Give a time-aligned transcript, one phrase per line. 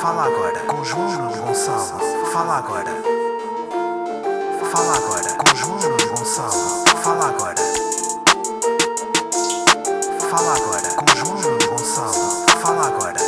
[0.00, 2.00] Fala agora com João Gonçalo.
[2.32, 2.90] Fala agora.
[4.70, 6.84] Fala agora com João Gonçalo.
[7.02, 7.54] Fala agora.
[10.30, 12.46] Fala agora com João Gonçalo.
[12.60, 13.18] Fala agora.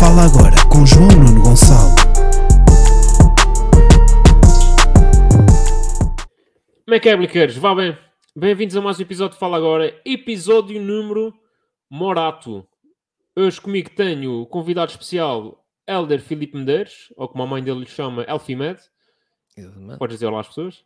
[0.00, 1.94] Fala agora com João Nuno Gonçalo.
[6.84, 7.58] Como é que é, bliqueiros?
[7.58, 7.96] Vá bem.
[8.34, 11.34] Bem-vindos a mais um episódio de Fala Agora, episódio número
[11.90, 12.66] Morato.
[13.36, 17.86] Hoje comigo tenho o convidado especial Elder Filipe Medeiros, ou como a mãe dele lhe
[17.86, 18.78] chama, Elfimed.
[19.98, 20.84] Podes dizer olá às pessoas?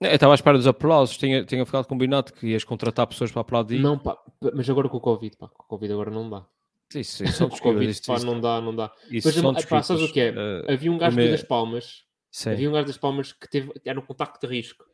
[0.00, 3.42] Eu estava à espera dos aplausos, tinha, tinha ficado combinado que ias contratar pessoas para
[3.42, 3.78] aplaudir.
[3.78, 4.18] Não, pá,
[4.54, 6.46] mas agora com o Covid, pá, com o Covid agora não dá.
[6.94, 7.86] Isso, isso são Com desculpas.
[7.86, 8.90] Isto, pá, não dá, não dá.
[9.10, 10.34] isso Mas, são pá, sabes o que é?
[10.36, 14.00] Eh, Havia um gajo das Palmas, sim, havia um gajo das Palmas que teve, era
[14.00, 14.90] um contacto de risco, com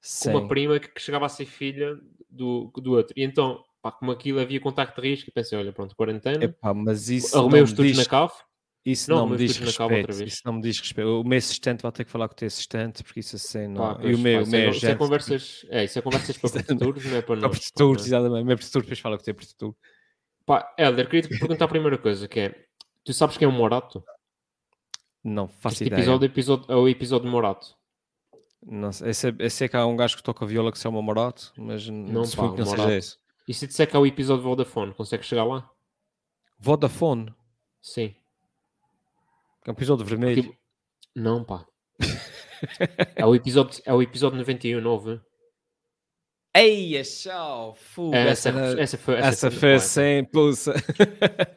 [0.00, 0.30] sim.
[0.30, 1.96] uma prima que, que chegava a ser filha
[2.28, 3.12] do, do outro.
[3.16, 6.72] E então, pá, como aquilo havia contacto de risco, eu pensei, olha, pronto, quarentena, Epá,
[6.72, 8.42] mas isso arrumei não os estudos diz, na CAF,
[8.86, 10.12] isso Não, não, me diz respeito.
[10.14, 10.32] vez.
[10.32, 11.20] Isso não me diz respeito.
[11.20, 13.94] O meu assistente vai ter que falar com o teu assistente, porque isso assim não.
[13.96, 16.02] Pá, e o meu, pá, o isso, é, meu isso é conversas, é, isso é
[16.02, 17.58] conversas para produtores, não é para Para nós.
[17.58, 18.06] produtores, pá.
[18.08, 18.42] exatamente.
[18.42, 19.76] O meu produtor depois fala com o teu produtor.
[20.46, 22.54] Pá, Helder, queria te perguntar a primeira coisa, que é,
[23.04, 24.02] tu sabes quem é o Morato?
[25.22, 26.00] Não faço Este ideia.
[26.00, 27.74] episódio, episódio é o episódio de Morato.
[28.66, 30.82] Não sei, eu, sei, eu sei que há um gajo que toca viola que se
[30.82, 32.70] chama Morato, mas Não, não, pá, que não Morato.
[32.82, 33.23] seja esse.
[33.46, 35.70] E se disser que há o episódio Vodafone, consegue chegar lá?
[36.58, 37.34] Vodafone?
[37.82, 38.14] Sim.
[39.66, 40.42] É um episódio vermelho.
[40.42, 40.56] Tipo,
[41.14, 41.66] não, pá.
[43.14, 45.20] é, o episódio, é o episódio 91, 9.
[46.56, 47.74] Eia, tchau!
[47.74, 50.74] Fuga, essa, essa, essa foi, essa, essa foi, sem pulsa.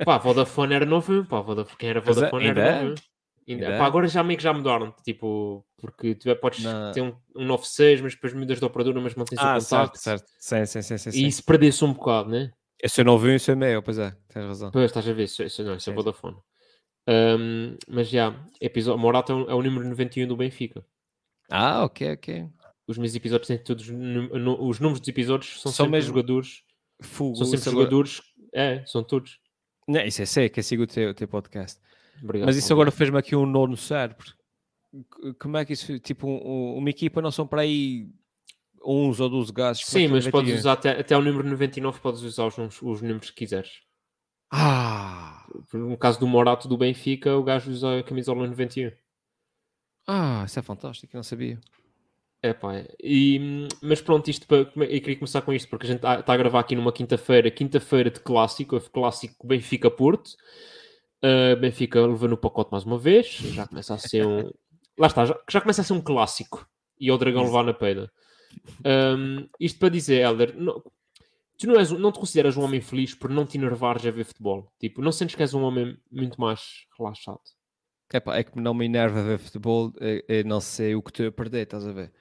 [0.04, 2.84] Pá, Vodafone era novo pá, Vodafone, quem era é, Vodafone era é.
[2.84, 3.02] novo.
[3.48, 3.80] Ainda, pá, é?
[3.82, 6.92] agora já meio que já mudaram, tipo, porque tu é- podes Não.
[6.92, 10.00] ter um, um 96, mas depois mudas de operadora, mas mantens Ah, o certo, contacto.
[10.00, 10.26] certo.
[10.38, 11.10] Sim, sim, sim, sim.
[11.18, 12.52] E isso perdeu-se um bocado, né?
[12.84, 14.70] Esse eu não vi, isso é meu, pois é, tens razão.
[14.72, 15.96] Pois, estás a ver, isso, isso não, isso é sim.
[15.96, 16.38] Vodafone.
[17.08, 20.84] Ahm, mas já, episódio, Morata é o, é o número 91 do Benfica.
[21.50, 22.46] Ah, ok, ok.
[22.86, 26.64] Os meus episódios têm todos, os números dos episódios são São sempre mesmo- jogadores,
[27.02, 28.22] Fugo, são sempre jogadores,
[28.54, 29.40] é, são todos.
[29.88, 31.80] Não, isso é sei, que sigo o teu, o teu podcast.
[32.24, 32.48] Obrigado.
[32.48, 34.34] Mas isso agora fez-me aqui um nó no cérebro.
[35.40, 38.08] Como é que isso, tipo, um- um- uma equipa não são para aí
[38.84, 39.84] 11 ou 12 gases?
[39.84, 42.58] como é Sim, mas vai podes usar até, até o número 99, podes usar os
[42.58, 43.70] números, os números que quiseres.
[44.52, 45.46] Ah!
[45.74, 48.92] No caso do Morato do Benfica, o gajo usa a camisola 91.
[50.08, 51.60] Ah, isso é fantástico, não sabia.
[52.42, 52.88] É pá, é.
[53.04, 56.38] e, mas pronto, isto para, eu queria começar com isto porque a gente está a
[56.38, 60.32] gravar aqui numa quinta-feira, quinta-feira de clássico, houve clássico Benfica-Porto.
[61.24, 64.50] Uh, Benfica levou no pacote mais uma vez, já começa a ser um.
[64.98, 66.68] Lá está, já, já começa a ser um clássico
[67.00, 68.12] e o Dragão levar na peida.
[68.86, 70.82] Um, isto para dizer, Helder, não-
[71.58, 74.24] tu não, és, não te consideras um homem feliz por não te enervares a ver
[74.24, 74.72] futebol?
[74.80, 77.40] Tipo, não sentes que és um homem muito mais relaxado?
[78.12, 81.28] Epá, é que não me enerva ver futebol, eu, eu não sei o que estou
[81.28, 82.12] a perder, estás a ver?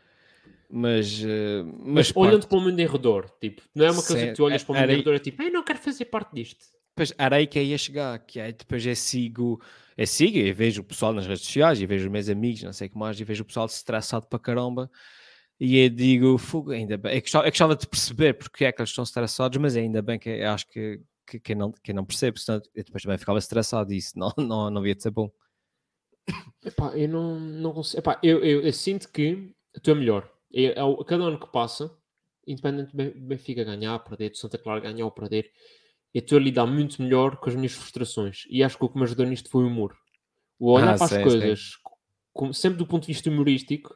[0.69, 4.03] Mas, eh, Mas, mas olhando parte- para o mundo em redor, tipo, não é uma
[4.03, 5.53] coisa Sim, que tu olhas para o mundo era em redor e é tipo, eu
[5.53, 6.67] não quero fazer parte disto.
[6.97, 9.61] Depois era aí que eu ia chegar, que é depois eu sigo,
[9.99, 12.73] eu sigo e vejo o pessoal nas redes sociais e vejo os meus amigos, não
[12.73, 14.91] sei o que mais, e vejo o pessoal estressado para caramba.
[15.61, 18.81] E eu digo, fogo, ainda bem, eu gostava, eu gostava de perceber porque é que
[18.81, 21.91] eles estão estressados, mas ainda bem que eu acho que, que, que eu não, que
[21.91, 24.95] eu não percebo, senão eu depois também ficava estressado e isso não, não, não ia
[24.95, 25.31] de ser bom.
[26.65, 28.01] Epá, eu não, não consigo.
[28.01, 30.31] Epá, eu, eu, eu sinto que tu é melhor.
[30.51, 31.95] Eu, ao- cada ano que passa,
[32.47, 35.51] independente do Ben- Benfica ganhar, perder, do Santa Clara ganhar ou perder,
[36.17, 38.45] eu estou a lidar muito melhor com as minhas frustrações.
[38.49, 39.95] E acho que o que me ajudou nisto foi o humor.
[40.59, 41.23] O olhar Ah, para as sim, sim.
[41.23, 41.73] coisas,
[42.33, 43.95] com- sempre do ponto de vista humorístico,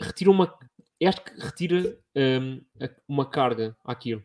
[0.00, 0.58] retira uma.
[1.04, 1.98] Acho que retira
[2.80, 4.24] a- uma carga àquilo.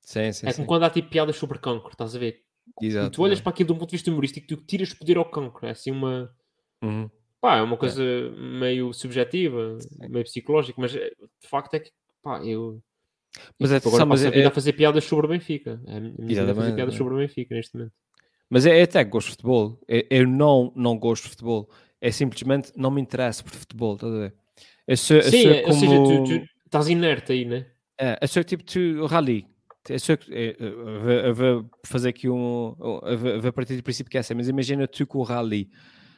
[0.00, 0.56] Sim, sim, é sim.
[0.56, 2.42] como quando há tipo piadas sobre cancro, estás a ver?
[2.80, 5.16] E Exato, tu olhas para aquilo de um ponto de vista humorístico, tu tiras poder
[5.18, 5.66] ao cancro.
[5.66, 6.34] É assim uma.
[6.82, 7.08] Uhum.
[7.40, 8.02] Pá, é uma coisa
[8.36, 11.90] meio subjetiva, meio psicológica, mas eh, de facto é que,
[12.22, 12.82] pá, eu.
[13.58, 15.80] Mas é- tipo, agora sabe, mas é- é- a fazer piadas sobre o Benfica.
[15.86, 16.98] É a fazer piadas é.
[16.98, 17.92] sobre o Benfica neste momento.
[18.48, 19.80] Mas eu, eu até gosto de futebol.
[19.86, 21.70] Eu, eu não, não gosto de futebol.
[22.00, 24.32] É simplesmente não me interessa por futebol, estás a
[24.90, 25.74] eu Sim, é, como...
[25.74, 27.66] ou seja, tu, tu estás inerte aí, né?
[27.96, 29.46] É, eu sou tipo tu, rally.
[29.98, 32.74] Sou, eu, eu, vou- eu vou fazer aqui um.
[33.04, 35.70] Eu vou, partir do princípio que é assim, mas imagina tu com o rally.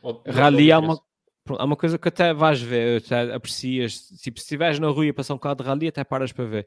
[0.03, 1.03] Ou- Rally há não uma,
[1.59, 4.09] há uma coisa que até vais ver, até aprecias.
[4.23, 6.67] Tipo, se estiveres na rua e passar um bocado de rally, até paras para ver.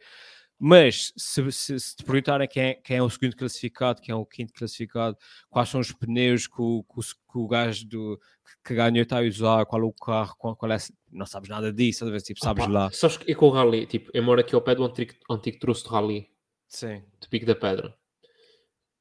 [0.57, 4.16] Mas se, se, se te perguntarem quem é, quem é o segundo classificado, quem é
[4.16, 5.18] o quinto classificado,
[5.50, 8.19] quais são os pneus que o, que o, que o gajo do,
[8.63, 10.78] que ganhou está a usar, qual é o carro, qual, qual é.
[11.12, 12.22] Não sabes nada disso, a ver?
[12.22, 12.90] tipo, sabes lá.
[12.92, 15.60] Sabes que eu com o Rally, tipo, eu moro aqui ao pé do antigo, antigo
[15.60, 16.30] troço de Rally,
[16.68, 17.04] Sim.
[17.22, 17.96] do Pico da Pedra.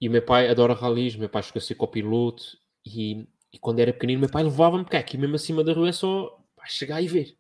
[0.01, 2.45] E o meu pai adora ralis, o meu pai chegou a ser copiloto
[2.85, 5.89] e, e quando era pequenino, o meu pai levava-me, porque aqui mesmo acima da rua
[5.89, 7.37] é só pá, chegar e ver.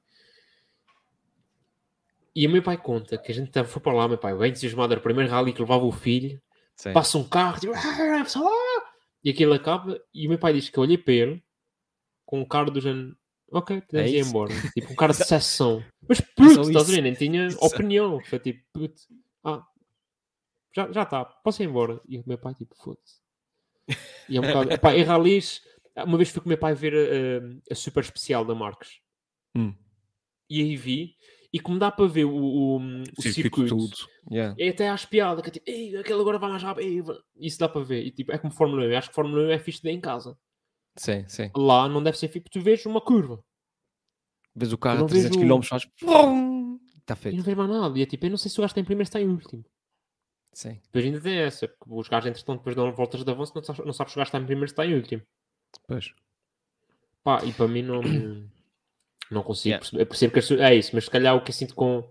[2.34, 4.92] E o meu pai conta que a gente foi para lá, meu pai, bem entusiasmado,
[4.92, 6.40] era o primeiro rally que levava o filho,
[6.76, 6.92] Sim.
[6.92, 8.90] passa um carro, tipo, "Ah, pessoal, ah!"
[9.22, 11.44] e aquilo acaba, e o meu pai diz que eu olhei para ele
[12.26, 13.16] com um cara do género,
[13.52, 14.52] ok, podemos É ir embora.
[14.72, 15.84] Tipo, um cara de sessão.
[16.08, 17.02] Mas puto, estás a ver?
[17.02, 18.20] Nem tinha opinião.
[18.24, 19.02] Foi tipo, puto,
[19.44, 19.64] ah,
[20.74, 22.00] já já está, posso ir embora.
[22.08, 23.22] E o meu pai, tipo, foda-se.
[24.28, 25.62] E é um bocado, epá, em ralis,
[25.96, 28.98] uma vez fui com o meu pai ver a, a super especial da Marques.
[29.56, 29.74] Hum.
[30.48, 31.14] E aí vi,
[31.54, 32.76] e como dá para ver o, o,
[33.16, 33.96] o circuito, tudo.
[34.30, 34.56] Yeah.
[34.58, 37.16] é até às piadas, que é tipo, Ei, aquele agora vai mais rápido, ei, vai-"
[37.36, 38.04] isso dá para ver.
[38.04, 40.00] E tipo, é como Fórmula 1, eu acho que Fórmula 1 é fixe de em
[40.00, 40.36] casa.
[40.96, 41.50] Sim, sim.
[41.56, 43.40] Lá não deve ser fixe, porque tu vês uma curva
[44.56, 45.82] Vês o carro a 300 vejo- km faz.
[45.84, 47.36] Está e feito.
[47.36, 47.98] não vês mais nada.
[47.98, 49.20] E é tipo, eu não sei se o gajo está em primeiro ou se está
[49.20, 49.64] em último.
[50.52, 50.80] Sim.
[50.84, 53.84] Depois ainda tem essa, porque os gajos entretanto depois dão voltas de avanço, não sabes,
[53.84, 55.22] não sabes se o gajo está em primeiro ou se está em último.
[55.86, 56.12] Pois.
[57.24, 58.00] Pá, e para mim não,
[59.30, 59.80] não consigo Yeah.
[59.80, 60.02] perceber.
[60.02, 62.08] Eu percebo que é isso, mas se calhar o que eu sinto com.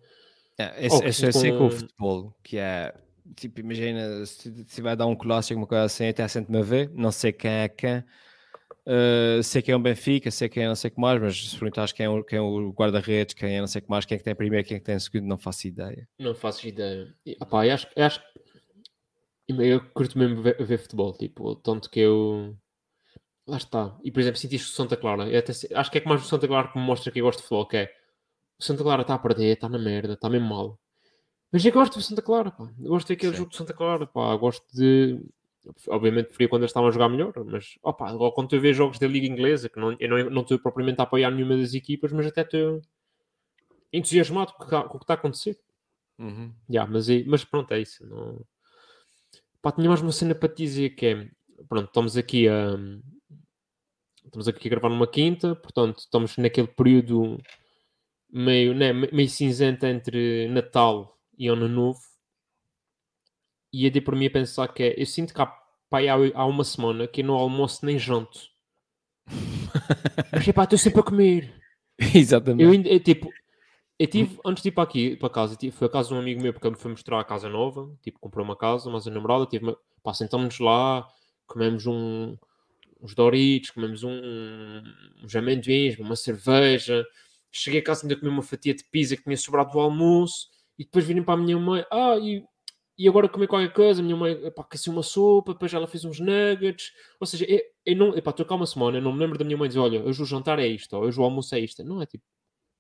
[0.57, 2.94] É, esse, Oh, é com- com o futebol, que é
[3.36, 6.89] tipo, imagina se, se vai dar um clássico, uma coisa assim, até sente-me a ver,
[6.94, 10.75] não sei quem é quem, uh, sei quem é o Benfica, sei quem é não
[10.75, 13.56] sei o que mais, mas se perguntares quem é o, quem é o guarda-redes, quem
[13.57, 15.00] é não sei o que mais, quem é que tem primeiro, quem é que tem
[15.00, 16.07] segundo, não faço ideia.
[16.19, 17.13] Não faço ideia.
[17.25, 18.33] E, opá, eu acho, eu acho que.
[19.48, 22.56] Eu curto mesmo ver, ver futebol, tipo, tanto que eu.
[23.48, 23.98] Lá está.
[24.04, 25.28] E por exemplo, senti isto do Santa Clara.
[25.30, 27.25] Eu até acho que é que mais o Santa Clara que me mostra que eu
[27.25, 27.94] gosto de futebol, que é
[28.60, 30.80] o Santa Clara está a perder, está na merda, está mesmo mal.
[31.51, 32.69] Mas eu gosto do Santa Clara, pá.
[32.80, 33.38] Eu gosto daquele Sim.
[33.40, 34.31] jogo do Santa Clara, pá.
[34.31, 35.19] Eu gosto de.
[35.88, 39.00] Obviamente preferia quando eles estavam a jogar melhor, mas opa, agora quando tu vês jogos
[39.00, 42.12] da Liga Inglesa, que não, eu não não estou propriamente a apoiar nenhuma das equipas,
[42.12, 42.81] mas até estou
[43.92, 45.57] entusiasmado com o que está- o que está a acontecer.
[46.69, 48.06] Ya, mas, é- mas pronto, é isso.
[48.06, 48.42] Não...
[49.62, 51.30] Pá, tinha mais uma cena para te dizer que é.
[51.69, 52.75] Pronto, estamos aqui a.
[54.33, 57.38] Estamos aqui a gravar numa quinta, portanto, estamos naquele período
[58.31, 62.00] meio, né, me- meio cinzento entre Natal e Ano Novo.
[63.71, 65.00] E eu dei por mim a pensar que é.
[65.00, 65.45] Eu sinto que há,
[65.88, 68.39] pá, há, há uma semana que eu não almoço nem janto.
[70.31, 71.53] Mas pá, estou sempre a comer.
[72.15, 72.63] Exatamente.
[72.63, 73.30] Eu ainda, eu, tipo,
[74.00, 76.19] eu tive, antes de ir para aqui, para casa, tive, foi a casa de um
[76.19, 79.06] amigo meu, porque ele me foi mostrar a casa nova, tipo, comprou uma casa, mas
[79.07, 81.07] a namorada, tive, pá, sentámos lá,
[81.45, 82.35] comemos um,
[83.03, 84.81] uns Doritos, comemos um,
[85.21, 87.05] uns amendoins, uma cerveja,
[87.51, 90.47] cheguei a casa ainda comi uma fatia de pizza que tinha sobrado do almoço,
[90.79, 92.44] e depois virem para a minha mãe, ah, e,
[92.97, 96.19] e agora comer qualquer coisa, a minha mãe, aqueceu uma sopa, depois ela fez uns
[96.19, 99.38] nuggets, ou seja, eu, eu não, epá, estou cá uma semana, eu não me lembro
[99.38, 101.59] da minha mãe dizer, olha, hoje o jantar é isto, ou hoje o almoço é
[101.59, 102.23] isto, não é tipo,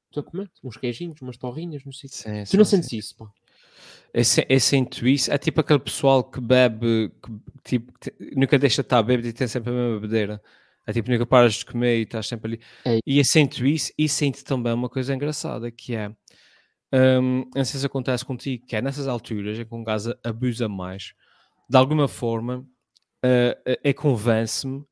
[0.07, 2.09] estou a comer uns queijinhos, umas torrinhas, não sei.
[2.09, 2.97] Sim, Tu não sim, sentes sim.
[2.97, 3.29] isso, pá?
[4.13, 5.31] Eu, se- eu sinto isso.
[5.31, 7.31] É tipo aquele pessoal que bebe, que,
[7.63, 10.41] tipo, te- nunca deixa de estar bêbado e tem sempre a mesma bebedeira.
[10.85, 12.61] É tipo, nunca paras de comer e estás sempre ali.
[12.85, 12.99] É.
[13.05, 16.09] E eu sinto isso e sinto também uma coisa engraçada que é.
[16.93, 20.67] hum, não sei se acontece contigo, que é nessas alturas em que um gajo abusa
[20.69, 21.13] mais,
[21.69, 22.65] de alguma forma,
[23.23, 24.83] eh, é convence-me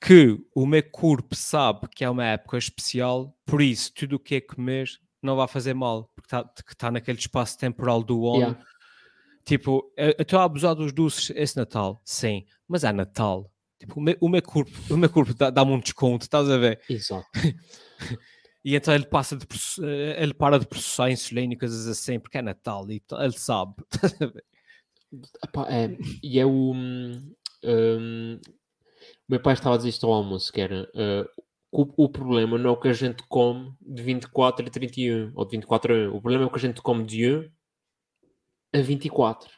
[0.00, 4.36] que o meu corpo sabe que é uma época especial, por isso tudo o que
[4.36, 4.88] é comer
[5.22, 6.44] não vai fazer mal, porque está
[6.76, 8.38] tá naquele espaço temporal do ano.
[8.38, 8.64] Yeah.
[9.44, 13.50] Tipo, eu estou a abusar dos doces esse Natal, sim, mas é Natal.
[13.78, 16.56] Tipo, o meu, o meu corpo, o meu corpo dá- dá-me um desconto, estás a
[16.56, 16.80] ver?
[16.88, 17.26] Exato.
[18.62, 19.46] E então ele passa de
[19.82, 23.72] eh, ele para de processar insulina e coisas assim, porque é Natal e ele sabe.
[23.90, 24.44] estás a ver?
[25.42, 26.72] Epá, é, e é o.
[26.74, 27.34] hum,
[27.64, 30.82] hum, o meu pai estava a dizer isto ao almoço, que era.
[30.94, 35.32] uh, o, o problema não é o que a gente come de 24 a 31,
[35.34, 36.16] ou de 24 a 1.
[36.16, 37.50] O problema é o que a gente come de 1
[38.74, 39.50] a 24.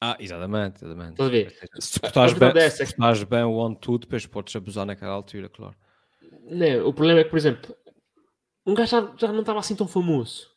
[0.00, 1.12] Ah, exatamente, exatamente.
[1.12, 1.58] Estás a ver?
[1.78, 5.12] Se portares a bem, é se portares bem o on tudo, depois podes abusar naquela
[5.12, 5.76] altura, claro.
[6.44, 7.76] Não, o problema é que, por exemplo,
[8.66, 10.50] um gajo já, já não estava assim tão famoso.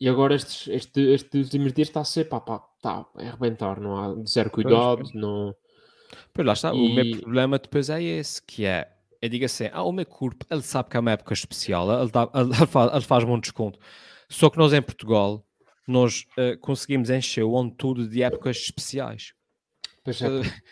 [0.00, 3.80] E agora estes, este, estes últimos dias está a ser, pá, pá, tá, a arrebentar,
[3.80, 5.12] não há zero cuidado, pois.
[5.12, 5.54] não...
[6.32, 9.68] Pois lá está, o E- meu problema depois é esse, que é, eu digo assim,
[9.72, 12.92] ah, o meu corpo, ele sabe que é uma época especial, ele, dá, ele, faz,
[12.92, 13.78] ele faz-me um desconto.
[14.28, 15.44] Só que nós em Portugal,
[15.86, 19.32] nós eh, conseguimos encher o ano tudo de épocas especiais.
[20.04, 20.34] Pois é, pá.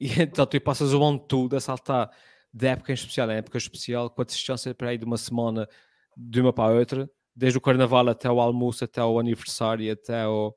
[0.00, 2.10] E então tu passas o ano todo a saltar
[2.52, 5.68] de época em especial em época especial, com a distância para aí de uma semana
[6.16, 10.26] de uma para a outra, desde o carnaval até o almoço, até o aniversário, até
[10.26, 10.52] o,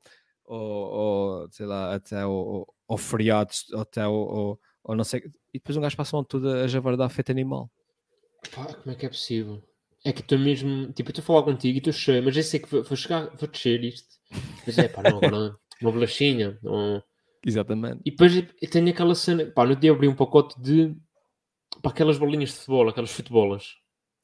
[0.46, 5.22] o, o- sei lá, até o, o, o feriado, até o, o, o não sei,
[5.56, 7.70] e depois um gajo passa o todo a javardar feito animal.
[8.54, 9.62] Pá, como é que é possível?
[10.04, 12.42] É que estou mesmo, tipo, eu estou a falar contigo e estou cheio, mas eu
[12.42, 14.16] sei que vou, vou chegar, vou descer isto.
[14.66, 17.00] Mas é, pá, não, agora uma bolachinha, um,
[17.44, 18.00] Exatamente.
[18.04, 20.94] E depois eu tenho aquela cena, pá, no dia abri um pacote de,
[21.82, 23.76] pá, aquelas bolinhas de futebol, aquelas futebolas.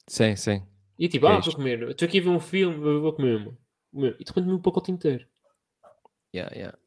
[0.08, 0.62] Sim, sim.
[0.98, 3.36] E tipo, Que é ah, vou comer, estou aqui a ver um filme, vou comer
[3.92, 4.08] uma.
[4.08, 5.26] E de repente um pacote inteiro.
[6.34, 6.78] Yeah, yeah.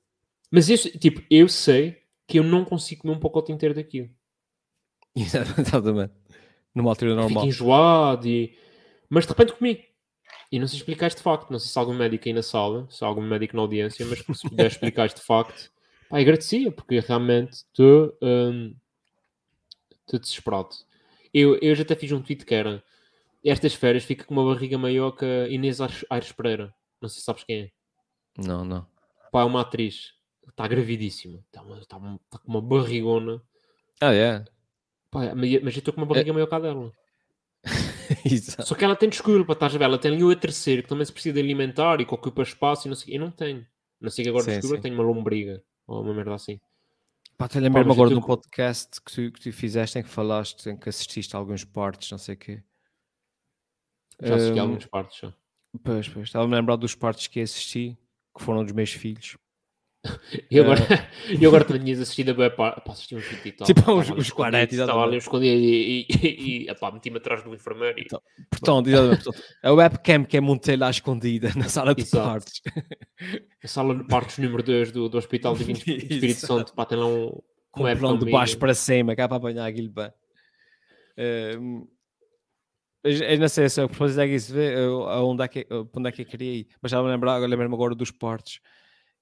[0.51, 4.09] Mas eu, tipo, eu sei que eu não consigo comer um pacote inteiro daquilo.
[5.59, 6.13] Exatamente.
[6.73, 7.29] Numa altura normal.
[7.43, 8.57] Fico enjoado e...
[9.09, 9.83] Mas de repente comi.
[10.51, 11.49] E não sei explicar este facto.
[11.51, 14.05] Não sei se há algum médico aí na sala, se há algum médico na audiência,
[14.05, 15.71] mas se puder explicar este facto,
[16.09, 18.17] pá, agradecia, porque realmente estou
[20.01, 20.69] estou desesperado.
[21.33, 22.83] Eu, eu já até fiz um tweet que era
[23.43, 25.79] estas férias fica com uma barriga maior que a Inês
[26.09, 26.73] Aires Pereira.
[27.01, 27.71] Não sei se sabes quem é.
[28.37, 28.87] Não, não.
[29.31, 30.13] Pá, é uma atriz.
[30.47, 31.39] Está gravidíssima.
[31.47, 33.41] Está, uma- está com uma barrigona.
[34.01, 34.43] Ah, é?
[35.15, 36.91] Pá, mas mas eu estou com uma barriga maior que a dela.
[38.25, 38.67] Exato.
[38.67, 39.85] Só que ela tem desculpa, estás a ver?
[39.85, 42.87] Ela tem ali o terceiro que também se precisa de alimentar e que ocupa espaço
[42.87, 43.15] e não sei.
[43.15, 43.65] Eu não tenho.
[44.01, 44.81] Não sei que agora Sim, desculpa sim.
[44.81, 46.59] tenho uma lombriga ou uma merda assim.
[47.37, 50.69] Pá, te lembro-me agora de um podcast que tu, que tu fizeste em que falaste,
[50.69, 52.63] em que assististe a alguns partes, não sei o quê.
[54.21, 55.19] Já assisti a Hum, algumas partes.
[55.19, 55.33] Já.
[55.83, 56.27] Pois, pois.
[56.27, 57.97] Estava-me a lembrar dos partes que assisti,
[58.37, 59.37] que foram dos meus filhos.
[60.51, 60.79] E agora,
[61.39, 62.81] e agora também tinhas assistido a boa parte.
[62.81, 63.65] Pá, assisti uns 20 e tal.
[63.67, 67.53] Tipo, uns- uns escondido, 40, Estava ali escondido e, e, e, e meti-me atrás do
[67.53, 67.97] enfermeiro.
[67.99, 69.31] E, Então, Portanto, portanto,
[69.63, 72.27] a webcam que é montei lá escondida na sala de Exato.
[72.27, 72.61] partes.
[73.63, 76.45] a sala de partos número 2 do, do Hospital Divino Espírito.
[76.45, 76.73] Santo.
[76.73, 77.31] Pá, tem lá um.
[77.71, 80.09] Com um plano de baixo para cima, cá para apanhar aquilo bem.
[81.17, 81.87] Hum,
[83.03, 86.09] eu não sei se eu propósito é que isso vê aonde é que, para onde
[86.09, 88.59] é que eu queria ir, mas já me lembrar, lembro-me agora dos portes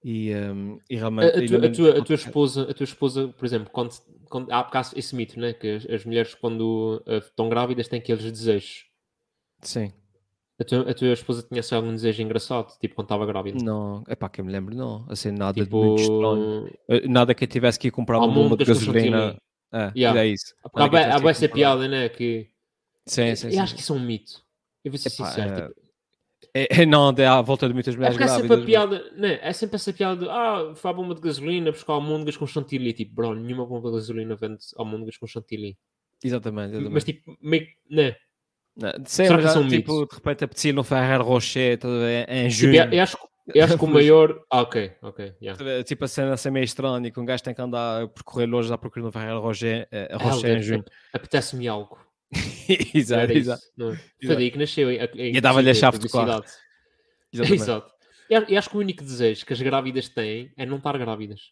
[0.03, 1.37] e, hum, e A, realmente.
[1.37, 3.91] a e tua, a, tua, a tua esposa, a tua esposa, por exemplo, quando,
[4.29, 5.53] quando há por acaso esse mito, né?
[5.53, 8.85] Que as, as mulheres quando eh, estão grávidas têm aqueles desejos.
[9.61, 9.93] Sim,
[10.59, 13.63] A tua, a tua esposa tinha assim, algum desejo engraçado, tipo quando estava grávida?
[13.63, 16.69] não, é pá, que eu me lembro, não, assim, nada de Tipo, muito estranho.
[16.89, 19.37] Eh, Nada que eu tivesse que ir comprar uma bomba de gasolina.
[19.71, 20.21] É, Yeah.
[20.21, 20.53] é isso.
[20.75, 22.07] Há, essa piada, né?
[22.09, 22.47] Que
[23.05, 23.59] Sim, sim, eu sim.
[23.59, 24.43] acho que isso é um mito.
[24.83, 25.49] Eu vou ser Epá, sincero.
[25.49, 25.82] é, tipo,
[26.55, 28.59] É, é, não, é à volta de muitas é mulheres sempre grávidas.
[28.61, 29.39] a piada, né?
[29.41, 32.93] É sempre essa piada de ah, foi à bomba de gasolina buscar almôndegas com chantilly.
[32.93, 35.75] Tipo, bro, nenhuma bomba de gasolina vende almôndegas com chantilly.
[36.23, 36.93] Exatamente, exatamente.
[36.93, 38.15] Mas tipo, meio que, né?
[38.75, 40.09] Não, Será sempre que já, são tipo, mitos?
[40.09, 42.75] de repente apetecia no Ferrer Rocher, a ver, em Tipo, junho.
[42.75, 44.39] eu, eu acho, que- eu acho que o maior.
[44.51, 45.33] Ah, ok, ok.
[45.41, 45.61] Yeah.
[45.61, 48.07] A ver, Tipo a cena assim meio estranha, que um gajo tem que andar a
[48.07, 50.85] percorrer longe à procura no Ferrer Rocher, a Ah, Rocher em deve- junho.
[51.11, 51.97] Apetece-me algo.
[52.93, 53.63] exato, Era exato.
[54.21, 54.35] isso.
[54.35, 54.91] Daí que nasceu.
[54.91, 56.49] em- em- E dava-lhe a chave de quarto.
[57.33, 57.91] Exato.
[58.29, 61.51] Eu, eu acho que o único desejo que as grávidas têm é não estar grávidas.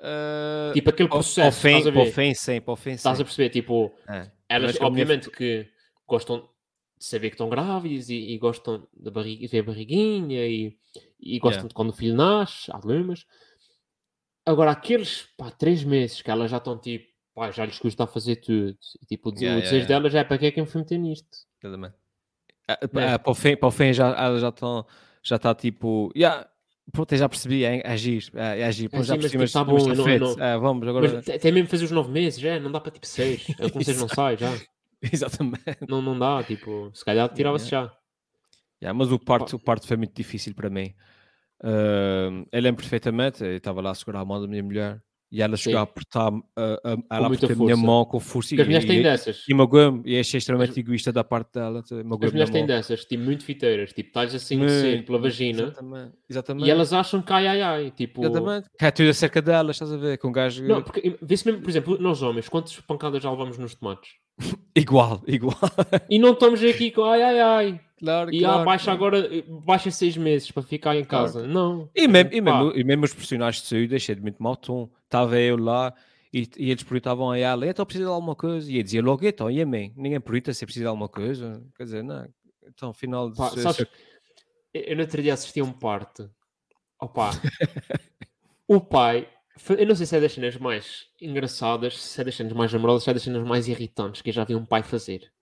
[0.00, 1.40] Eh, Tipo aquele processo.
[1.40, 2.12] para o fim, estás a ver?
[2.12, 2.96] fim, sim, para o fim, sim.
[2.96, 3.50] Estás a perceber?
[3.50, 4.30] Tipo, É.
[4.48, 5.68] elas que a minha- obviamente que
[6.06, 6.48] gostam
[6.98, 10.76] de saber que estão grávidas e, e gostam de barriga, ver a barriguinha e,
[11.18, 11.68] e gostam Yeah.
[11.68, 13.24] de quando o filho nasce, há problemas.
[14.46, 17.09] Agora, aqueles pá, três meses que elas já estão tipo,
[17.40, 18.76] pá, já lhes custa a fazer tudo.
[19.02, 20.00] E, tipo, o, dese- Yeah, yeah, desejo yeah.
[20.08, 21.38] delas é para que é que eu me fui meter nisto?
[21.62, 21.94] Exatamente.
[22.68, 23.14] Ah, Né?
[23.14, 24.86] ah, para o fim, para o fim já, elas já estão,
[25.22, 26.46] já está tipo, yeah,
[26.92, 29.72] pronto, já percebi, é, é agir, é, é agir, pronto, já sim, mas, percebi, tipo,
[29.72, 31.12] mas bom, está não- não- Ah, vamos agora.
[31.14, 33.42] Mas até mesmo fazer os nove meses, é, não dá para tipo seis.
[33.58, 34.52] É com seis não sai já.
[35.02, 35.78] Exatamente.
[35.88, 37.90] Não, não dá, tipo, se calhar tirava-se já.
[38.82, 40.94] Yeah, mas o parto, o parto foi muito difícil para mim.
[41.62, 45.40] Uh, eu lembro perfeitamente, eu estava lá a segurar a mão da minha mulher e
[45.40, 48.66] ela chegou a apertar, uh, uh, ela apertou a minha mão com força Porque as
[48.66, 49.44] mulheres têm e, dessas.
[49.48, 51.80] e magoou-me e achei extremamente egoísta da parte dela.
[51.80, 53.92] As mulheres têm dessas, tipo, muito fiteiras.
[53.92, 56.12] Tipo, estás assim a Muito, pela vagina Exatamente.
[56.28, 56.66] exatamente.
[56.66, 57.90] e elas acham que ai ai ai.
[57.92, 58.68] Tipo, Exatamente.
[58.76, 60.18] Que é tudo acerca delas, estás a ver?
[60.18, 63.56] Com um gajo não, porque vê-se mesmo, por exemplo, nós homens, quantas pancadas já levamos
[63.56, 64.10] nos tomates?
[64.74, 65.58] igual, igual.
[66.08, 67.80] E não estamos aqui com ai ai ai.
[67.98, 69.28] claro, E ah, baixa agora,
[69.64, 71.26] baixa seis meses para ficar em Claro.
[71.26, 71.46] casa.
[71.46, 71.88] Não.
[71.94, 74.88] E mesmo, e, mesmo, e mesmo os profissionais de saúde achei de muito mau tom.
[75.04, 75.92] Estava eu lá
[76.32, 78.70] e, e eles perguntavam a ela, então precisa de alguma coisa?
[78.70, 79.92] E eu dizia logo, então, e a mim?
[79.96, 81.62] Ninguém pergunta se precisa de alguma coisa.
[81.76, 82.26] Quer dizer, não.
[82.66, 85.72] Então, afinal, de Pá, se- sabes, se- eu eu no outro dia assisti a um
[85.72, 86.28] parte.
[87.00, 87.30] Opa,
[88.68, 89.26] o pai,
[89.68, 93.04] eu não sei se é das cenas mais engraçadas, se é das cenas mais amorosas,
[93.04, 95.32] se é das cenas mais irritantes que eu já vi um pai fazer.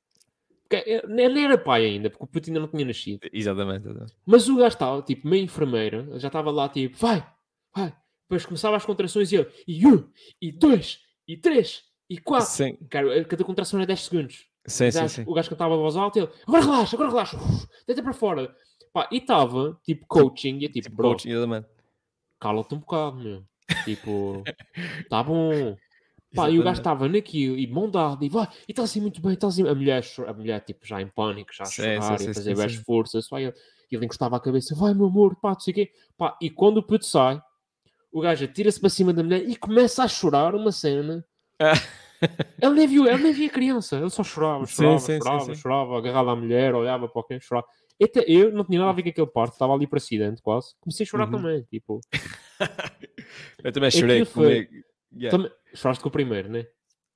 [0.69, 3.21] Porque eu- ele nem era pai ainda, porque o puto ainda não tinha nascido.
[3.33, 3.87] Exatamente.
[3.87, 4.15] exatamente.
[4.27, 7.27] Mas o gajo estava, tipo, meio enfermeira, já estava lá, tipo, vai,
[7.75, 7.95] vai.
[8.29, 10.11] Depois começava as contrações e ele, e um,
[10.43, 12.49] e dois, e três, e quatro.
[12.49, 14.45] Sim, Cara, cada contração é 10 segundos.
[14.67, 14.99] sim, O sim.
[15.01, 15.25] gajo, sim.
[15.27, 18.13] o gajo cantava a voz alta e ele, agora relaxa, agora relaxa, uf, deita para
[18.13, 18.55] fora.
[18.93, 21.67] Pá, e estava, tipo, coaching, e eu, tipo, bro, Coach, exatamente.
[22.39, 23.45] cala-te um bocado, meu.
[23.85, 24.45] Tipo,
[25.09, 25.77] tá bom.
[26.35, 29.21] Pá, e o gajo estava naquilo, e mão dada, e vai, e está assim muito
[29.21, 29.67] bem, está assim.
[29.67, 32.71] A mulher, a mulher, tipo, já em pânico, já a chorar, sim, e a fazer
[32.71, 32.83] sim.
[32.85, 33.55] forças, vai, ele,
[33.91, 35.91] ele encostava a cabeça, vai, meu amor, pá, não sei o quê.
[36.19, 37.41] Pá, e quando o puto sai,
[38.13, 41.25] o gajo atira-se para cima da mulher e começa a chorar uma cena.
[42.61, 45.55] Ele nem viu, ele nem via criança, ele só chorava, chorava, sim, sim, chorava, sim.
[45.55, 47.67] chorava, agarrado à mulher, olhava para quem chorava.
[48.03, 50.75] Até eu não tinha nada a ver com aquele parte, estava ali para acidente quase.
[50.81, 51.33] Comecei a chorar Uhum.
[51.33, 52.01] também, tipo,
[53.65, 54.25] Eu também Aquilo chorei.
[54.25, 54.85] foi- comigo.
[55.15, 55.31] Yeah.
[55.37, 56.67] também, choraste com o primeiro, né?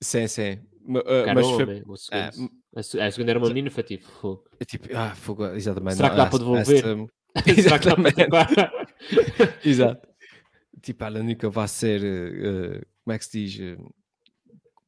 [0.03, 0.59] Sim, sim.
[1.07, 2.51] Ah, era mas foi homem, o segundo.
[2.75, 5.97] ah, a, se- a segunda era uma menina, foi tipo, é tipo, ah, fogo, exatamente.
[5.97, 7.09] Será que dá não, para devolver?
[7.62, 8.73] Será que dá para?
[9.65, 10.09] Exato.
[10.81, 13.61] Tipo, ela nunca vai ser, eh, como é que se diz?
[13.61, 13.77] eh,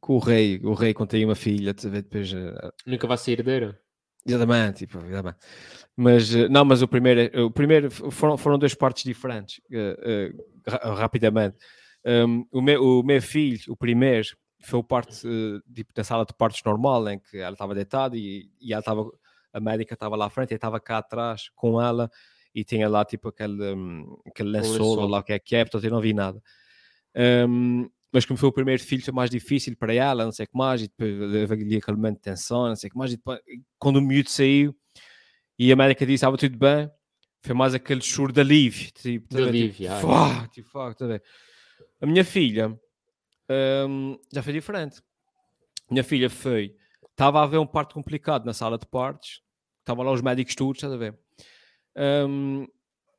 [0.00, 2.32] com o rei, o rei quando tem uma filha, depois.
[2.32, 3.80] eh, Nunca vai ser herdeira.
[4.26, 5.38] Exatamente, tipo, exatamente.
[5.96, 9.96] Mas, eh, não, mas o primeiro, é- o primeiro foram, foram duas partes diferentes, eh,
[10.02, 11.56] eh, ra- rapidamente.
[12.06, 14.28] Um, o, meu, o meu filho, o primeiro,
[14.62, 18.16] foi o parte, eh, tipo, da sala de partos normal, em que ela estava deitada
[18.16, 19.10] e, e ela estava,
[19.52, 22.10] a médica estava lá à frente e eu estava cá atrás com ela
[22.54, 25.06] e tinha lá, tipo, aquele, hum, aquele lençol, lençol.
[25.08, 26.42] lá o que é que é, portanto eu não vi nada.
[27.16, 30.48] Um, mas como foi o primeiro filho, foi mais difícil para ela, não sei o
[30.48, 33.16] que mais, e depois ali aquele momento de tensão, não sei o que mais, e
[33.16, 33.40] depois,
[33.76, 34.72] quando o miúdo saiu
[35.58, 36.88] e a médica disse, estava tudo bem,
[37.42, 40.00] foi mais aquele choro de alívio, tipo, De alívio, tipo.
[40.00, 41.20] "Fuá", tipo, "Fuck", tá
[42.00, 42.78] a minha filha
[43.88, 45.02] hum, já foi diferente.
[45.90, 46.76] Minha filha foi,
[47.10, 49.42] estava a haver um parto complicado na sala de partos,
[49.80, 51.18] estavam lá os médicos todos, estás a ver?
[51.96, 52.64] Hum,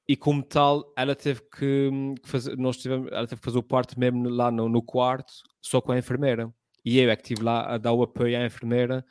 [0.07, 3.57] e como tal, ela teve que hum, que fazer, nós tivemos, ela teve que fazer
[3.57, 6.53] o parto mesmo lá no, no quarto, só com a enfermeira.
[6.83, 9.03] E eu é que estive lá a dar o apoio à enfermeira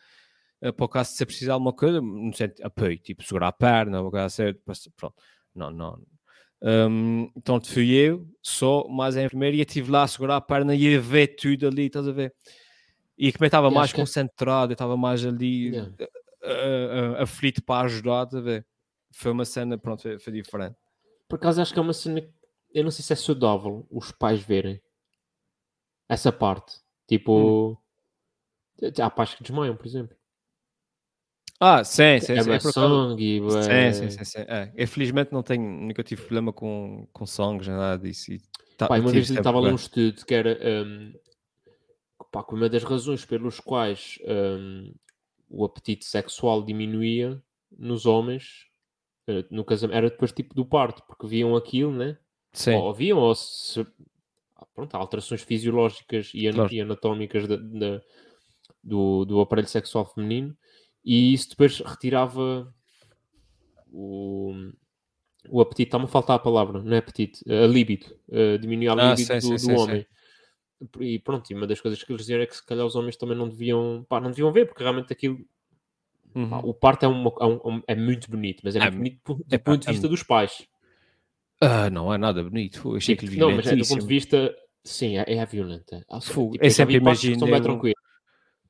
[0.61, 3.49] eh, para o caso de ser preciso de alguma coisa, não sei, apoio, tipo segurar
[3.49, 5.17] a perna, ou coisa assim, pronto.
[5.55, 6.01] Não, não.
[6.63, 10.41] Hum, então fui eu, só mais a enfermeira, e eu estive lá a segurar a
[10.41, 12.33] perna e a ver tudo ali, estás a ver?
[13.19, 15.93] E como eu estava mais que- concentrado, eu estava mais ali Yeah.
[15.99, 16.09] eh,
[16.43, 18.67] eh, aflito para ajudar, estás a ver?
[19.13, 20.77] Foi uma cena, pronto, foi, foi diferente.
[21.35, 22.25] Por acaso acho que é uma cena
[22.73, 24.81] eu não sei se é saudável os pais verem
[26.09, 26.77] essa parte.
[27.09, 27.77] Tipo,
[29.03, 30.17] há pais que desmaiam, por exemplo.
[31.59, 32.51] Ah, sim, sim, é sim.
[32.53, 34.45] é sangue, bué- Sim, sim, sim, sim.
[34.47, 34.73] É.
[34.77, 38.33] Eu felizmente não tenho, nunca tive problema com, com sangue, nada disso.
[38.33, 38.39] E
[38.79, 39.73] tá- Pá, uma vez estava bem.
[39.73, 41.13] um estudo que era um,
[42.31, 44.95] pá, que uma das razões pelos quais um,
[45.51, 47.43] o apetite sexual diminuía
[47.77, 48.73] nos homens
[49.51, 52.19] no casamento era depois tipo do parto, porque viam aquilo, né?
[52.53, 53.81] Sim, Ou viam, ou se
[54.57, 56.71] ah, pronto, alterações fisiológicas e, Claro.
[56.71, 58.03] e anatómicas da- da-
[58.83, 60.57] do, do aparelho sexual feminino,
[61.05, 62.73] e isso depois retirava
[63.93, 64.53] o,
[65.51, 65.89] o apetite.
[65.89, 68.07] Está-me a faltar a palavra, não é apetite, a libido,
[68.61, 69.81] diminuía a Ah, libido sim, do, sim, do sim, sim.
[69.81, 70.07] homem.
[71.01, 73.17] E pronto, e uma das coisas que eles diziam é que se calhar os homens
[73.17, 75.39] também não deviam, pá, não deviam ver, porque realmente aquilo,
[76.35, 76.59] Uhum.
[76.59, 79.21] o parto é, uma- é um- é muito bonito, mas é, É muito mu- bonito
[79.25, 80.67] do, do epá, ponto de é vista dos pais.
[81.61, 82.91] Ah, não é nada bonito.
[82.91, 86.05] Eu achei Tipo, que não, mas é do ponto de vista, sim, é, é violenta.
[86.11, 88.03] Ah, Fogo, tipo, eu vi sempre que são bem imaginei um- tranquilos.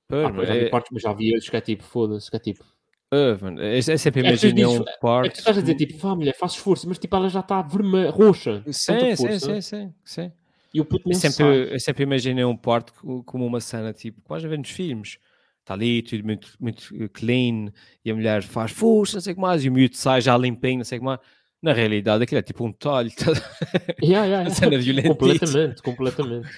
[0.07, 2.31] Pois, Ah, mas já vi é- partos, mas já vi outros que é tipo, foda-se,
[2.31, 2.64] que é tipo.
[3.11, 5.38] ah, mano, eu eu sempre É tu imaginei dizes- um É que parto.
[5.38, 8.62] estás a dizer tipo, vá mulher, faz esforço, mas tipo, ela já está vermelha, roxa.
[8.70, 10.33] Sim, sim, sim, sim, sim.
[10.74, 14.20] E o puto Eu sempre, eu sempre imaginei um parto co- como uma cena tipo,
[14.29, 15.18] vais a ver nos filmes.
[15.64, 17.72] Está ali, tudo muito, muito eh, clean,
[18.05, 20.37] e a mulher faz força, não sei o que mais, e o miúdo sai já
[20.37, 21.20] limpinho, não sei o que mais.
[21.62, 23.11] Na realidade, aquilo é tipo um talho.
[24.05, 24.50] Yeah, yeah, yeah.
[24.50, 25.09] cena violenta.
[25.09, 26.48] Completamente, completamente.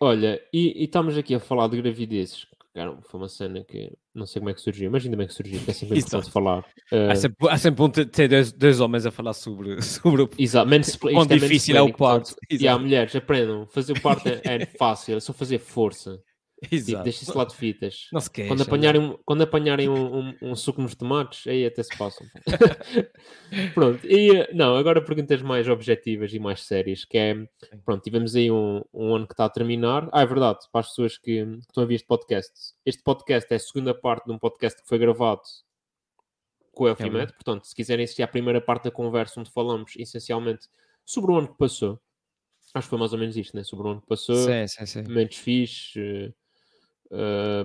[0.00, 2.48] Olha, e, e estamos aqui a falar de gravidezes.
[2.74, 5.34] Cara, foi uma cena que não sei como é que surgiu, mas ainda bem que
[5.34, 6.60] surgiu, que é sempre importante falar.
[6.90, 10.30] Uh, Há sempre, há sempre um ter dois, dois homens a falar sobre, sobre o
[10.36, 12.36] Exato, quão é difícil é o mansplaining, portanto, parto.
[12.50, 13.66] E há mulheres, aprendam.
[13.66, 16.20] Fazer o parto é, é fácil, é só fazer força.
[16.62, 17.04] Tipo, Exato.
[17.04, 18.06] Deixem-se lá de fitas.
[18.12, 18.48] Não se queixa.
[18.48, 22.24] Quando apanharem, um, quando apanharem um, um- um suco nos tomates, aí até se passam.
[23.74, 27.34] pronto, e eh, não, agora perguntas mais objetivas e mais sérias, que é,
[27.84, 30.08] pronto, tivemos aí um, um ano que está a terminar.
[30.12, 32.52] Ah, é verdade, para as pessoas que, que estão a ver este podcast.
[32.86, 35.42] Este podcast é a segunda parte de um podcast que foi gravado
[36.72, 40.68] com o Elfimed, portanto, se quiserem assistir à primeira parte da conversa onde falamos essencialmente
[41.04, 42.00] sobre o ano que passou,
[42.72, 43.62] acho que foi mais ou menos isto, né?
[43.62, 45.02] Sobre o ano que passou, Sim, sim, sim.
[45.02, 46.32] momentos fixe.
[47.12, 47.64] Eh,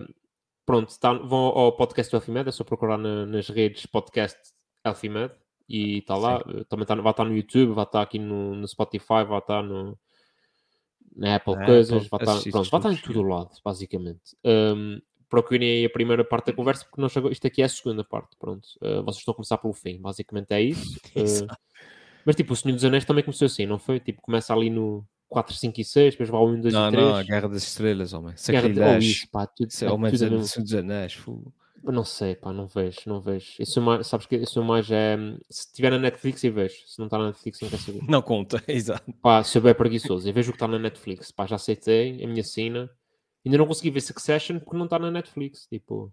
[0.66, 4.38] pronto, tá- vão ao podcast do Elfimed, é só procurar na- nas redes podcast
[4.86, 5.32] Elfimed
[5.70, 6.44] e está lá.
[6.48, 9.64] eh, Também tá, vai estar no YouTube, vai estar aqui no, no Spotify, vai estar
[9.64, 9.98] no,
[11.16, 14.38] na Apple Na Coisas, vai estar, esses pronto, vai estar em todo lado, basicamente.
[14.46, 18.04] Um, procurem aí a primeira parte da conversa, porque nós isto aqui é a segunda
[18.04, 18.36] parte.
[18.40, 21.00] Pronto, Eh, vocês estão a começar pelo fim, basicamente é isso.
[21.16, 21.58] Exato.
[22.26, 24.00] mas tipo, o Senhor dos Anéis também começou assim, não foi?
[24.00, 26.92] Tipo, começa ali no 4, 5 e 6, depois vai ao 1, 2 Não, e
[26.92, 27.06] 3.
[27.08, 28.34] não, a Guerra das Estrelas, homem.
[28.48, 28.74] Guerra de...
[28.74, 29.12] oh, Sacrilégio.
[29.12, 31.14] isso, pá, tudo, Isso é o tudo Senhor dos Anéis.
[31.14, 31.54] fogo.
[31.84, 33.52] Não sei, pá, não vejo, não vejo.
[33.60, 35.16] Isso mais, sabes que isso mais é.
[35.50, 36.76] Se tiver na Netflix, eu vejo.
[36.86, 38.04] Se não está na Netflix, não quero saber.
[38.10, 39.14] Não conta, exato.
[39.22, 41.32] Pá, se eu bem preguiçoso, eu vejo o que está na Netflix.
[41.32, 42.90] Pá, já aceitei a minha cena.
[43.46, 45.66] Ainda não consegui ver Succession porque não está na Netflix.
[45.68, 46.12] Tipo,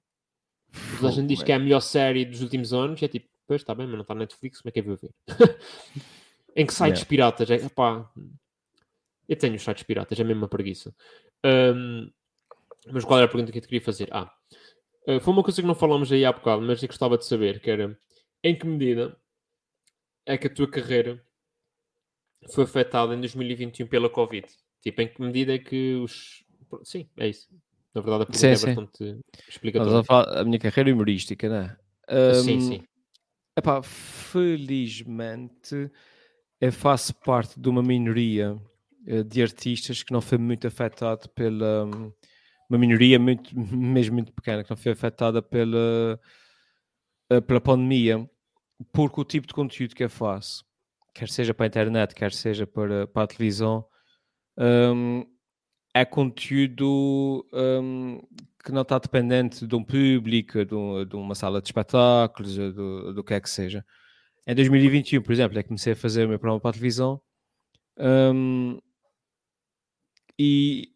[1.03, 3.00] a gente diz que é a melhor série dos últimos anos.
[3.03, 4.85] E é tipo, pois está bem, mas não está na Netflix, como é que eu
[4.85, 5.12] vou ver?
[6.55, 7.07] em que sites Yeah.
[7.07, 7.50] piratas?
[7.50, 8.09] É, pá,
[9.29, 10.95] eu tenho os sites piratas, é mesmo uma preguiça.
[11.45, 12.11] Ahm,
[12.93, 14.09] mas qual era a pergunta que eu te queria fazer?
[14.13, 14.33] Ah,
[15.09, 17.61] ah, foi uma coisa que não falamos aí há bocado, mas eu gostava de saber,
[17.61, 17.99] que era
[18.43, 19.17] em que medida
[20.27, 21.23] é que a tua carreira
[22.53, 24.47] foi afetada em 2021 pela Covid?
[24.83, 26.45] Tipo, em que medida é que os...
[26.83, 27.49] Sim, é isso.
[27.95, 28.67] Na verdade, a pergunta Sim, é sim.
[28.67, 30.03] bastante explicatória.
[30.09, 31.77] a a minha carreira humorística, não é?
[32.43, 32.85] Sim, Hum, sim.
[33.57, 35.91] Epá, felizmente
[36.61, 38.61] eu faço parte de uma minoria
[39.25, 42.12] de artistas que não foi muito afetado pela hum,
[42.69, 46.19] uma minoria muito, mesmo muito pequena, que não foi afetada pela,
[47.31, 48.29] eh, pela pandemia,
[48.93, 50.64] porque o tipo de conteúdo que eu faço,
[51.14, 53.85] quer seja para a internet, quer seja para, para a televisão,
[54.59, 55.25] hum,
[55.95, 58.21] é conteúdo hum,
[58.64, 63.14] que não está dependente de um público, de, um- de uma sala de espetáculos, do,
[63.14, 63.85] do que é que seja.
[64.47, 67.21] Em 2021, por exemplo, é que comecei a fazer o meu programa para a televisão
[67.99, 68.79] hum,
[70.38, 70.90] e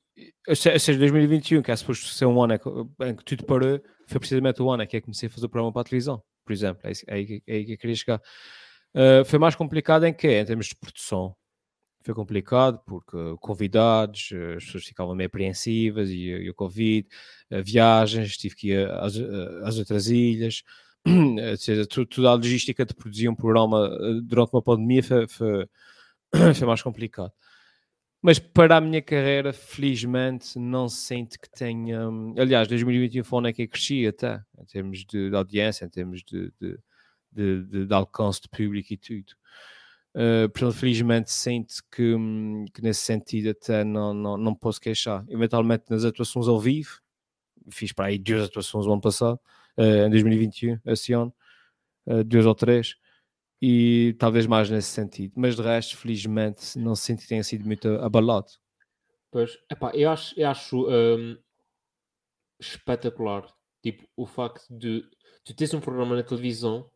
[0.49, 3.25] ou se- ou seja, 2021, que é suposto ser um ano em que- em que
[3.25, 5.83] tudo parou, foi precisamente o ano em que eu comecei a fazer o programa para
[5.83, 8.21] a televisão, por exemplo, é, é aí, que- é aí que eu queria chegar.
[8.95, 10.29] Uh, foi mais complicado em que?
[10.41, 11.37] Em termos de produção.
[12.05, 17.07] Foi complicado porque convidados, as pessoas ficavam meio apreensivas e, e o Covid,
[17.51, 19.15] eh, viagens, tive que ir às,
[19.65, 20.63] às outras ilhas,
[21.07, 25.67] ou seja, toda a logística de produzir um programa eh, durante uma pandemia foi, foi,
[26.57, 27.33] foi mais complicado.
[28.21, 32.09] Mas para a minha carreira, felizmente, não sinto que tenha.
[32.09, 35.37] hum, Aliás, 2021 foi o ano em que eu cresci até, em termos de, de
[35.37, 36.79] audiência, em termos de, de,
[37.33, 39.33] de, de- alcance de público e tudo.
[40.15, 45.25] Uh, portanto, felizmente sinto que, hum, que nesse sentido até não, não, não posso queixar.
[45.29, 47.01] Eventualmente nas atuações ao vivo,
[47.71, 49.39] fiz para aí duas atuações o ano passado,
[49.79, 51.33] uh, em 2021, esse ano,
[52.07, 52.97] uh, duas ou três,
[53.61, 55.33] e talvez mais nesse sentido.
[55.37, 58.49] Mas de resto, felizmente, não sinto que tenha sido muito abalado.
[59.31, 61.37] Pois, epá, eu acho, eu acho hum,
[62.59, 63.47] espetacular,
[63.83, 65.05] tipo, o facto de
[65.45, 66.91] tu teres um programa na televisão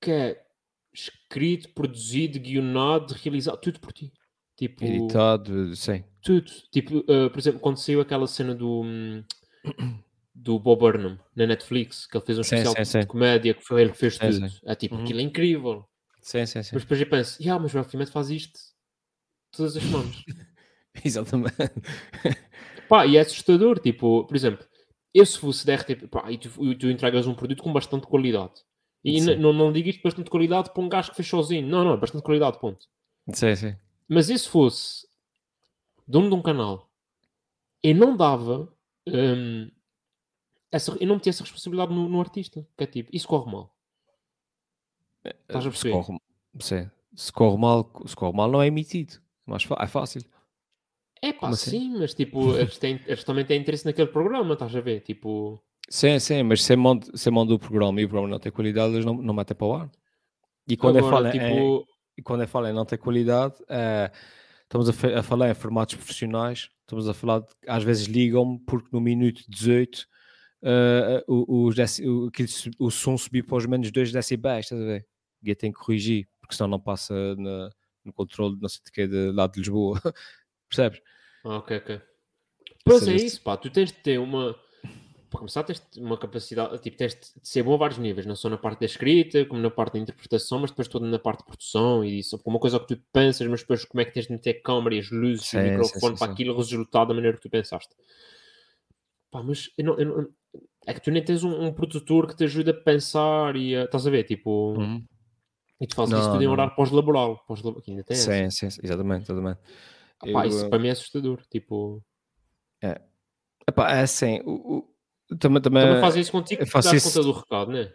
[0.00, 0.46] que é
[0.92, 4.12] escrito, produzido, guionado, realizado, tudo por ti.
[4.56, 6.04] Tipo, Editado, sim.
[6.22, 6.50] tudo.
[6.70, 9.24] Tipo, uh, por exemplo, quando saiu aquela cena do, hum,
[10.34, 13.00] do Bob Burnham na Netflix, que ele fez um Sim, especial sim, sim.
[13.00, 14.48] de comédia, que foi ele que fez Sim, tudo.
[14.48, 14.58] sim.
[14.64, 15.02] É tipo, Uhum.
[15.02, 15.84] aquilo é incrível.
[16.20, 16.70] Sim, sim, sim.
[16.72, 18.58] Mas depois eu penso, yeah, mas o Elfimete faz isto
[19.50, 20.16] todas as semanas.
[21.04, 21.56] Exatamente.
[22.88, 24.66] Pá, e é assustador, tipo, por exemplo,
[25.14, 28.52] eu se fosse da RTP, pá, e tu, tu entregas um produto com bastante qualidade.
[29.04, 29.36] E Sim.
[29.36, 31.66] não, não digo isto de bastante qualidade para um gajo que fez sozinho.
[31.66, 32.86] Não, não, é bastante qualidade, ponto.
[33.32, 33.76] sim, sim.
[34.08, 35.06] Mas e se fosse
[36.06, 36.90] dono de um canal,
[37.82, 38.72] eu não dava,
[39.08, 39.70] hum,
[40.72, 42.66] essa, eu não metia essa responsabilidade no, no artista.
[42.76, 43.72] Que é tipo, isso corre mal.
[45.24, 45.92] Estás a Se perceber?
[45.92, 46.18] corre,
[46.60, 46.90] sim.
[47.14, 49.14] se corre mal, se corre mal não é emitido.
[49.46, 50.22] Mais fa- é fácil.
[51.20, 51.70] É pá, assim?
[51.70, 55.00] sim, mas tipo, eles, têm, eles também têm interesse naquele programa, estás a ver?
[55.00, 58.50] Tipo, Sim, sim, mas se manda, se manda o programa e o programa não tem
[58.50, 59.90] qualidade, eles não, não metem para o ar.
[60.66, 63.54] E quando eu falo agora, em- tipo, e quando eu falo em não ter qualidade,
[63.68, 64.10] é,
[64.62, 68.88] estamos a, a falar em formatos profissionais, estamos a falar, de, às vezes ligam-me porque
[68.92, 70.06] no minuto 18
[70.62, 71.72] eh, o, o,
[72.46, 75.06] su- o som subiu para os menos 2 decibéis, estás a ver?
[75.42, 77.70] E eu tenho que corrigir, porque senão não passa na-
[78.04, 80.00] no controle de não sei de que de lado de Lisboa.
[80.68, 81.00] Percebes?
[81.44, 82.00] Ah, Ok, ok.
[82.84, 83.56] Pois é se- isso, pá.
[83.56, 84.54] Tu tens de ter uma.
[85.30, 86.78] Para começar, tens uma capacidade.
[86.80, 89.60] Tipo, tens de ser bom a vários níveis, não só na parte da escrita, como
[89.62, 92.38] na parte da interpretação, mas depois toda na parte de produção e isso.
[92.44, 94.54] Uma coisa é o que tu pensas, mas depois como é que tens de meter
[94.62, 96.32] câmara e as luzes Sim, o microfone sim, para sim.
[96.32, 97.94] aquilo resultar da maneira que tu pensaste.
[99.30, 100.28] Pá, mas eu não, eu não-
[100.86, 103.84] é que tu nem tens um, um produtor que te ajude a pensar e a.
[103.84, 104.24] Estás a ver?
[104.24, 104.74] Tipo.
[104.78, 105.04] Uhum.
[105.80, 107.44] E tu fazes Não, isso tudo em horário pós-laboral.
[107.46, 108.32] Pós-laboral, que ainda tem essa.
[108.32, 109.58] Sim, sim, sim, exatamente, exatamente.
[110.22, 111.40] Ah, Eu, isso para mim é assustador.
[111.50, 112.02] Tipo.
[113.66, 114.78] epá, é assim, o,
[115.30, 117.92] o- também, também, Também fazem isso contigo faço dás isso- conta do recado, não é?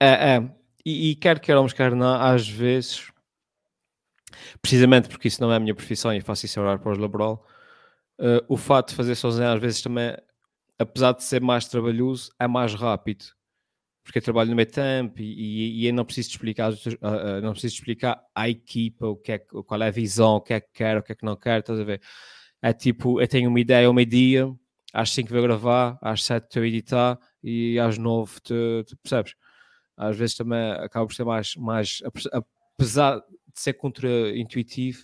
[0.00, 0.50] É, é.
[0.84, 3.10] E, e quer queiramos, quer não, às vezes,
[4.60, 7.46] precisamente porque isso não é a minha profissão e faço isso em horário pós-laboral,
[8.20, 10.14] eh, o fato de fazer sozinho às vezes também,
[10.78, 13.24] apesar de ser mais trabalhoso, é mais rápido.
[14.04, 17.08] Porque eu trabalho no meio tempo e, e, e eu não preciso explicar, ah,
[17.38, 20.54] ah, não preciso explicar à equipa o que é, qual é a visão, o que
[20.54, 22.02] é que quer, o que é que não quer, estás a ver?
[22.62, 24.50] É tipo, eu tenho uma ideia ao meio-dia,
[24.92, 29.34] às 5 vou gravar, às 7 estou a editar e às 9 tu, tu percebes?
[29.96, 32.44] Às vezes também acaba por ser mais, mais ape-
[32.76, 35.00] apesar de ser contra-intuitivo,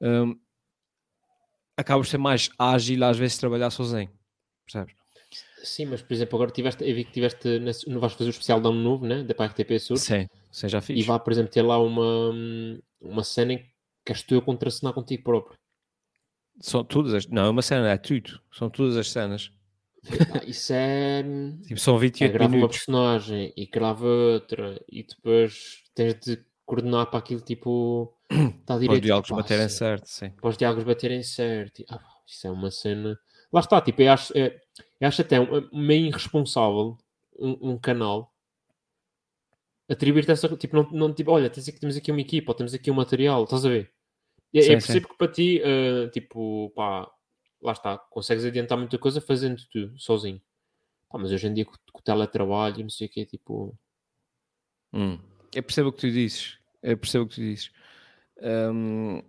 [0.00, 0.38] hum,
[1.76, 4.10] acaba por ser mais ágil às vezes trabalhar sozinho,
[4.66, 4.97] percebes?
[5.62, 8.60] Sim, mas por exemplo, agora tiveste, eu vi que tiveste, não vais fazer o especial
[8.60, 9.22] de ano novo, né?
[9.24, 9.96] Da RTP Sur.
[9.96, 11.06] Sim, sim, já E fiz.
[11.06, 12.30] vai, por exemplo, ter lá uma,
[13.00, 13.58] uma cena em
[14.04, 15.58] que és tu a contracenar contigo próprio.
[16.60, 17.26] São todas as...
[17.26, 18.40] Não, é uma cena, é tudo.
[18.52, 19.52] São todas as cenas.
[20.32, 21.22] Pá, Isso é.
[21.66, 22.78] Tipo, são é 28 grava uma minutos.
[22.78, 28.14] personagem e grava outra e depois tens de coordenar para aquilo tipo.
[28.30, 29.02] Está Para os direito.
[29.04, 30.30] diálogos baterem certo, sim.
[30.30, 31.80] para os diálogos baterem certo.
[31.80, 33.18] E, ah, isso é uma cena.
[33.52, 34.60] Lá está, tipo, eu acho, é,
[35.00, 36.96] eu acho até um- meio irresponsável
[37.38, 38.32] um, um canal
[39.88, 40.54] atribuir-te essa.
[40.56, 42.94] Tipo, não, não, tipo, olha, tens aqui, temos aqui uma equipa, ou temos aqui um
[42.94, 43.90] material, estás a ver?
[44.52, 47.10] E, Sim, eu percebo que para ti, eh, tipo, pá,
[47.62, 50.40] lá está, consegues adiantar muita coisa fazendo tu, sozinho.
[51.08, 53.74] Pá, mas hoje em dia com, com o teletrabalho, não sei o que, tipo.
[54.92, 55.18] Hum.
[55.54, 56.58] Eu percebo o que tu dizes.
[56.82, 57.70] Eu percebo o que tu dizes.
[58.40, 59.22] Hum,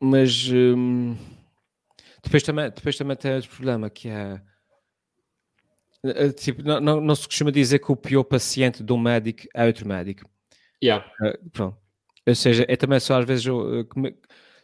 [0.00, 1.16] mas hum,
[2.24, 4.40] depois, também, depois também tem outro problema que é.
[6.04, 9.46] eh, Tipo, não, não, não se costuma dizer que o pior paciente de um médico
[9.54, 10.28] é outro médico.
[10.82, 11.04] Yeah.
[11.22, 11.78] Eh, pronto.
[12.26, 13.46] Ou seja, é também só às vezes.
[13.46, 13.84] eu, eh,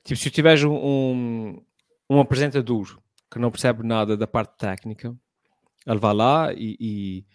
[0.05, 1.63] tipo, se tiveres um, um,
[2.09, 2.99] um apresentador
[3.31, 5.15] que não percebe nada da parte técnica,
[5.87, 7.27] ele vai lá e, e,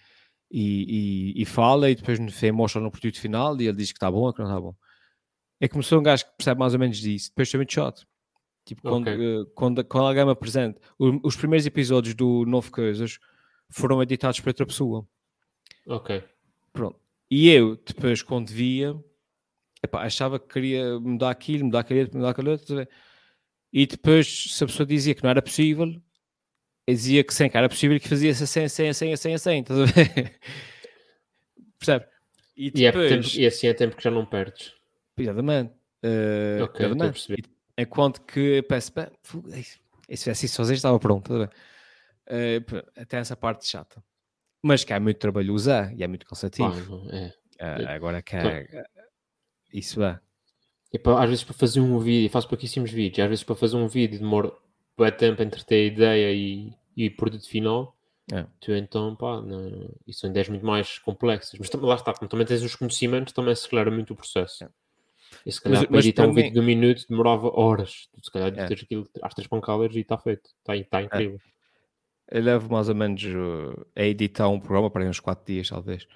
[0.51, 3.91] e, e- e fala e depois no fim mostra no produto final e ele diz
[3.91, 4.75] que está bom ou que não está bom.
[5.59, 8.05] É como se um gajo que percebe mais ou menos disso, depois muito chato.
[8.65, 9.21] Tipo, quando, Ok.
[9.21, 13.19] eh, quando, quando alguém me apresenta, o- os primeiros episódios do Novo Coisas
[13.69, 15.07] foram editados por outra pessoa.
[15.87, 16.09] Ok.
[16.73, 16.99] Pronto.
[17.29, 18.95] E eu, depois, quando via,
[19.83, 22.57] epá, achava que queria mudar aquilo, mudar aquilo, mudar aquilo?
[23.71, 26.01] E depois, se a pessoa dizia que não era possível,
[26.89, 29.59] dizia que sim, que era possível que fazia-se assim, assim, assim, assim, assim.
[29.61, 30.39] Estás a ver?
[31.79, 32.05] Percebe?
[32.57, 34.73] E E, é tempo, depois, e assim é tempo que já não perdes.
[35.17, 35.73] exatamente.
[36.03, 37.19] eh, Ok, exatamente.
[37.77, 38.77] Enquanto que "Pá,
[39.23, 41.33] fu- ei, se tivesse isso sozinho estava pronto.
[41.37, 41.49] ver?
[42.27, 44.03] Eh, pr- até essa parte chata.
[44.63, 47.07] Mas que é muito trabalhoso é, e é muito cansativo.
[47.11, 47.33] É.
[47.59, 48.85] Eh, agora que Então- é,
[49.73, 50.19] isso é.
[50.93, 53.75] E para- às vezes para fazer um vídeo, faço pouquíssimos vídeos, às vezes para fazer
[53.75, 54.51] um vídeo demora
[54.97, 57.93] bué tempo entre ter a ideia e, e o produto final.
[58.33, 58.45] É.
[58.59, 61.59] Tu então, pá, não, e são ideias muito mais complexas.
[61.59, 64.63] Mas lá está, como também tens os conhecimentos, também acelera muito o processo.
[64.63, 64.69] É.
[65.45, 67.51] E se calhar Mas- para mas editar para um mim- vídeo de um minuto demorava
[67.59, 68.09] horas.
[68.21, 68.65] Se calhar É.
[68.67, 70.49] tens aquilo às três pancadas e está feito.
[70.59, 71.39] Está tá incrível.
[72.31, 76.07] Eu levo mais ou menos uh, a editar um programa para uns 4 dias, talvez.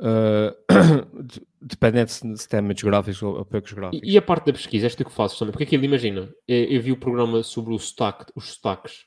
[0.00, 0.50] Uh,
[1.22, 4.00] de- dependendo se, se tem muitos gráficos ou, ou poucos gráficos.
[4.08, 5.52] E, e a parte da pesquisa, és tu que fazes também.
[5.52, 9.06] Porque aquilo, imagina, eu, eu vi o programa sobre o sotaque, os sotaques.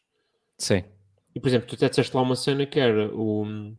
[0.58, 0.84] Sim,
[1.36, 3.74] E, por exemplo, tu até disseste lá uma cena que era o,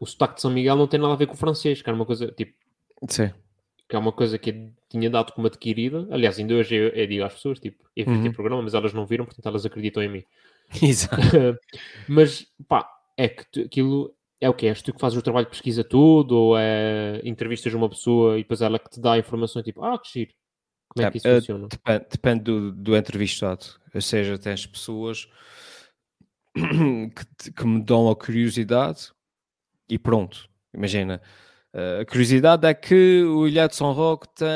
[0.00, 1.96] o sotaque de São Miguel não tem nada a ver com o francês, que era
[1.96, 2.54] uma coisa, tipo,
[3.10, 3.30] sim.
[3.88, 6.06] Que é uma coisa que tinha dado como adquirida.
[6.10, 8.26] Aliás, ainda hoje eu, eu digo às pessoas, tipo, eu vi Uhum.
[8.28, 10.24] o programa, mas elas não viram, portanto elas acreditam em mim.
[10.82, 11.16] Exato.
[12.08, 15.46] mas, pá, é que tu- aquilo é o que És tu que fazes o trabalho
[15.46, 19.18] de pesquisa todo, ou é entrevistas uma pessoa e depois ela que te dá a
[19.18, 20.32] informação, tipo, ah, que giro.
[20.88, 21.68] Como é que isso Eh, funciona?
[21.68, 23.64] Depende, depende do, do entrevistado.
[23.94, 25.28] Ou seja, tens pessoas
[26.54, 29.10] que, que me dão a curiosidade
[29.88, 30.48] e pronto.
[30.72, 31.20] Imagina.
[31.74, 34.46] Eh, a curiosidade é que o Ilha de São Roque tem.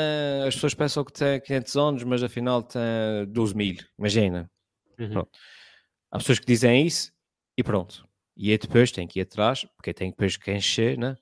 [0.47, 2.81] As pessoas pensam que tem 500 anos, mas afinal tem
[3.27, 3.75] 12 mil.
[3.97, 4.49] Imagina.
[4.97, 5.25] Uhum.
[6.11, 7.11] Há pessoas que dizem isso
[7.57, 8.07] e pronto.
[8.37, 11.15] E aí depois tem que ir atrás, porque tem depois que encher, né?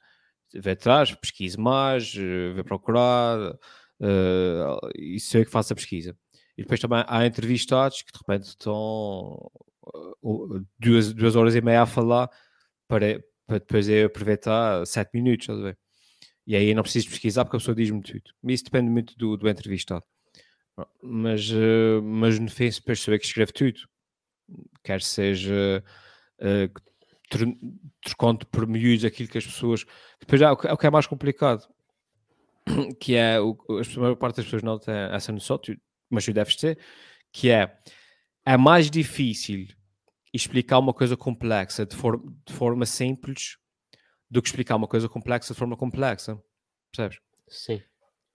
[0.53, 3.57] Ver atrás, pesquise mais, eh, ver procurar,
[4.01, 6.15] eh, e sou eu que faço a pesquisa.
[6.57, 9.51] E depois também há entrevistados que de repente estão
[10.79, 12.29] duas, duas horas e meia a falar
[12.87, 15.77] para, para depois eu aproveitar sete minutos, estás a ver?
[16.47, 18.23] E aí não preciso pesquisar porque a pessoa diz-me tudo.
[18.45, 20.03] Isso depende muito do, do entrevistado.
[21.03, 23.79] Mas, eh, mas no fim, depois sou eu que escrevo tudo
[24.83, 25.83] quer seja
[27.29, 27.57] tr-
[28.01, 29.85] trocando por miúdos aquilo que as pessoas.
[30.19, 31.67] Depois há o que é mais complicado,
[32.99, 35.77] que é o, a maior parte das pessoas não tem essa noção, tu-
[36.09, 36.77] mas tu deves ter,
[37.31, 37.77] que é
[38.45, 39.67] é mais difícil
[40.33, 43.57] explicar uma coisa complexa de, for- de forma simples
[44.29, 46.41] do que explicar uma coisa complexa de forma complexa.
[46.91, 47.19] Percebes?
[47.47, 47.81] Sim.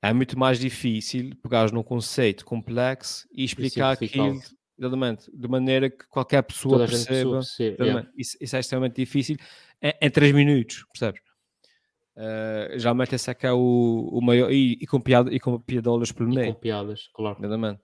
[0.02, 4.40] É muito mais difícil pegares num conceito complexo e explicar aquilo
[4.78, 7.32] exatamente, de maneira que qualquer pessoa Toda perceba.
[7.34, 8.10] percebe, yeah.
[8.16, 9.36] Isso, isso é extremamente difícil
[9.80, 11.20] em, em 3 minutos, percebes?
[12.16, 14.50] Uh, geralmente esse é que é o, o maior.
[14.52, 17.38] E, e com, piada, e com piadolas pelo E meio, com piadas, claro.
[17.38, 17.80] exatamente.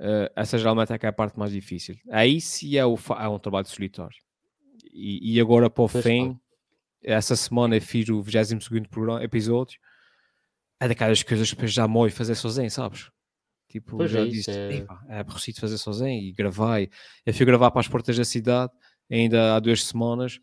[0.00, 1.96] eh, essa geralmente é que é a parte mais difícil.
[2.10, 4.16] Aí sim é, o, é um trabalho solitário.
[4.92, 6.38] E, e agora para o Pois, fim,
[7.04, 9.78] essa semana eu fiz o 22 programa, episódio.
[10.80, 13.10] É daquelas coisas que depois já morre fazer sozinho, sabes?
[13.68, 16.80] Tipo, Pois já é disse, é- "Epá, é aborrecido fazer sozinho e gravar.
[16.82, 16.90] e-
[17.24, 18.72] Eu fui gravar para as portas da cidade
[19.10, 20.38] ainda há duas semanas.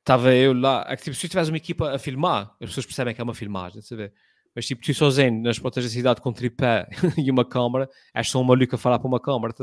[0.00, 2.86] Estava eu lá, é que, tipo, se tu tivesse uma equipa a filmar, as pessoas
[2.86, 4.12] percebem que é uma filmagem, ver?
[4.56, 8.28] Mas tipo, tu sozinho nas portas da cidade com um tripé e uma câmara, és
[8.28, 9.54] só um maluco a falar para uma câmara.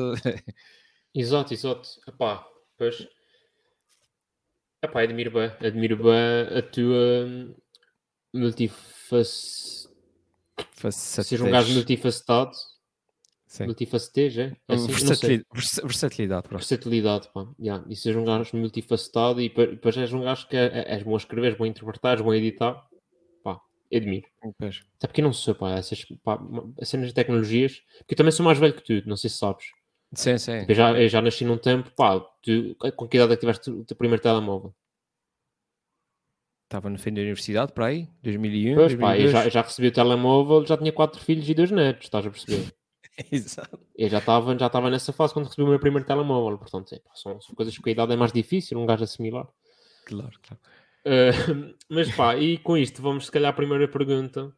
[1.14, 1.90] Exato, exato.
[2.08, 2.46] Epá,
[2.78, 3.06] pois.
[4.82, 7.56] Epá, admiro bem, admiro bem a tua hum,
[8.34, 9.26] multifac...
[10.92, 12.52] Seja um gajo multifacetado.
[13.48, 13.66] Sim.
[13.66, 14.56] Multifacetez, é?
[14.68, 14.88] É assim?
[14.88, 15.08] Não sei.
[15.08, 16.60] Versatilidade, versa- versatilidade, pronto.
[16.60, 17.48] Versatilidade, pá.
[17.60, 17.86] Yeah.
[17.90, 21.14] E seja um gajo multifacetado e depois és um gajo que é, é- és bom
[21.14, 22.86] a escrever, és bom a interpretar, és bom a editar.
[23.44, 23.62] Pá,
[23.92, 24.28] admiro.
[24.60, 24.84] Pois.
[24.98, 26.40] Até porque eu não sou, pá, essas, pá,
[26.80, 27.82] as cenas de tecnologias.
[28.00, 29.66] Porque eu também sou mais velho que tu, não sei se sabes.
[30.14, 30.66] Sim, sim.
[30.68, 33.70] Eu já, eu já nasci num tempo, pá, tu, com que idade é que tiveste
[33.70, 34.74] o teu primeiro telemóvel?
[36.66, 39.32] Estava no fim da universidade, para aí, 2001, Pois, pá, eu 2002.
[39.32, 42.74] já, já recebi o telemóvel, já tinha quatro filhos e dois netos, estás a perceber?
[43.32, 43.80] Exato.
[43.96, 47.00] Eu já estava já estava nessa fase quando recebi o meu primeiro telemóvel, portanto, é,
[47.00, 49.48] pá, são, são coisas que com a idade é mais difícil um gajo assimilar.
[50.06, 50.62] Claro, claro.
[51.06, 54.54] Uh, mas pá, e com isto vamos se calhar à primeira pergunta,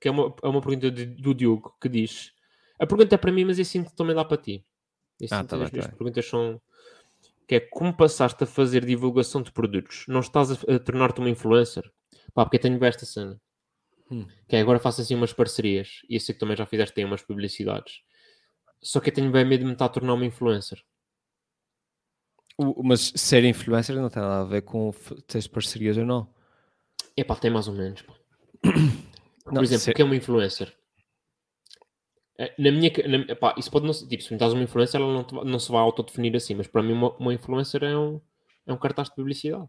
[0.00, 2.32] que é uma, é uma pergunta de- do Diogo, que diz:
[2.82, 4.64] A pergunta é para mim, mas eu sinto que também dá para ti.
[5.20, 5.96] Eu Ah, tá que bem, as tá minhas bem.
[5.96, 6.60] perguntas são
[7.46, 10.04] que é como passaste a fazer divulgação de produtos?
[10.08, 11.84] Não estás a, a tornar-te uma influencer?
[12.34, 13.40] Pá, porque eu tenho bem esta cena.
[14.10, 14.26] Hum.
[14.48, 17.04] Que é agora faço assim umas parcerias, e eu sei que também já fizeste aí
[17.04, 18.00] umas publicidades.
[18.82, 20.82] Só que eu tenho bem medo de me estar a tornar uma influencer.
[22.82, 26.28] Mas ser influencer não tem nada a ver com f- ter parcerias ou não.
[27.16, 28.02] Epá, tem mais ou menos.
[28.02, 28.12] pá.
[29.44, 30.72] Por Não, exemplo, se- o que é uma influencer?
[32.38, 35.00] Eh, Na minha, na, epá, isso pode não ser, tipo, se me estás uma influencer,
[35.00, 38.20] ela não, não se vai autodefinir assim, mas para mim uma, uma influencer é um,
[38.66, 39.68] é um cartaz de publicidade.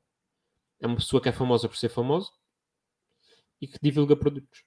[0.80, 2.30] É uma pessoa que é famosa por ser famosa
[3.62, 4.63] e que divulga produtos.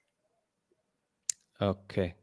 [1.59, 2.13] Ok.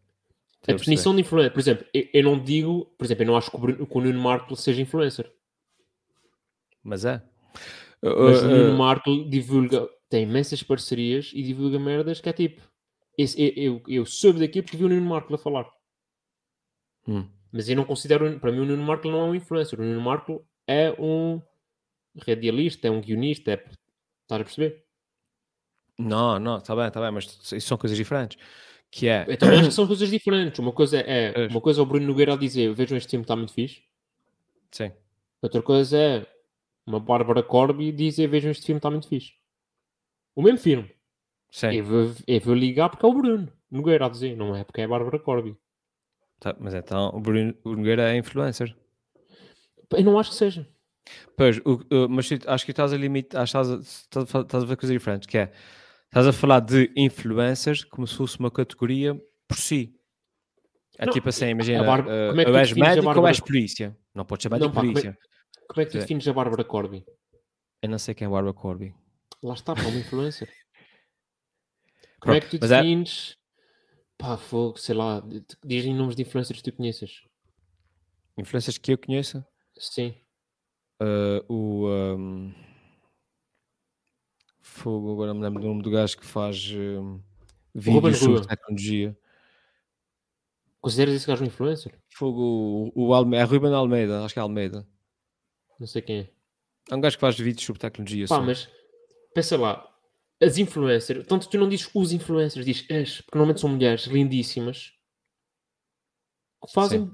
[0.67, 3.51] A definição de influencer, por exemplo, eu, eu não digo, por exemplo, eu não acho
[3.51, 5.31] que o, que o Nuno Marco seja influencer.
[6.83, 7.23] Mas é.
[8.03, 12.33] Mas Uh, o Nuno uh, Marco divulga, tem imensas parcerias e divulga merdas que é
[12.33, 12.63] tipo.
[13.19, 15.71] Esse- eu, eu, soube daquilo porque vi o Nuno Marco a falar.
[17.07, 17.29] hum.
[17.53, 19.79] Mas eu não considero, para mim, o Nuno Marco não é um influencer.
[19.81, 21.41] O Nuno Marco é um
[22.27, 23.53] radialista, é um guionista.
[23.53, 23.55] É...
[23.55, 24.85] Estás a perceber?
[25.97, 28.37] Não, não, está bem, está bem, mas isso são coisas diferentes.
[28.91, 29.25] Que é.
[29.29, 30.59] Eu também acho que são coisas diferentes.
[30.59, 31.51] Uma coisa é, Pois.
[31.53, 33.83] uma coisa é o Bruno Nogueira a dizer: Vejam, este filme está muito fixe.
[34.71, 34.93] Sim.
[35.43, 36.27] Outra coisa é
[36.87, 39.33] uma Bárbara Corby dizer: Vejam, este filme está muito fixe.
[40.35, 40.94] O mesmo filme.
[41.55, 41.69] Sim.
[41.69, 44.81] Eu vou, eu vou ligar porque é o Bruno Nogueira a dizer, não é porque
[44.81, 45.57] é a Bárbara Corby.
[46.41, 48.77] Tá, mas então o Bruno o Nogueira é influencer.
[49.93, 50.69] Eu não acho que seja.
[51.37, 54.67] Pois, o- o- mas acho que estás a que estás a, estás a estás a
[54.67, 55.53] ver coisas diferentes, que é,
[56.07, 59.15] estás a falar de influencers como se fosse uma categoria
[59.47, 59.95] por si.
[60.99, 62.99] É Não, tipo assim, imagina, a Bárbara- eh, como é que ou és a médico
[62.99, 63.97] ou Bárbara- és polícia.
[64.13, 65.19] Não podes chamar Não, de pá, como é- polícia.
[65.69, 67.05] Como é que tu defines a Bárbara Corby?
[67.81, 68.93] Eu não sei quem é Bárbara Corby.
[69.41, 70.49] Lá está, pá, uma influencer.
[72.25, 73.37] Como é que tu mas é- defines?
[74.17, 75.23] Pá, fogo, sei lá,
[75.65, 77.23] dizem nomes de influencers que tu conheças.
[78.39, 79.45] Influencers que eu conheço,
[79.79, 80.15] Sim.
[81.01, 81.87] eh, o...
[81.89, 82.53] ehm,
[84.61, 87.21] Fogo, agora me lembro do nome do gajo que faz Ruben
[87.75, 88.47] vídeos sobre Rua.
[88.47, 89.19] tecnologia.
[90.81, 91.99] Consideras esse gajo um influencer?
[92.09, 94.87] Fogo, o, o Alme é Ruben Almeida, acho que é Almeida.
[95.79, 96.31] Não sei quem é.
[96.91, 98.27] É um gajo que faz vídeos sobre tecnologia.
[98.27, 98.43] Pá, só.
[98.43, 98.69] mas
[99.35, 99.94] pensa lá,
[100.43, 104.93] as influencers, tanto tu não dizes os influencers, dizes as, porque normalmente são mulheres lindíssimas
[106.65, 107.11] que fazem,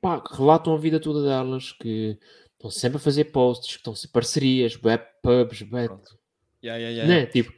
[0.00, 2.18] pá, que relatam a vida toda delas, que
[2.52, 5.94] estão sempre a fazer posts, que estão sempre parcerias, web pubs, web.
[6.62, 7.26] Yeah, yeah, yeah, né?
[7.26, 7.52] Tipo.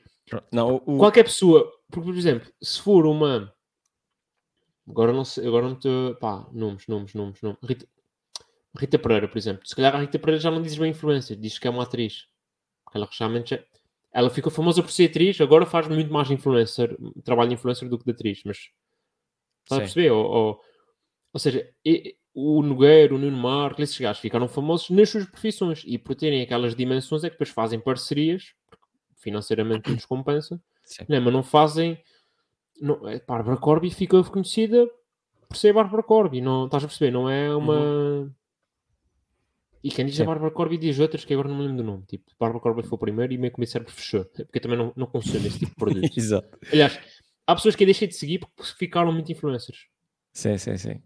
[0.53, 3.55] Não, o, qualquer pessoa, porque, por exemplo, se for uma
[4.89, 7.59] agora não sei, agora não estou, pá, nomes, nomes, nomes, nomes.
[7.63, 7.87] Rita,
[8.79, 11.59] Rita Pereira, por exemplo, se calhar a Rita Pereira já não dizes bem influencer, diz
[11.59, 12.27] que é uma atriz.
[12.85, 13.65] Porque ela realmente já,
[14.17, 17.99] ela ficou famosa por ser atriz, agora faz muito mais influencer, trabalho de influencer do
[17.99, 18.57] que de atriz, mas
[19.63, 20.11] estás a perceber?
[20.11, 20.61] Ou, ou,
[21.35, 25.83] ou seja, e- o Nogueiro, o Nuno Marco, esses gajos ficaram famosos nas suas profissões
[25.87, 28.87] e por terem aquelas dimensões é que depois fazem parcerias, porque
[29.17, 30.59] financeiramente lhes compensa,
[31.09, 31.21] né?
[31.21, 31.99] mas não fazem.
[32.81, 34.87] Não, a Bárbara Corby ficou conhecida
[35.47, 37.11] por ser Bárbara Corby, não, estás a perceber?
[37.11, 38.35] Não é uma.
[39.87, 40.27] E quem diz a Sim.
[40.27, 42.05] Bárbara Corby diz outras que agora não me lembro do nome.
[42.07, 44.61] Tipo, Bárbara Corby foi o primeiro e meio que o meu cérebro fechou, porque eu
[44.63, 46.11] também não, não consumo esse tipo de produto.
[46.19, 46.59] Exato.
[46.73, 46.99] Aliás,
[47.47, 49.87] há pessoas que eu deixei de seguir porque ficaram muito influencers.
[50.33, 51.03] Sim, sim, sim.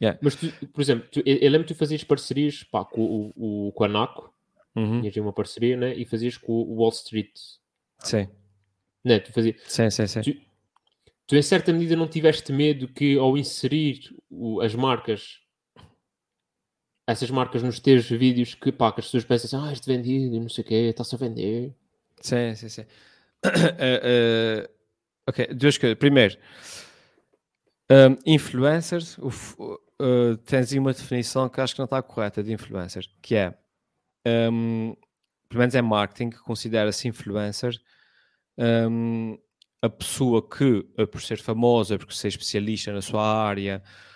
[0.00, 0.18] Yeah.
[0.22, 3.66] Mas, tu, por exemplo, tu, eu, eu lembro que tu fazias parcerias pá, com o,
[3.68, 4.32] o, com a NACO,
[4.76, 5.00] Uhum.
[5.00, 5.94] tinhas uma parceria, né?
[5.96, 7.32] E fazias com o Wall Street.
[7.98, 8.28] Sim,
[9.04, 9.18] Né?
[9.18, 10.20] Tu, fazias, sim, sim, sim.
[10.22, 10.40] tu,
[11.26, 15.40] tu, em certa medida, não tiveste medo que, ao inserir o- as marcas,
[17.10, 20.40] essas marcas nos teus vídeos, que, pá, que as pessoas pensam assim, ah, este vendido,
[20.40, 21.74] não sei o quê, está-se a vender.
[22.20, 22.84] Sim, sim, sim.
[23.42, 24.70] Eh, eh,
[25.26, 25.98] ok, duas coisas.
[25.98, 26.36] Primeiro,
[27.90, 33.04] um, influencers, uh, tens aí uma definição que acho que não está correta de influencer,
[33.22, 33.54] que é,
[34.26, 34.94] um,
[35.48, 37.74] pelo menos é marketing, que considera-se influencer
[38.58, 39.38] um,
[39.80, 44.09] a pessoa que, uh, por ser famosa, por ser especialista na sua área, uh,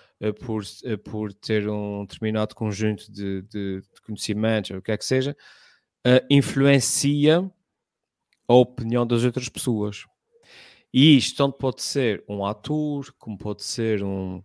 [0.44, 4.96] por, uh, por ter um determinado conjunto de, de, de conhecimentos, ou o que é
[4.96, 5.36] que seja,
[6.06, 7.50] uh, influencia
[8.46, 10.04] a opinião das outras pessoas.
[10.92, 14.42] E isto tanto pode ser um ator, como pode ser um,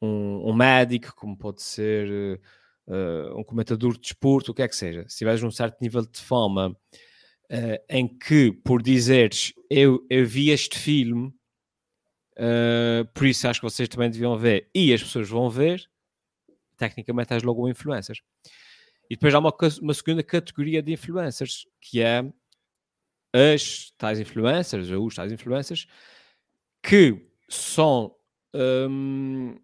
[0.00, 2.38] um, um médico, como pode ser
[2.86, 5.04] uh, um comentador de desporto, o que é que seja.
[5.08, 6.76] Se tiveres um certo nível de fama
[7.50, 11.32] uh, em que, por dizeres eu, eu vi este filme,
[12.38, 15.88] uh, por isso acho que vocês também deviam ver, e as pessoas vão ver,
[16.76, 18.16] tecnicamente és logo um influencer.
[19.08, 22.24] E depois há uma, uma segunda categoria de influencers, que é
[23.32, 25.86] as tais influencers, ou os tais influencers,
[26.82, 28.14] que são.
[28.54, 29.58] hum,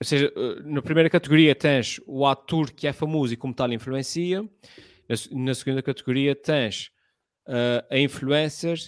[0.00, 3.72] ou seja, eh, na primeira categoria tens o ator que é famoso e como tal
[3.72, 4.42] influencia.
[5.08, 6.90] Na, na segunda categoria tens
[7.48, 8.78] eh, a influencer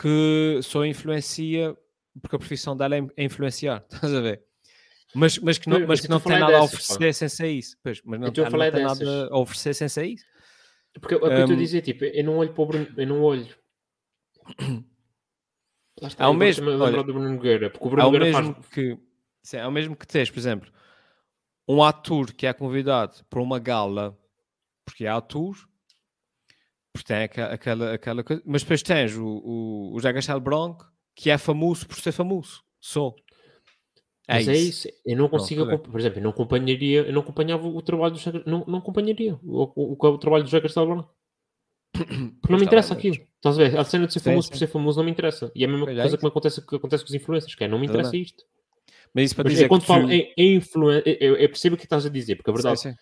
[0.00, 1.76] que só influencia
[2.20, 4.42] porque a profissão dela é é influenciar, estás a ver?
[5.14, 6.94] Mas, mas que não, mas que não tem a nada a dessas, pá.
[6.94, 7.76] oferecer sem ser isso.
[7.82, 8.98] Pois, mas não, a não tem dessas.
[9.08, 10.24] nada a oferecer sem ser isso.
[11.00, 12.66] Porque é o que eu estou a Um, dizer, tipo, eu não olho para o
[12.66, 13.46] Bruno, eu não olho.
[16.00, 18.12] Lá está, É o eu mesmo, olha, do Bruno Nogueira, porque o É Bruno o
[18.12, 18.66] Nogueira mesmo faz.
[18.68, 18.98] que
[19.42, 20.72] sim, é o mesmo que tens, por exemplo,
[21.68, 24.18] um ator que é convidado para uma gala
[24.84, 25.56] porque é ator,
[26.92, 31.30] porque tem aque- aquela, aquela coisa, mas depois tens o, o, o Castelo Branco que
[31.30, 33.14] é famoso por ser famoso, só.
[34.28, 34.50] É Mas isso.
[34.50, 37.82] é isso, eu não consigo, acompa- por exemplo, eu não acompanharia, eu não acompanhava o
[37.82, 41.14] trabalho do José, não, não acompanharia o, o, o, o trabalho do Castelo Branco.
[41.92, 43.16] Porque não me interessa aquilo.
[43.36, 43.78] Estás a ver?
[43.78, 44.52] A cena de ser Sim, famoso sim.
[44.52, 45.50] por ser famoso não me interessa.
[45.54, 46.20] E é a mesma Pois é coisa isso.
[46.20, 48.22] que, acontece, que acontece com os influencers, que é, não me É interessa verdade.
[48.30, 48.44] isto.
[49.14, 51.74] Mas isso para Mas dizer é quando falo tu- em, em influência, eu, eu percebo
[51.74, 52.94] o que estás a dizer, porque a verdade, sim.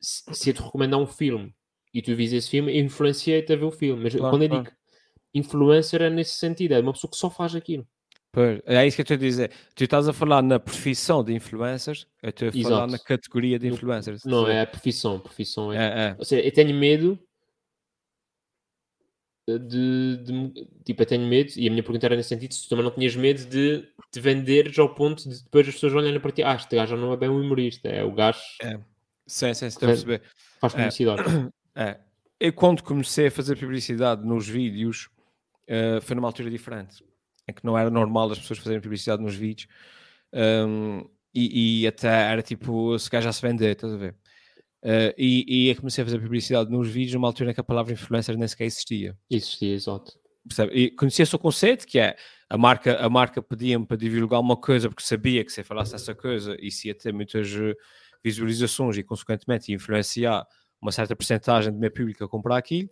[0.00, 1.52] se, se eu te recomendar um filme
[1.92, 4.02] e tu vis esse filme, eu influenciei-te a ver o filme.
[4.04, 4.64] Mas Claro, quando eu claro.
[4.64, 4.76] digo
[5.34, 7.86] influencer é nesse sentido, é uma pessoa que só faz aquilo.
[8.30, 9.50] Pois, é isso que eu estou a dizer.
[9.74, 12.92] Tu estás a falar na profissão de influencers, eu estou a falar Exato.
[12.92, 14.24] na categoria de influencers.
[14.24, 15.18] Não, a é a profissão.
[15.18, 15.76] Profissão é.
[15.76, 16.16] É, é.
[16.18, 17.18] Ou seja, eu tenho medo
[19.48, 22.68] de, de- Tipo, eu tenho medo, e a minha pergunta era nesse sentido: se tu
[22.68, 26.32] também não tinhas medo de te venderes ao ponto de depois as pessoas olharem para
[26.32, 28.78] ti, ah, este gajo não é bem um humorista, é o gajo É.
[29.26, 30.22] Sim, sim, estou a perceber.
[30.60, 30.76] faz É.
[30.76, 31.22] publicidade.
[31.74, 31.96] É.
[32.40, 35.08] Eu, quando comecei a fazer publicidade nos vídeos,
[35.68, 37.04] eh, foi numa altura diferente,
[37.46, 39.68] em que não era normal as pessoas fazerem publicidade nos vídeos
[40.32, 41.04] um,
[41.34, 44.16] e, e até era tipo, se calhar já se vender, estás a ver?
[44.82, 47.64] Eh, e, e eu comecei a fazer publicidade nos vídeos numa altura em que a
[47.64, 49.16] palavra influencer nem sequer existia.
[49.30, 50.12] Existia, exato.
[50.46, 50.72] percebe?
[50.74, 52.16] E conhecia-se o conceito, que é
[52.48, 55.94] a marca, a marca pedia-me para divulgar uma coisa porque sabia que se eu falasse
[55.94, 57.74] essa coisa isso ia ter muitas eh,
[58.24, 60.46] visualizações e, consequentemente, ia influenciar
[60.80, 62.88] uma certa porcentagem do meu público a comprar aquilo,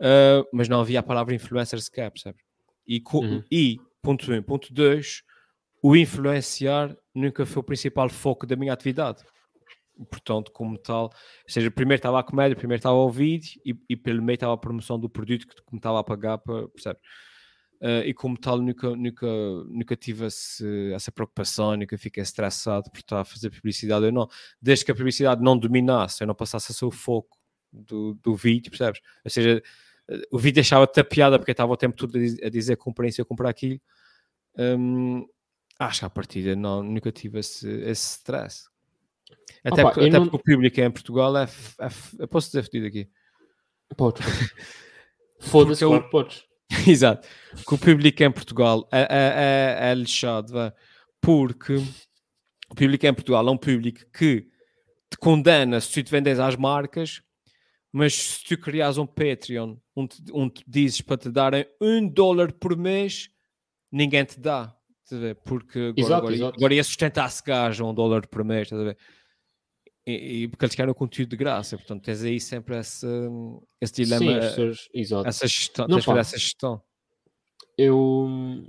[0.00, 2.38] eh, mas não havia a palavra influencer sequer, percebe?
[2.86, 3.42] E, Uhum.
[3.50, 5.22] e, ponto um, ponto dois,
[5.82, 9.22] o influenciar nunca foi o principal foco da minha atividade.
[10.10, 11.10] Portanto, como tal, ou
[11.48, 14.56] seja, primeiro estava a comédia, primeiro estava o vídeo e, e pelo meio estava a
[14.56, 17.00] promoção do produto que me estava a pagar, para, percebe?
[17.80, 19.26] Eh, e como tal, nunca, nunca,
[19.68, 24.28] nunca tive esse- essa preocupação, nunca fiquei estressado por estar a fazer publicidade ou não.
[24.62, 27.36] Desde que a publicidade não dominasse, eu não passasse a ser o foco
[27.72, 29.00] do, do vídeo, percebes?
[29.24, 29.62] Ou seja,
[30.30, 33.20] o vídeo deixava tapeada porque estava o tempo todo a diz- a dizer comprem isso,
[33.20, 33.80] eu comprar aquilo.
[34.56, 35.26] Hum,
[35.78, 38.64] acho que à partida não, nunca tive esse, esse stress.
[39.62, 41.48] Até, Opa, porque, até não- porque o público em Portugal é,
[42.20, 43.08] é posso dizer fedido aqui.
[43.96, 44.24] Podes.
[45.40, 46.44] Foda-se, eu- podes.
[46.86, 47.26] Exato.
[47.66, 49.06] Que o público em Portugal é, é,
[49.88, 50.74] é, é lixado, vá,
[51.20, 51.74] porque
[52.70, 54.46] o público em Portugal é um público que
[55.10, 57.22] te condena se tu te vendes às marcas,
[57.98, 62.76] mas se tu criares um Patreon onde, onde dizes para te darem um dólar por
[62.76, 63.28] mês,
[63.92, 64.74] ninguém te dá.
[65.44, 66.56] Porque agora, Exato, agora, exato.
[66.56, 68.98] agora ia sustentar-se gajo um dólar por mês, estás a ver?
[70.06, 73.06] E, e porque eles querem o conteúdo de graça, portanto tens aí sempre esse,
[73.80, 74.72] esse dilema, Sim.
[74.94, 75.26] Exato.
[75.28, 76.18] essa gestão, Não, pá.
[76.18, 76.82] essa gestão.
[77.76, 78.66] Eu.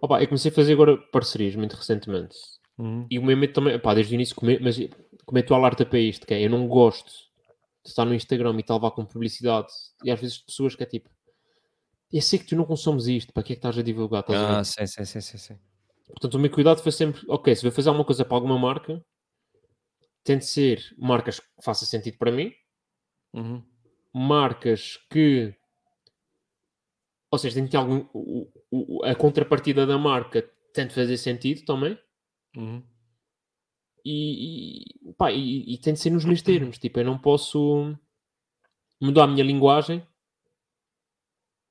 [0.00, 2.36] Opa, eu comecei a fazer agora parcerias muito recentemente.
[2.78, 3.06] Uhum.
[3.10, 4.76] E o meu medo também, pá, desde o início, come- mas
[5.24, 6.26] como é que tu alerta para isto?
[6.26, 7.12] Que é, eu não gosto
[7.84, 9.68] de estar no Instagram e tal, vá com publicidade.
[10.02, 11.10] E às vezes pessoas que é tipo,
[12.12, 14.20] eu sei que tu não consomes isto, para que é que estás a divulgar?
[14.22, 14.58] Estás a?
[14.60, 15.58] Ah, sim, sim, sim, sim, sim.
[16.06, 19.04] Portanto, o meu cuidado foi sempre, ok, se vou fazer alguma coisa para alguma marca,
[20.22, 22.52] tente ser marcas que façam sentido para mim,
[23.34, 23.62] Uhum.
[24.14, 25.54] marcas que,
[27.30, 31.16] ou seja, tem que ter algum, o- o- a contrapartida da marca tem de fazer
[31.18, 31.98] sentido também,
[32.56, 32.82] Uhum.
[34.04, 37.96] E, e, pá, e, e tem de ser nos meus termos, tipo, eu não posso
[39.00, 40.00] mudar a minha linguagem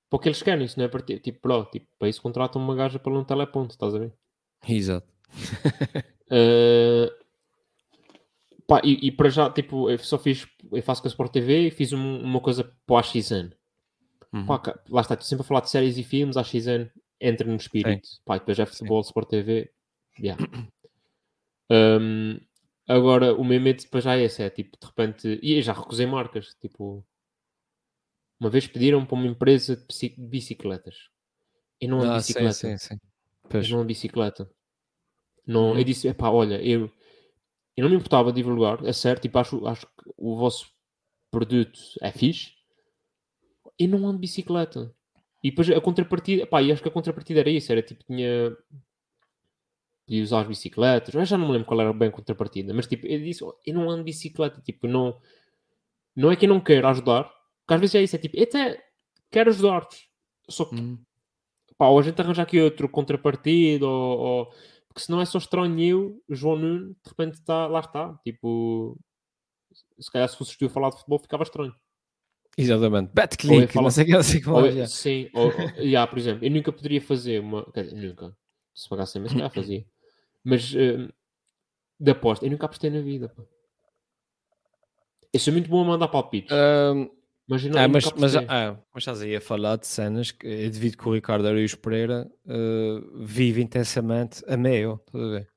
[0.09, 2.21] para o que eles querem, isso não é para ti- tipo, bro, tipo, para isso
[2.21, 4.13] contratam uma gaja para um teleponto, estás a ver?
[4.67, 5.07] Exato.
[6.31, 7.09] Uh,
[8.67, 11.67] pá, e, e para já, tipo, eu só fiz, eu faço com a Sport TV
[11.67, 13.51] e fiz um- uma coisa para a XN.
[14.31, 14.45] Uhum.
[14.45, 17.47] Pá, cá- lá está, estou sempre a falar de séries e filmes, a XN entra
[17.47, 18.07] no espírito.
[18.25, 19.71] Pá, e depois é futebol, Sport TV.
[20.19, 20.43] Yeah.
[21.71, 22.39] Um,
[22.87, 25.73] agora, o meu medo depois já é esse, é tipo, de repente, e eu já
[25.73, 27.05] recusei marcas, tipo,
[28.39, 31.09] uma vez pediram para uma empresa de bici- de bicicletas.
[31.79, 32.53] Eu não ando de Ah, sim, bicicleta.
[32.53, 32.99] sim, sim.
[33.45, 33.69] Eu Pois.
[33.69, 34.49] não ando de bicicleta.
[35.45, 35.77] Não, Uhum.
[35.77, 36.91] Eu disse, epá, olha, eu,
[37.77, 40.67] eu não me importava de divulgar, é certo, tipo, acho, acho que o vosso
[41.31, 42.53] produto é fixe.
[43.77, 44.93] Eu não ando bicicleta.
[45.43, 48.55] E depois a contrapartida, pá, e acho que a contrapartida era isso, era tipo, tinha
[50.07, 52.87] de usar as bicicletas, eu já não me lembro qual era bem a contrapartida, mas
[52.87, 55.17] tipo, eu disse, "Oh, eu não ando de bicicleta, tipo, não,
[56.15, 58.43] não é que eu não quero ajudar, porque às vezes é isso, é tipo, eu
[58.43, 58.83] até
[59.31, 60.09] quero ajudar-te,
[60.49, 60.99] só que Uhum.
[61.77, 64.45] pá, ou a gente arranja aqui outro contrapartido, ou, ou-
[64.87, 68.99] porque senão é só estranho eu, João Nuno, de repente está, lá está, tipo,
[69.99, 71.73] se calhar se fosses tu a falar de futebol ficava estranho.
[72.55, 73.11] Exatamente.
[73.13, 74.85] Bet click, não sei o que, não sei que Ou, já.
[74.85, 78.37] sim, ou, ou- yeah, por exemplo, eu nunca poderia fazer uma, quer dizer, nunca,
[78.75, 79.85] se pagasse se calhar fazia,
[80.43, 81.07] mas eh,
[81.99, 83.43] de aposta, eu nunca apostei na vida, pá.
[85.33, 87.09] Eu sou muito bom a mandar palpites, Ahm,
[87.47, 90.31] mas eu não, ah, eu mas, mas, ah, mas estás aí a falar de cenas
[90.31, 95.47] que é devido que o Ricardo Arius Pereira ah, vive intensamente a meio, a ver?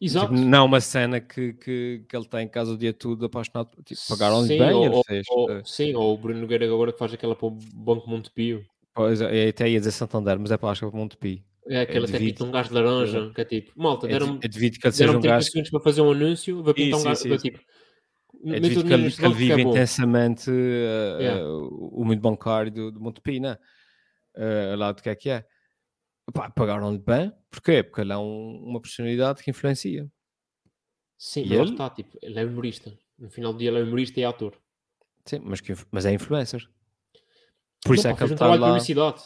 [0.00, 0.26] Exato.
[0.26, 3.70] Tipo, não uma cena que, que, que ele tem em casa o dia todo apaixonado.
[3.82, 5.26] Tipo, pagaram-lhe bem, ou, ele fez.
[5.30, 8.64] ou- ah, sim, ou o Bruno Nogueira agora que faz aquela para o Banco Montepio.
[8.94, 11.44] pois, eu até ia dizer Santander, mas é para acho que é para Montepi.
[11.66, 14.38] É aquele até devido- pinta um gajo de laranja, que é tipo, malta, É, deram-me
[14.38, 15.46] de- é devido que ele seja deram um 30 gajo.
[15.46, 17.42] segundos para fazer um anúncio, vou pintar Isso, um gajo, isso, isso.
[17.42, 17.58] tipo,
[18.46, 21.40] É devido que ele, neste que ele que vive é intensamente ah, Yeah.
[21.42, 23.56] ah, o o mundo bancário do, do Montepi, né?
[24.36, 25.46] Ah, lá do que é que é.
[26.54, 27.82] Pagaram-lhe bem, porquê?
[27.82, 30.06] Porque ele é um- uma personalidade que influencia.
[31.18, 31.70] Sim, E ele?
[31.70, 32.92] está, tipo, ele é humorista.
[33.18, 34.58] No final do dia ele é humorista e ator.
[35.24, 36.62] Sim, mas, que, mas é influencer.
[37.84, 38.68] Por isso não, é pá, que fez ele um está trabalho de lá.
[38.68, 39.22] publicidade.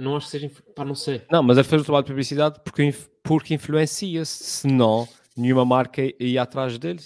[0.00, 1.22] Não acho que seja, pá, não sei.
[1.30, 4.44] Não, mas ele fez o trabalho de publicidade porque, porque influencia-se.
[4.44, 7.00] Senão, nenhuma marca ia atrás dele.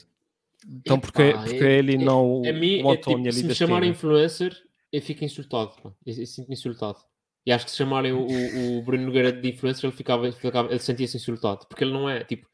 [0.66, 3.44] Então, porque, Epá, porque é- ele não A mim, é, montou a tipo, minha se
[3.44, 4.56] me chamarem influencer,
[4.92, 5.72] eu fico insultado.
[5.82, 5.92] pá.
[6.06, 6.98] Eu, eu sinto-me insultado.
[7.46, 10.70] E acho que se chamarem o, o- o Bruno Nogueira de influencer, ele, ficava, ficava-
[10.70, 11.66] ele sentia-se insultado.
[11.68, 12.46] Porque ele não é, tipo,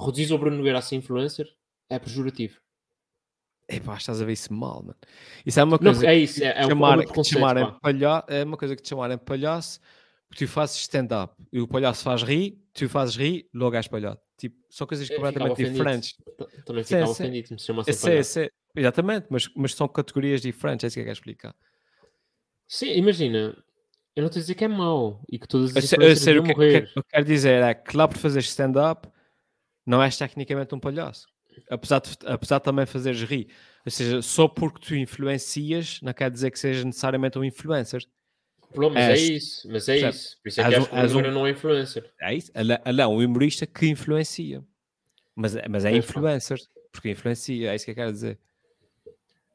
[0.00, 1.46] reduzir o Bruno Nogueira a ser influencer
[1.90, 2.56] é pejorativo.
[3.68, 4.96] Epá, estás a ver isso mal, mano.
[5.44, 7.78] Isso é uma Não, coisa é que isso, é, é, é chamar, preconceito, chamarem pá.
[7.82, 9.78] palha é uma coisa que te chamarem palhaço
[10.28, 14.20] porque tu fazes stand-up e o palhaço faz rir, tu fazes rir, logo és palhaço.
[14.38, 16.16] Tipo, são coisas Eu completamente diferentes.
[16.64, 17.24] Também ficava sim.
[17.24, 18.40] ofendido me Esse, é- palhaço.
[18.40, 21.54] é- exatamente, mas, mas são categorias diferentes, é isso que eu quero explicar.
[22.66, 23.56] Sim, imagina,
[24.14, 26.16] eu não estou a dizer que é mau e que todas Eu as sei- eu
[26.16, 29.08] sei deviam o que, eu quero dizer é que lá por fazer stand-up
[29.86, 31.26] não és tecnicamente um palhaço.
[31.70, 33.48] Apesar de, apesar de também fazeres rir.
[33.84, 38.02] Ou seja, só porque tu influencias não quer dizer que sejas necessariamente um influencer.
[38.74, 40.36] Pronto, mas é és- isso, mas é isso.
[40.42, 42.10] Por isso é que um- acho que o Bruno um- não é influencer.
[42.20, 42.52] É isso?
[42.54, 44.62] É- é um humorista que influencia.
[45.34, 46.58] Mas, é- mas é influencer.
[46.92, 48.38] Porque influencia, é isso que eu quero dizer.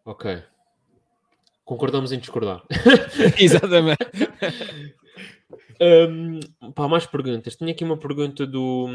[0.06, 0.42] Ok.
[1.64, 2.64] Concordamos em discordar.
[3.40, 3.98] Exatamente.
[5.80, 6.40] Hum,
[6.74, 7.56] pá, mais perguntas.
[7.56, 8.88] Tinha aqui uma pergunta do,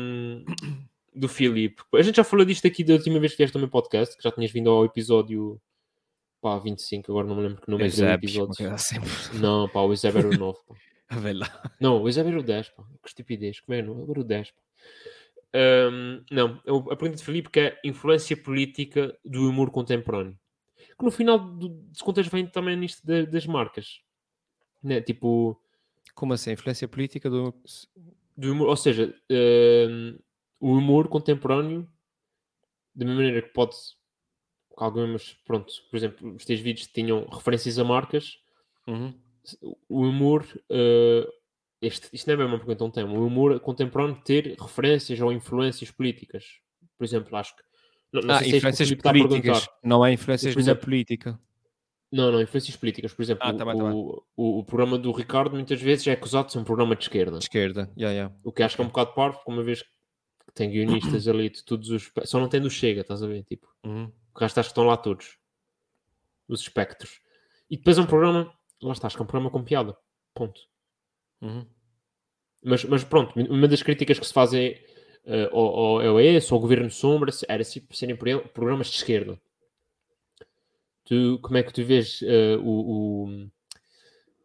[1.14, 1.82] do Filipe.
[1.94, 4.30] A gente já falou disto aqui da última vez que vieste meu podcast, que já
[4.30, 5.60] tinhas vindo ao episódio
[6.40, 8.70] pá, 25, agora não me lembro que número é que episódio.
[9.40, 10.58] Não, pá, o Eusébio era o 9.
[10.68, 10.74] Pá.
[11.10, 11.72] A ver lá.
[11.80, 12.84] Não, o Eusébio era o 10, pá.
[13.02, 13.60] Que estupidez.
[13.60, 13.82] Como é?
[13.82, 14.62] Não, agora o 10, pá.
[15.90, 20.38] Hum, não, eu- a pergunta de Filipe que é influência política do humor contemporâneo.
[20.98, 24.00] Que no final do, contas vem também nisto da- das marcas.
[24.82, 25.00] Né?
[25.00, 25.58] Tipo,
[26.14, 26.52] Como assim?
[26.52, 27.54] Influência política do.
[28.36, 29.14] do humor, ou seja,
[30.60, 31.88] o humor contemporâneo,
[32.94, 37.78] da mesma maneira que pode, que algumas, pronto, por exemplo, os teus vídeos tinham referências
[37.78, 38.36] a marcas,
[38.86, 39.12] Uhum.
[39.86, 41.30] o humor uh,
[41.80, 43.12] este, isto não é bem uma pergunta, um tema.
[43.12, 46.44] O humor contemporâneo ter referências ou influências políticas.
[46.96, 47.62] Por exemplo, acho que.
[48.12, 49.12] Não, não Ah, é influências perguntar.
[49.12, 49.68] políticas.
[49.84, 51.38] Não há influências Por na exemplo, política.
[52.10, 53.12] Não, não, influências políticas.
[53.12, 56.12] Por exemplo, Ah, tá bem, tá o, o, o programa do Ricardo muitas vezes é
[56.12, 57.38] acusado de ser um programa de esquerda.
[57.38, 57.92] De esquerda.
[57.96, 58.34] Yeah, yeah.
[58.42, 59.88] O que acho que é um bocado parvo, porque uma vez que
[60.58, 62.10] tem guionistas ali de todos os.
[62.24, 63.42] Só não tem do Chega, estás a ver?
[63.44, 64.10] Tipo, Uhum.
[64.36, 65.38] que estão lá todos.
[66.48, 67.20] Os espectros.
[67.70, 68.52] E depois é um programa.
[68.82, 69.96] Lá está, acho que é um programa com piada.
[70.34, 70.60] Ponto.
[71.40, 71.66] Uhum.
[72.64, 74.82] Mas, mas pronto, uma das críticas que se faz é
[75.24, 79.40] eh, ao, ao EOS, ao Governo Sombra, era serem pro- programas de esquerda.
[81.04, 83.50] Tu, como é que tu vês eh, o, o-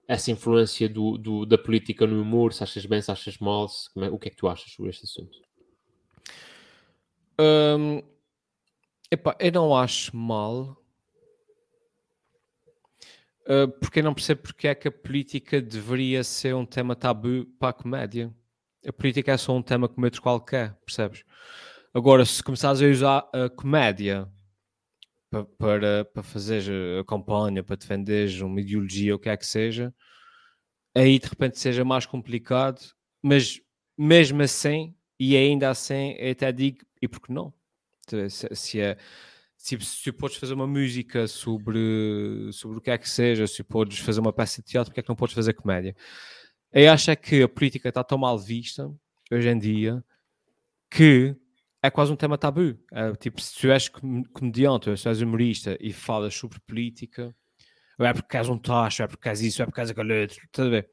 [0.08, 2.54] essa influência do, do- da política no humor?
[2.54, 3.68] Se achas bem, se achas mal?
[3.68, 5.38] Se- é- o que é que tu achas sobre este assunto?
[9.10, 10.78] Epá, eu não acho mal.
[13.46, 17.46] Uh, porque eu não percebo porque é que a política deveria ser um tema tabu
[17.60, 18.34] para a comédia.
[18.88, 21.24] A política é só um tema como outro qualquer, percebes?
[21.94, 24.30] Agora, se começares a usar a comédia
[25.30, 26.64] pa- para, para fazer
[27.00, 29.94] a campanha, para defender uma ideologia, o que é que seja,
[30.96, 32.80] aí de repente seja mais complicado,
[33.22, 33.60] mas
[33.98, 37.54] mesmo assim, e ainda assim, até digo, e por que não?
[38.08, 38.98] Se, se é,
[39.58, 44.00] se, se podes fazer uma música sobre, sobre o que é que seja, se podes
[44.00, 45.96] fazer uma peça de teatro, porque é que não podes fazer comédia?
[46.72, 48.92] Eu acho é que a política está tão mal vista
[49.32, 50.04] hoje em dia
[50.90, 51.36] que
[51.82, 52.78] é quase um tema tabu.
[52.92, 57.36] É, tipo, se tu és com- comediante ou se és humorista e falas sobre política,
[57.98, 59.90] ou é porque és um tacho, ou é porque és isso, ou é porque és
[59.92, 60.90] aquele outro, a ver?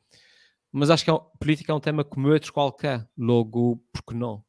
[0.73, 4.45] Mas acho que é um- política é um tema como outros qualquer, logo, porque não?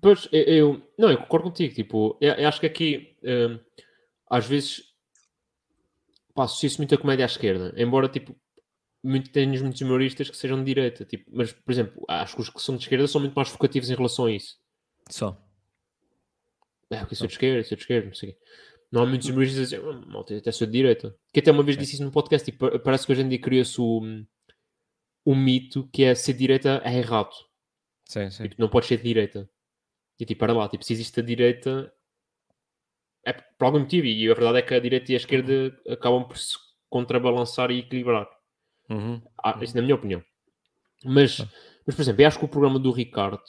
[0.00, 1.74] Pois, eu, eu- não, eu concordo contigo.
[1.74, 3.58] Tipo, eu, eu acho que aqui, hum,
[4.28, 4.82] às vezes,
[6.34, 7.72] pá, associa-se muito a comédia à esquerda.
[7.76, 8.34] Embora, tipo,
[9.02, 11.04] muito, tenhas muitos humoristas que sejam de direita.
[11.04, 13.90] Tipo, mas, por exemplo, acho que os que são de esquerda são muito mais focativos
[13.90, 14.58] em relação a isso.
[15.08, 15.40] Só.
[16.90, 18.38] É, porque sou de esquerda, sou de esquerda, não sei o quê.
[18.90, 21.14] Não há muitos humoristas a dizer, "Ah, malta, até sou de direita.
[21.32, 22.44] Que até uma vez disse isso no podcast.
[22.50, 24.00] Tipo, pa- parece que hoje em dia criou-se o,
[25.24, 27.34] o mito que é ser de direita é errado.
[28.04, 28.44] Sim, sim.
[28.48, 29.50] Tipo, não podes ser de direita.
[30.18, 31.92] E tipo, para lá, tipo, se existe a direita
[33.24, 34.06] é por algum motivo.
[34.06, 36.56] E a verdade é que a direita e a esquerda acabam por se
[36.88, 38.28] contrabalançar e equilibrar.
[38.88, 39.20] Uhum.
[39.42, 40.22] Ah, isso na minha opinião.
[41.04, 41.38] Mas,
[41.84, 43.42] mas, por exemplo, eu acho que o programa do Ricardo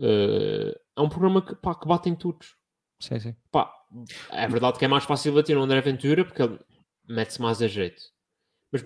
[0.00, 2.56] eh, é um programa que, pá, que bate em todos.
[3.00, 3.36] Sim, sim.
[3.50, 3.72] Pá,
[4.30, 6.58] é verdade que é mais fácil bater no André Ventura porque ele
[7.08, 8.02] mete-se mais a jeito.
[8.72, 8.82] Mas,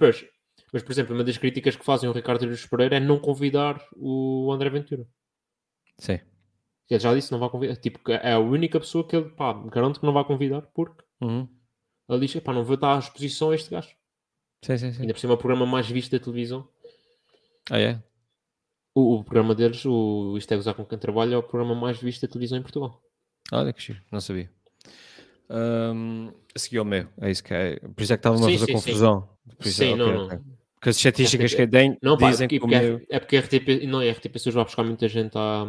[0.73, 3.85] mas, por exemplo, uma das críticas que fazem o Ricardo Luz Pereira é não convidar
[3.97, 5.07] o André Ventura.
[5.99, 6.21] Sim.
[6.89, 7.77] Ele já disse, não vai convidar.
[7.77, 11.49] Tipo, é a única pessoa que ele, pá, garanto que não vai convidar, porque Uhum.
[12.09, 13.97] ele diz, pá, não vou dar à exposição a este gajo.
[14.65, 15.01] Sim, sim, sim.
[15.03, 16.69] Ainda por cima, é o programa mais visto da televisão.
[17.71, 18.03] Ah, é?
[18.95, 21.99] O, o programa deles, o Isto é Gozar com quem trabalha, é o programa mais
[21.99, 23.01] visto da televisão em Portugal.
[23.51, 24.51] Olha que giro, não sabia.
[25.49, 27.79] Ahm, a seguir ao meu, é isso que é.
[27.79, 28.73] Por isso é que estava-me a Sim, fazer sim, sim.
[28.73, 29.29] confusão.
[29.59, 30.39] É- Sim, ok, não, ok.
[30.39, 30.45] não.
[30.75, 33.01] Porque as estatísticas RTP que deem Não, pá, é dizem porque, que meu...
[33.09, 35.65] é porque a RTP, não, RTP Pessoas vai buscar muita gente à,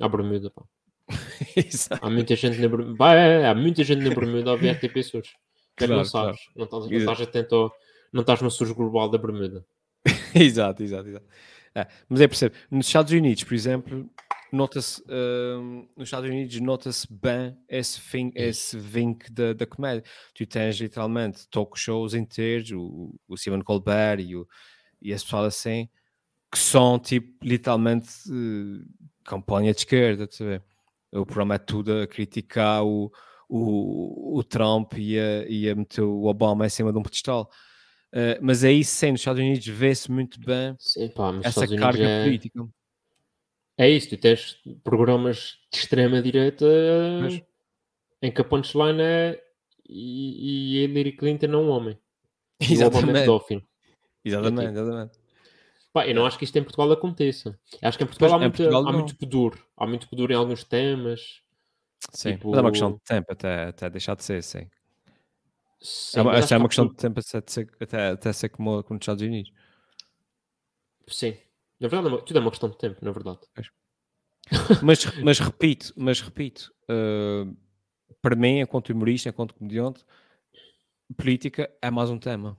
[0.00, 0.62] à Bermuda, pá.
[2.00, 2.96] Há muita gente na Bermuda.
[2.96, 4.96] Pá, é, é, há muita gente na Bermuda a ver RTP.
[4.98, 5.02] É
[5.76, 6.10] que não Claro, claro.
[6.10, 6.40] sabes.
[6.54, 7.72] Não estás, não estás atento ao,
[8.12, 9.64] Não estás no surge global da Bermuda.
[10.34, 11.26] exato, exato, exato.
[11.74, 12.54] É, mas é percebo.
[12.70, 14.08] Nos Estados Unidos, por exemplo,
[14.52, 20.02] nota-se ahm, nos Estados Unidos nota-se bem esse, fim, esse vink da, da comédia.
[20.34, 24.46] Tu tens literalmente talk shows inteiros, o, o Stephen Colbert e, o,
[25.00, 25.88] e esse pessoal assim,
[26.50, 28.84] que são tipo literalmente eh,
[29.24, 30.62] campanha de esquerda, tu vê?
[31.12, 33.10] O programa é tudo a criticar o,
[33.48, 37.50] o, o Trump e a, e a meter o Obama em cima de um pedestal.
[38.12, 42.24] Uh, mas aí sim, nos Estados Unidos vê-se muito bem Sim, pá, essa carga é...
[42.24, 42.66] política.
[43.78, 46.64] É isso, tu tens programas de extrema-direita
[47.20, 47.42] Mas-
[48.22, 49.42] em que a punchline é
[49.88, 51.98] e, e a Hillary Clinton é um homem.
[52.60, 53.28] É Exatamente.
[54.24, 55.18] Exatamente, tipo- exatamente.
[55.92, 57.58] Pá, eu não acho que isto em Portugal aconteça.
[57.80, 59.66] Acho que em Portugal, Pois, há, muito, Portugal há muito pudor.
[59.76, 61.42] Há muito pudor em alguns temas.
[62.12, 62.32] Sim.
[62.32, 64.68] Tipo- Mas é uma questão de tempo até, até deixar de ser, sim.
[65.80, 68.96] Sim, é uma, é uma questão de tempo até, ser, até, até ser como, como
[68.96, 69.52] nos Estados Unidos.
[71.08, 71.36] Sim.
[71.80, 73.40] Na verdade, é uma- tudo é uma questão de tempo, na verdade.
[74.82, 77.54] Mas, mas repito, mas repito, uh,
[78.22, 80.04] para mim, enquanto humorista, enquanto comediante,
[81.16, 82.56] política é mais um tema.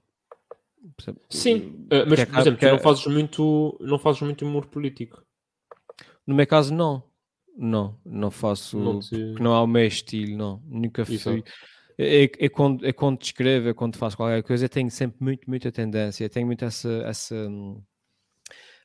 [1.30, 4.66] Sim, eh, mas é por exemplo, tu é- não fazes muito, não fazes muito humor
[4.68, 5.24] político.
[6.26, 7.04] No meu caso, não.
[7.58, 8.78] Não, não faço.
[8.78, 10.62] Não te- não é o meu estilo, não.
[10.68, 11.16] Nunca fui.
[11.16, 11.44] Exato.
[11.98, 15.18] é, é, é quando, é quando escrevo, é quando faço qualquer coisa, eu tenho sempre
[15.20, 17.36] muito, muita tendência, tenho muito essa, essa,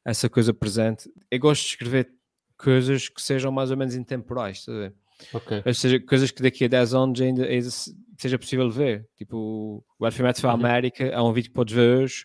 [0.04, 1.10] essa coisa presente.
[1.30, 2.10] Eu gosto de escrever
[2.56, 4.94] coisas que sejam mais ou menos intemporais, estás a ver?
[5.32, 5.62] Ok.
[5.64, 9.08] Ou seja, coisas que daqui a 10 anos ainda ainda se- seja possível ver.
[9.16, 10.54] Tipo, o Alphabet for Uhum.
[10.54, 12.24] América é um vídeo que podes ver hoje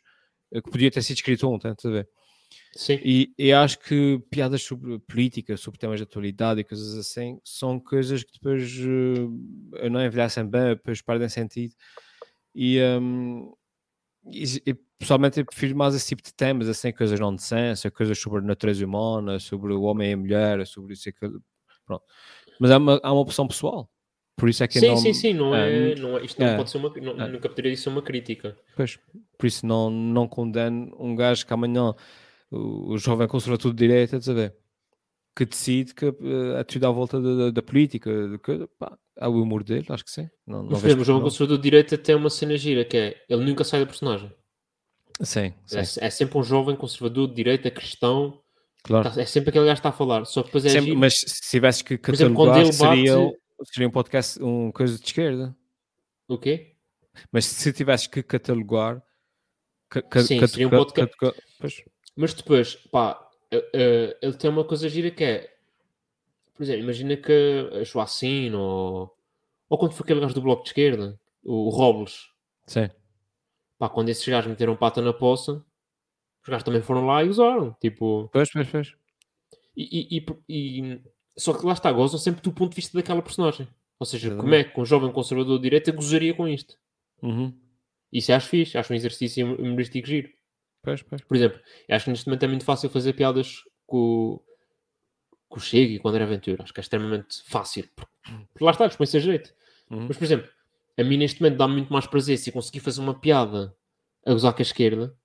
[0.51, 2.09] eh, que podia ter sido escrito ontem, estás a ver?
[2.75, 2.99] Sim.
[3.03, 7.79] E, e acho que piadas sobre política, sobre temas de atualidade e coisas assim, são
[7.79, 8.71] coisas que depois
[9.79, 11.75] eh, não envelhecem bem, depois perdem sentido.
[12.55, 13.53] E, hum,
[14.25, 17.89] e, e, pessoalmente eu prefiro mais esse tipo de temas, assim, coisas não de ciência,
[17.91, 21.41] coisas sobre a natureza humana, sobre o homem e a mulher, sobre isso e aquilo.
[21.85, 22.03] Pronto.
[22.59, 23.89] Mas é uma, há uma opção pessoal.
[24.35, 26.47] Por isso é que Sim, não, sim, sim, não é, é, não é- isto não
[26.47, 26.57] é.
[26.57, 27.27] pode ser uma, não- É.
[27.27, 28.55] nunca poderia ser uma crítica.
[28.75, 28.99] Pois,
[29.37, 31.95] por isso não, não condeno um gajo que amanhã
[32.51, 34.55] o, o jovem conservador de direita, estás a ver?
[35.35, 38.95] Que decide que eh, é tudo à volta da, da- da política, de coisa, pá,
[39.15, 40.29] é o humor dele, acho que sim.
[40.45, 41.21] Não, não o não.
[41.21, 44.31] Conservador de Direita tem uma cena gira que é ele nunca sai da personagem.
[45.21, 48.41] Sim, sim, É, é sempre um jovem conservador de direita, cristão,
[48.83, 49.11] claro.
[49.11, 50.25] tá- é sempre aquele gajo que está a falar.
[50.25, 53.37] Só depois é Sempre- mas se tivesses que Por exemplo, catalogar, ele bate- seria,
[53.73, 55.55] seria um podcast, um coisa de esquerda.
[56.27, 56.75] O quê?
[57.31, 59.01] Mas se tivesses que catalogar,
[59.89, 63.19] ca, ca, Sim, cat- seria um ca- podcast- cat- Mas depois, pá,
[63.51, 65.49] eh, eh, ele tem uma coisa gira que é,
[66.53, 69.15] por exemplo, imagina que a Joacine ou,
[69.69, 72.27] ou quando foi aquele gajo do Bloco de Esquerda, o Robles,
[72.67, 72.89] sim,
[73.77, 75.63] pá, quando esses gajos meteram pata na poça,
[76.43, 78.95] os gajos também foram lá e usaram, tipo, pois, pois, pois.
[79.75, 81.01] e, e- e- e-
[81.37, 83.67] só que lá está, gozam sempre do ponto de vista daquela personagem.
[83.99, 86.75] Ou seja, como é que um jovem conservador de direita gozaria com isto?
[87.21, 87.53] Uhum.
[88.11, 90.29] Isso acho fixe, acho um exercício humorístico giro.
[90.83, 91.21] Pois, pois.
[91.21, 91.59] Por exemplo,
[91.89, 94.43] acho que neste momento é muito fácil fazer piadas com, o-
[95.49, 96.63] com o Chega e com o André Ventura.
[96.63, 97.87] Acho que é extremamente fácil.
[97.95, 99.53] Porque, lá está, eles põem-se a jeito.
[99.89, 100.05] Uhum.
[100.07, 100.49] Mas, por exemplo,
[100.97, 103.75] a mim neste momento dá-me muito mais prazer se eu conseguir fazer uma piada
[104.25, 105.15] a gozar com a esquerda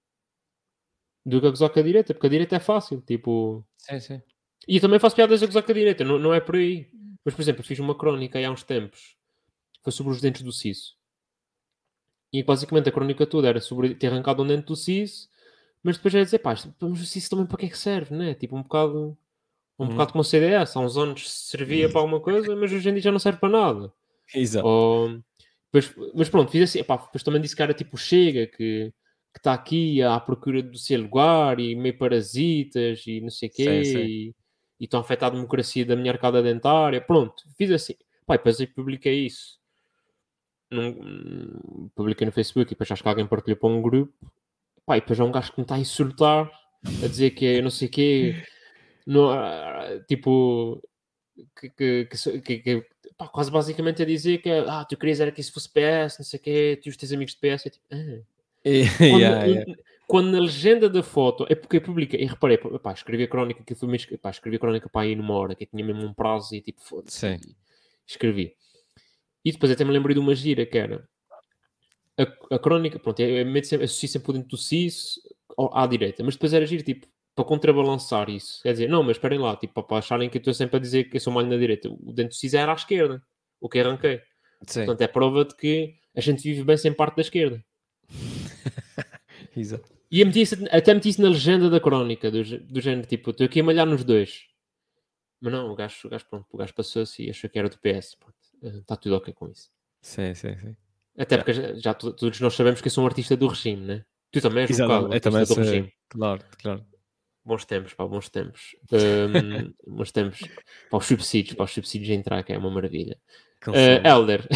[1.25, 3.01] do que a gozar com a direita, porque a direita é fácil.
[3.01, 3.65] Tipo...
[3.79, 4.23] Sim, sim.
[4.69, 6.91] E eu também faço piadas a gozar com a direita, não, não é por aí.
[7.25, 9.17] Mas, por exemplo, eu fiz uma crónica aí há uns tempos.
[9.83, 10.95] Foi sobre os dentes do siso.
[12.33, 15.29] E basicamente a crónica toda era sobre ter arrancado um dente do siso,
[15.83, 18.35] mas depois era dizer, pá, mas o siso também para que é que serve, né?
[18.35, 19.17] Tipo, um bocado...
[19.79, 19.91] Um Uhum.
[19.93, 20.77] bocado como o CDS.
[20.77, 23.49] Há uns anos servia para alguma coisa, mas hoje em dia já não serve para
[23.49, 23.93] nada.
[24.33, 24.67] Exato.
[24.67, 25.21] Ou-
[25.73, 26.81] depois- mas pronto, fiz assim.
[26.81, 28.93] Epá, depois também disse que era tipo Chega, que
[29.37, 33.85] está aqui à procura do seu lugar e meio parasitas e não sei o quê,
[33.85, 34.35] Sim, sim.
[34.79, 37.01] e estão a afetar a democracia da minha arcada dentária.
[37.01, 37.95] Pronto, fiz assim.
[37.95, 39.59] E depois eu publiquei isso.
[40.71, 44.13] Num- publiquei no Facebook e depois acho que alguém partilhou para um grupo.
[44.91, 46.51] E depois há um gajo que me está a insultar,
[47.05, 48.35] a dizer que é não sei o quê,
[49.07, 50.83] não, ah, tipo,
[51.57, 52.87] que, que- que-
[53.17, 56.25] pá, quase basicamente a dizer que ah, tu querias era que isso fosse PS, não
[56.25, 57.67] sei o quê, tu os teus amigos de PS.
[57.67, 58.33] É tipo, ah.
[58.99, 59.75] Quando, yeah, yeah.
[60.07, 63.65] quando na legenda da foto, é porque eu publiquei, e reparei, pá, escrevi a crónica,
[63.65, 66.07] que foi mesmo, pá, escrevi a crónica para aí numa hora, que eu tinha mesmo
[66.07, 67.41] um prazo e tipo, foda-se,
[68.07, 68.55] escrevi.
[69.45, 71.09] E depois até me lembrei de uma gira que era
[72.17, 75.19] a, a crónica, pronto, eu, eu meto sempre, associo sempre o dentro do CIS
[75.73, 78.63] à direita, mas depois era giro, tipo, para contrabalançar isso.
[78.63, 81.05] Quer dizer, não, mas esperem lá, tipo, para acharem que eu estou sempre a dizer
[81.05, 83.23] que eu sou malho na direita, o dentro do CIS era à esquerda,
[83.61, 84.21] o que arranquei.
[84.67, 84.85] Sim.
[84.85, 87.65] Portanto, é prova de que a gente vive bem sem parte da esquerda.
[89.57, 89.91] Exato.
[90.11, 93.47] E meti isso- até meti isso na legenda da crónica, do, do género, tipo, estou
[93.47, 94.43] aqui a malhar nos dois.
[95.41, 97.79] Mas não, o gajo, o gajo, pronto, o gajo passou-se e achou que era do
[97.79, 98.17] PS.
[98.63, 99.71] Está tudo ok com isso.
[100.01, 100.77] Sim, sim, sim.
[101.19, 103.85] Até porque já, já to- todos nós sabemos que eu sou um artista do regime,
[103.85, 104.05] né?
[104.31, 105.65] Tu também és um bocado artista também do sei.
[105.65, 105.93] regime.
[106.09, 106.87] Claro, claro.
[107.45, 108.77] Bons tempos, pá, bons tempos.
[108.93, 110.41] Ahm, bons tempos.
[110.89, 113.19] Para os subsídios, para os subsídios entrar, que é uma maravilha.
[113.67, 114.07] Uh.
[114.07, 114.47] Elder,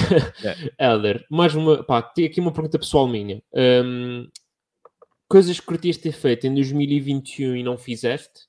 [0.78, 0.86] É.
[0.92, 3.42] Elder, mais uma, pá, tem aqui uma pergunta pessoal minha.
[3.52, 4.28] Um,
[5.28, 8.46] coisas que curtias ter feito em 2021 e não fizeste?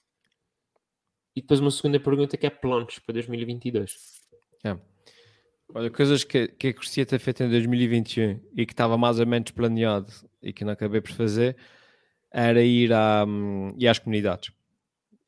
[1.36, 3.96] E depois uma segunda pergunta que é planos para 2022.
[4.64, 4.76] É.
[5.74, 9.28] Olha, coisas que, que eu de ter feito em 2021 e que estava mais ou
[9.28, 10.12] menos planeado
[10.42, 11.58] e que não acabei por fazer
[12.40, 13.26] era ir, à,
[13.78, 14.52] ir às comunidades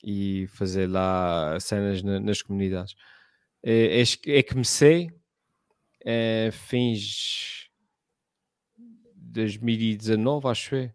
[0.04, 2.96] e fazer lá cenas na- nas comunidades.
[3.64, 4.04] É, é,
[4.38, 5.10] é que comecei
[6.06, 7.68] é, fins
[9.16, 10.92] 2019, acho eu.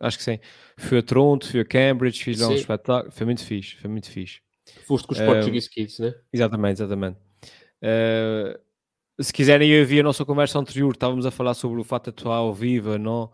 [0.00, 0.38] Acho que sim.
[0.76, 3.12] Fui a Toronto, fui a Cambridge, fiz lá um espetáculo.
[3.12, 4.40] Foi muito fixe, foi muito fixe.
[4.86, 6.14] Foste com os Portuguese Kids, né?
[6.32, 7.18] Exatamente, exatamente.
[7.82, 8.60] Eh,
[9.20, 12.10] se quiserem eu vi a nossa conversa anterior, estávamos a falar sobre o fato de
[12.10, 13.32] atuar ao vivo, não?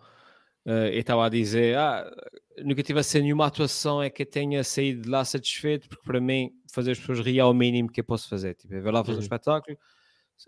[0.67, 2.11] Eh, eu estava a dizer, ah,
[2.65, 6.05] nunca tive a ser nenhuma atuação é que eu tenha saído de lá satisfeito, porque
[6.05, 8.55] para mim fazer as pessoas rir é o mínimo que eu posso fazer.
[8.55, 9.23] Tipo, eu vou lá fazer um Uhum.
[9.23, 9.79] espetáculo,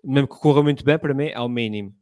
[0.05, 1.95] Mesmo que corra muito bem, para mim é o mínimo.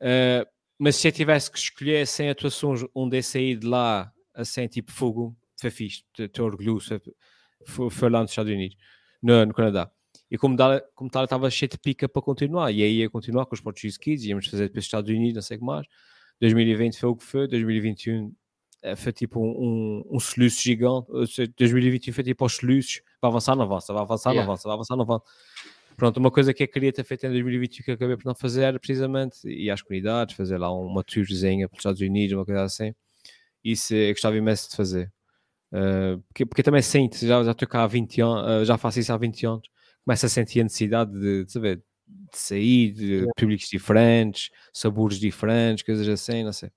[0.00, 0.46] Uh,
[0.78, 4.92] mas se eu tivesse que escolher 100 atuações onde eu saí de lá, assim, tipo
[4.92, 7.00] fogo, foi fixe, estou orgulhoso,
[7.66, 8.76] foi, foi lá nos Estados Unidos,
[9.22, 9.90] no, no Canadá.
[10.30, 12.70] E como tal, como tal, estava cheio de pica para continuar.
[12.70, 15.42] E aí ia continuar com os Portuguese Kids, íamos fazer para os Estados Unidos, não
[15.42, 15.86] sei o que mais.
[16.40, 18.32] 2020 foi o que foi, 2021
[18.82, 21.08] eh, foi tipo um, um, um soluço gigante.
[21.56, 24.46] 2021 foi tipo aos soluços, vai avançar, não avança, vai avançar, yeah.
[24.46, 25.24] não avança, vai avançar, não avança.
[25.96, 28.62] Pronto, uma coisa que eu queria ter feito em 2021 que acabei por não fazer
[28.62, 32.62] era precisamente ir às comunidades, fazer lá uma tourzinha para os Estados Unidos, uma coisa
[32.62, 32.94] assim.
[33.64, 35.12] Isso eu gostava imenso de fazer.
[35.72, 39.00] Uh, porque, porque também sinto, já, já estou cá há 20 anos, uh, já faço
[39.00, 39.68] isso há 20 anos,
[40.04, 41.82] começo a sentir a necessidade de, de saber,
[42.30, 43.32] de sair, de yeah.
[43.36, 46.70] públicos diferentes, sabores diferentes, coisas assim, não sei.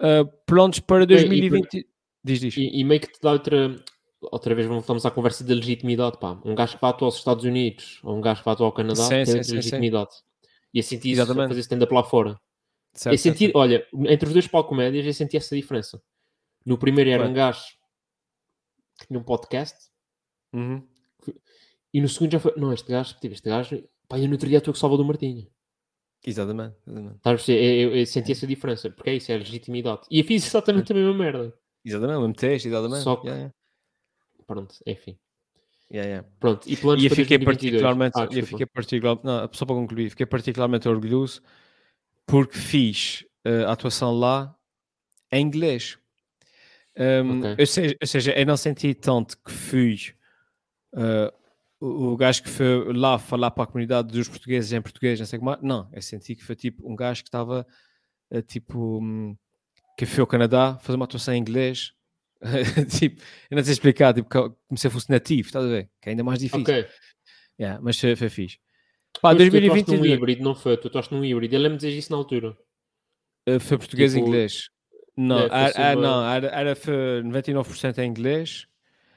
[0.00, 1.74] Uh, prontos para 2020.
[1.74, 1.86] E,
[2.22, 2.56] diz, diz.
[2.56, 3.76] E, e, meio que te dá outra.
[4.32, 6.40] Outra vez voltamos à conversa da legitimidade, pá.
[6.44, 8.72] Um gajo que vai atuar aos Estados Unidos ou um gajo que vai atuar ao
[8.72, 10.14] Canadá sim, tem sim, legitimidade.
[10.14, 10.22] Sim.
[10.72, 12.40] E a sentir isso a fazer stand-up lá fora.
[12.94, 13.56] Certo, senti, certo.
[13.56, 16.00] olha, entre os dois palco-médias eu senti essa diferença.
[16.64, 17.64] No primeiro era um gajo
[18.98, 19.90] que tinha um podcast
[20.52, 20.86] uhum.
[21.92, 24.48] e no segundo já foi, não, este gajo, tipo, este gajo, pá, eu no outro
[24.48, 25.46] dia estou com o Salvador Martinho.
[26.26, 26.74] Exatamente.
[26.86, 27.16] exatamente.
[27.16, 30.02] Estás eu, eu, eu, senti essa diferença, porque é isso, é legitimidade.
[30.10, 31.54] E eu fiz exatamente a mesma merda.
[31.84, 33.02] Exatamente, o mesmo texto, exatamente.
[33.02, 33.54] Só que, yeah, yeah.
[34.46, 35.18] pronto, enfim.
[35.92, 36.28] Yeah, yeah.
[36.40, 40.10] Pronto, e planos e eu fiquei particularmente, ah, eu fiquei particularmente, não, só para concluir,
[40.10, 41.42] fiquei particularmente orgulhoso
[42.26, 44.56] porque fiz uh, a atuação lá
[45.30, 45.98] em inglês.
[46.96, 47.56] Um, okay.
[47.58, 49.98] ou, seja, ou, seja, eu não senti tanto que fui
[50.94, 51.32] uh,
[51.84, 55.38] o, gajo que foi lá falar para a comunidade dos portugueses em português, não sei
[55.38, 55.56] como.
[55.62, 57.66] Não, eu senti que foi tipo um gajo que estava
[58.30, 59.36] uh, tipo um,
[59.98, 61.92] que foi ao Canadá fazer uma atuação em inglês.
[62.98, 65.90] tipo, eu não sei explicar, tipo, como se fosse nativo, estás a ver?
[66.00, 66.62] Que é ainda mais difícil.
[66.62, 66.86] Ok.
[67.58, 68.58] Yeah, mas foi, foi fixe.
[69.20, 69.86] Pá, Mas 2020.
[69.86, 70.76] Tu num híbrido, não foi?
[70.76, 71.54] Tu estás num híbrido.
[71.54, 72.56] Eu lembro de dizer isso na altura.
[73.48, 74.68] Uh, foi português e tipo, inglês.
[75.16, 76.02] Não, é, era, uma...
[76.02, 78.66] não era, era 99% em inglês.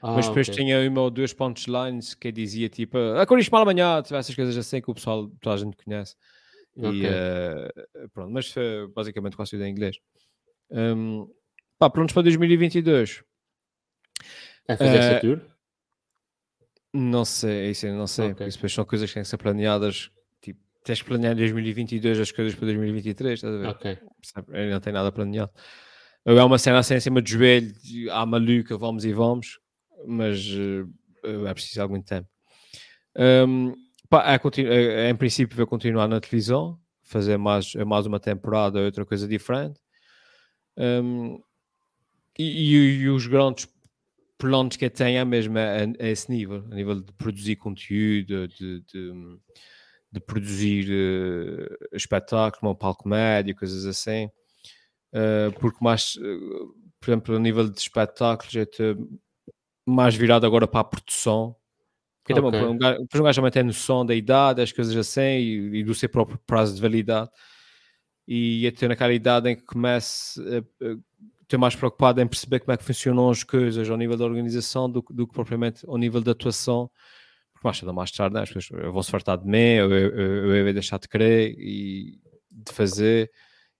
[0.00, 0.64] Ah, mas depois okay.
[0.64, 4.80] tinha uma ou duas punchlines que dizia tipo a cor mal amanhã, essas coisas assim
[4.80, 6.14] que o pessoal, toda a gente conhece.
[6.76, 7.02] Okay.
[7.02, 9.98] E uh, pronto, mas foi basicamente quase tudo em inglês.
[10.70, 11.28] Um,
[11.78, 13.24] pá, prontos para 2022.
[14.68, 15.40] É fazer uh, essa tour?
[16.94, 18.34] Não sei, isso eu não sei, okay.
[18.34, 20.10] porque depois são coisas que têm que ser planeadas.
[20.40, 23.68] Tipo, tens que planear em 2022 as coisas para 2023, estás a ver?
[23.68, 23.98] Ok.
[24.70, 25.50] Não tenho nada planeado.
[26.24, 27.74] É uma cena assim em cima de joelho,
[28.12, 29.58] à maluca, vamos e vamos,
[30.06, 32.28] mas uh, preciso algum tempo.
[33.16, 33.74] Um,
[34.08, 39.04] pá, é, é, em princípio, vou continuar na televisão, fazer mais, mais uma temporada, outra
[39.04, 39.80] coisa diferente.
[40.76, 41.40] Um,
[42.38, 43.68] e, e, e, os grandes
[44.38, 45.62] planos que tem é mesmo a,
[46.04, 49.38] a, esse nível, a nível de produzir conteúdo, de, de,
[50.12, 54.30] de produzir uh, espetáculo, palco médio, coisas assim.
[55.12, 59.08] Uh, porque mais, uh, por exemplo, a nível de espetáculos, eu estou
[59.88, 61.56] mais virado agora para a produção.
[62.22, 62.50] Porque okay.
[62.50, 65.84] também, um gajo, um gajo também tem noção da idade, as coisas assim, e, e
[65.84, 67.30] do seu próprio prazo de validade.
[68.26, 70.62] E estou naquela idade em que começo a,
[71.48, 74.90] estou mais preocupado em perceber como é que funcionam as coisas ao nível da organização
[74.90, 76.90] do, do que propriamente ao nível da atuação.
[77.54, 80.10] Porque mais ou mais tarde, né, as pessoas vão se fartar de mim, eu, eu,
[80.10, 82.20] eu, eu vou deixar de querer e
[82.50, 83.30] de fazer,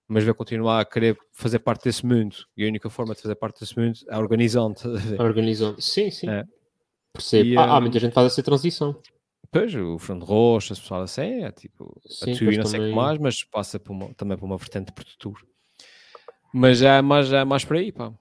[0.09, 2.35] mas vou continuar a querer fazer parte desse mundo.
[2.57, 4.81] E a única forma de fazer parte desse mundo é organizando.
[5.19, 6.29] Organizando, sim, sim.
[6.29, 6.45] É.
[7.13, 7.51] Percebo.
[7.51, 8.99] E, ah, há muita gente faz essa transição.
[9.51, 12.89] Pois, o Fernando Rocha, as pessoas assim, é tipo, Sim, a tu não sei o
[12.89, 15.43] que mais, mas passa por uma, também por uma vertente de produtor.
[16.53, 18.13] Mas já, mas já é mais por aí, pá.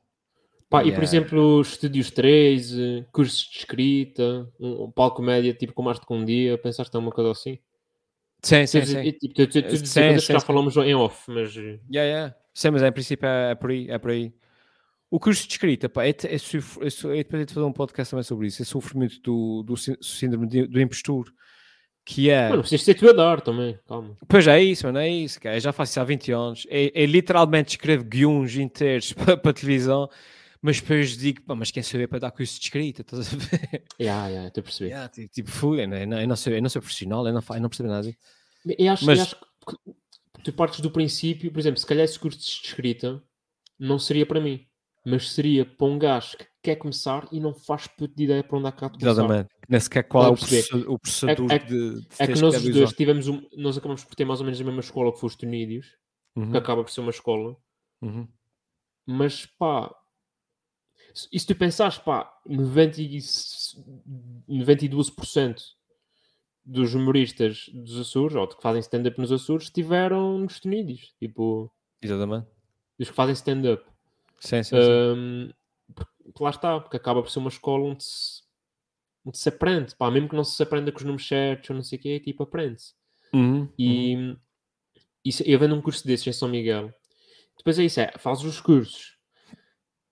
[0.70, 0.90] Pá, yeah.
[0.90, 5.98] E por exemplo, Estúdios 13, cursos de escrita, um, um palco média tipo com mais
[5.98, 7.60] de um dia, pensaste em uma coisa assim?
[8.42, 9.12] Sim, sim, sim.
[9.14, 11.56] Tipo, tu, tu, tu, sim, sim, já falamos em off, mas...
[11.56, 12.36] Yeah, yeah.
[12.54, 14.34] Sim, mas em princípio é, é, por aí, é por aí.
[15.10, 18.24] O curso de escrita, pá, é, é, é, é, depois de fazer um podcast também
[18.24, 21.32] sobre isso, é sofrimento do, do síndrome do impostor
[22.08, 22.50] que é.
[22.50, 24.18] Mano, precisas ser tu a dar também, calma.
[24.30, 25.58] Pois é isso, mano, é isso, cara.
[25.58, 26.66] Eu já faço isso há 20 anos.
[26.70, 30.10] Eu, eu literalmente escrevo guiões inteiros para, para televisão,
[30.68, 33.02] mas depois digo, pá, mas quem sou eu para dar curso de escrita?
[33.02, 33.84] Estás a ver?
[34.00, 34.90] Yeah, yeah, estou a perceber.
[34.90, 37.42] Yeah, tipo, tipo fui, eu não, eu, não sou, eu não sou profissional, eu não,
[37.50, 38.16] eu não percebo nada.
[38.78, 39.18] Eu acho, mas...
[39.18, 43.24] eu acho que tu partes do princípio, por exemplo, se calhar esse curso de escrita
[43.80, 44.68] não seria para mim
[45.10, 48.58] mas seria para um gajo que quer começar e não faz puto de ideia para
[48.58, 49.12] onde há cá começar.
[49.12, 49.50] Exatamente.
[49.70, 52.56] Nem sequer qual é o, processador, o processador é, é, de, de É que nós
[52.58, 55.20] os dois tivemos um, nós acabamos por ter mais ou menos a mesma escola que
[55.22, 55.88] foi os Tunídeos,
[56.36, 56.52] uhum.
[56.52, 57.56] que acaba por ser uma escola.
[58.02, 58.28] Uhum.
[59.06, 59.96] Mas pá,
[61.32, 63.02] e se tu pensares, pá, 90,
[64.50, 65.62] 92%
[66.64, 71.16] dos humoristas dos Açores, ou de que fazem stand-up nos Açores, estiveram nos Unidos.
[71.20, 72.48] Tipo, Exatamente.
[73.00, 73.84] dos que fazem stand-up.
[74.40, 75.54] Sim, sim, sim.
[75.96, 78.44] Porque lá está, porque acaba por ser uma escola onde se,
[79.26, 79.96] onde se aprende.
[79.96, 82.20] Pá, mesmo que não se aprenda com os números certos ou não sei o quê,
[82.20, 82.94] tipo, aprende-se.
[83.34, 84.36] Uhum, E,
[85.24, 86.94] isso, eu vendo um curso desses em São Miguel.
[87.58, 89.17] Depois é isso, é, fazes os cursos.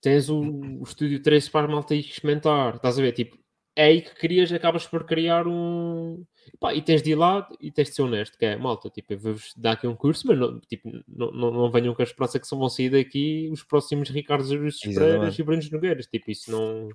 [0.06, 2.76] Tens o, o estúdio 13 para a malta experimentar.
[2.76, 3.12] Estás a ver?
[3.12, 3.40] Tipo,
[3.76, 6.24] é aí que crias, acabas por criar um...
[6.60, 9.14] Pá, e tens de ir lá e tens de ser honesto, que é, malta, tipo,
[9.14, 12.06] eu vou-vos dar aqui um curso, mas não, tipo, não, não, não venham com a
[12.06, 16.06] esperança que só vão sair daqui os próximos Ricardo Zeus Pereiras e Brunos Nogueiras.
[16.06, 16.90] Tipo, isso não...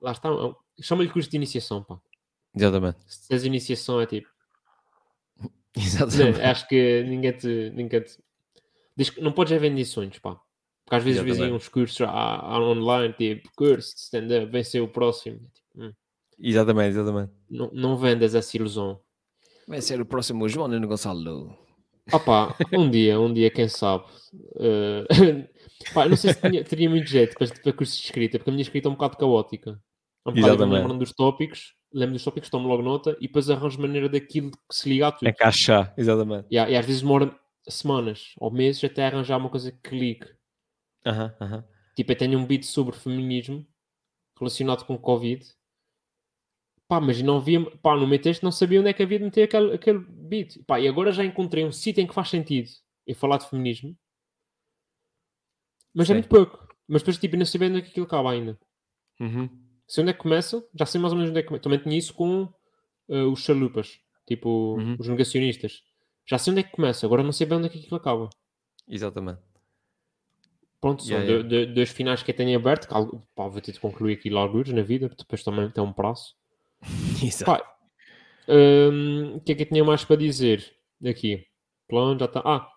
[0.00, 2.00] Lá está, é chama-lhe curso de iniciação, pá.
[2.52, 2.98] Exatamente.
[3.06, 4.28] Se tens iniciação é tipo...
[5.78, 6.40] Exatamente.
[6.40, 7.70] Não, acho que ninguém te.
[7.70, 8.18] Ninguém te...
[8.96, 10.40] Diz que não podes vender sonhos, pá.
[10.84, 14.80] Porque às vezes veziam uns cursos à- à- online, tipo, curso de stand-up, vem ser
[14.80, 15.38] o próximo.
[15.38, 15.92] Tipo, hum,
[16.38, 17.32] Exatamente, exatamente.
[17.50, 19.00] não, não vendas essa ilusão.
[19.66, 21.56] Vai ser o próximo João Nuno Gonçalo.
[22.12, 24.04] Opá, um dia, um dia, quem sabe.
[24.60, 25.04] Eh,
[25.94, 28.52] pá, não sei se tinha- teria muito jeito para, para curso de escrita, porque a
[28.52, 29.80] minha escrita é um bocado caótica.
[30.26, 33.80] É um bocado, lembro dos tópicos, lembro dos tópicos, tomo logo nota e depois arranjo
[33.80, 35.28] maneira daquilo que se liga a tudo.
[35.28, 36.46] Encaixar, exatamente.
[36.50, 37.34] E, e às vezes demora
[37.68, 40.26] semanas ou meses até arranjar uma coisa que ligue.
[41.04, 41.64] Aham, aham.
[41.96, 43.66] Tipo, eu tenho um beat sobre feminismo
[44.38, 45.44] relacionado com Covid.
[46.88, 49.24] Pá, mas não havia, pá, no meu texto não sabia onde é que havia de
[49.24, 50.58] meter aquele, aquele beat.
[50.66, 52.68] Pá, e agora já encontrei um sítio em que faz sentido
[53.06, 53.96] eu falar de feminismo.
[55.94, 56.14] Mas é Sim.
[56.14, 56.68] muito pouco.
[56.86, 58.58] Mas depois, tipo, não sabia onde é que aquilo acaba ainda.
[59.20, 59.48] Uhum.
[59.86, 61.62] Sei onde é que começa, já sei mais ou menos onde é que começa.
[61.62, 62.52] Também tinha isso com
[63.08, 64.96] eh, os chalupas, tipo, Uhum.
[64.98, 65.82] os negacionistas.
[66.26, 68.28] Já sei onde é que começa, agora não sei bem onde é que aquilo acaba.
[68.88, 69.40] Exatamente.
[70.84, 72.92] Pronto, são Yeah, do- do- dois finais que eu tenho aberto, que
[73.34, 76.34] pá, vou ter de concluir aquilo alguns na vida, depois também tem um prazo.
[77.24, 77.46] Exato.
[77.46, 77.74] Pá,
[78.46, 80.62] hum, o que é que eu tinha mais para dizer
[81.02, 81.46] aqui?
[81.88, 82.42] Plano, já está.
[82.44, 82.68] Ah,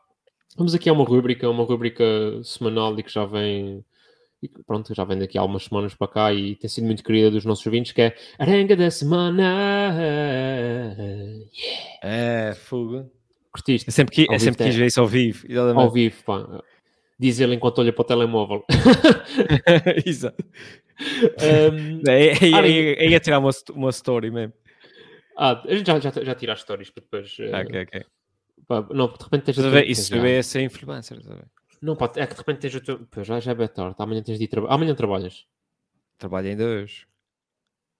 [0.55, 2.05] vamos aqui a uma rubrica, uma rubrica
[2.45, 3.83] semanal e que já vem.
[4.41, 7.03] e que, Pronto, já vem daqui há algumas semanas para cá e tem sido muito
[7.03, 9.93] querida dos nossos ouvintes, que é Arenga da Semana.
[12.01, 13.11] É, fogo.
[13.51, 13.89] Curtiste?
[13.89, 15.45] Eu sempre, Ao eu sempre quis ver isso ao vivo.
[15.77, 16.63] Ao vivo, pá.
[17.19, 18.63] Diz ele enquanto olha para o telemóvel.
[20.05, 20.43] Exato.
[21.73, 24.53] Hum, É, é, Ah, é, é, é tirar uma, uma story mesmo.
[25.37, 27.35] ah, já, já, já tiraste stories para depois.
[27.39, 28.05] eh, Ah, ok, ok.
[28.67, 29.87] pá, não, de repente tens a ver?
[29.89, 31.17] Isso é ser influencer.
[31.17, 31.47] estás a ver?
[31.81, 32.99] Não, pá, é que de repente tens o teu.
[33.07, 33.95] Pô, já, já é bem tarde.
[33.99, 34.73] Amanhã tens de ir trabalhar.
[34.75, 35.45] Amanhã trabalhas.
[36.17, 37.05] Trabalho ainda hoje.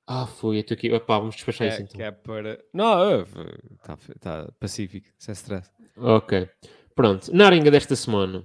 [0.08, 0.58] Ah, fui.
[0.58, 1.00] Eu estou aqui.
[1.02, 1.98] Pá, vamos despachar isso É, então.
[1.98, 2.60] que é para.
[2.74, 5.70] Não, está tá pacífico, sem stress.
[5.96, 6.50] Ok.
[6.96, 7.32] Pronto.
[7.32, 8.44] Na arenga desta semana.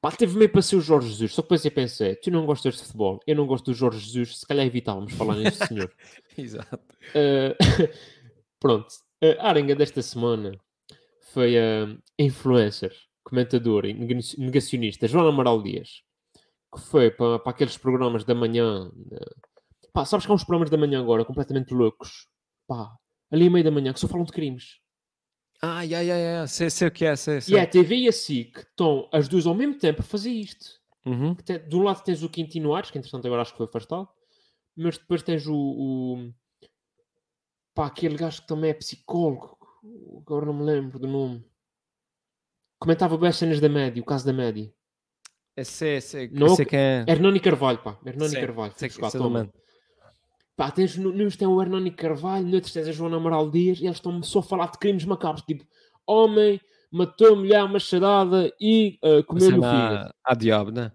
[0.00, 1.32] Pá, teve meio para ser o Jorge Jesus.
[1.34, 3.98] Só que depois eu pensei: tu não gostas de futebol, eu não gosto do Jorge
[4.00, 4.40] Jesus.
[4.40, 5.92] Se calhar evitávamos falar neste senhor.
[6.36, 6.76] Exato.
[7.14, 7.54] Uh,
[8.60, 8.86] pronto.
[9.40, 10.52] A arenga desta semana
[11.32, 12.92] foi a influencer,
[13.24, 16.02] comentadora e nega- negacionista Joana Amaral Dias,
[16.74, 18.90] que foi para, para aqueles programas da manhã.
[19.12, 19.34] eh,
[19.92, 22.28] Pá, sabes que há uns programas da manhã agora completamente loucos?
[22.68, 22.94] Pá,
[23.30, 24.78] ali a meio da manhã que só falam de crimes.
[25.62, 26.46] Ah, ya, ya, ya.
[26.46, 27.54] Sei, sei o que é, sei, sei.
[27.54, 30.30] E é a TV e a SIC estão as duas ao mesmo tempo a fazer
[30.30, 30.80] isto.
[31.04, 31.34] Uhum.
[31.36, 34.08] Tem- de um lado tens o Quintino Aires, que entretanto agora acho que foi afastado,
[34.76, 36.32] mas depois tens o, o
[37.74, 39.56] pá, aquele gajo que também é psicólogo,
[40.18, 41.44] agora não me lembro do nome.
[42.78, 44.70] Comentava bem as cenas da média, o caso da média.
[45.64, 47.04] Sei, sei, Não, sei quem é.
[47.08, 48.74] Hernani Carvalho, pá, Hernani Carvalho.
[48.76, 49.00] sei sei.
[50.56, 53.98] Pá, tens, nos tem o Hernani Carvalho, noutros tens a Joana Amaral Dias, e eles
[53.98, 55.66] estão só a falar de crimes macabros, tipo,
[56.06, 56.58] homem
[56.90, 60.14] matou a mulher machadada e uh, comeu-lhe o fígado.
[60.24, 60.92] A diabo, né?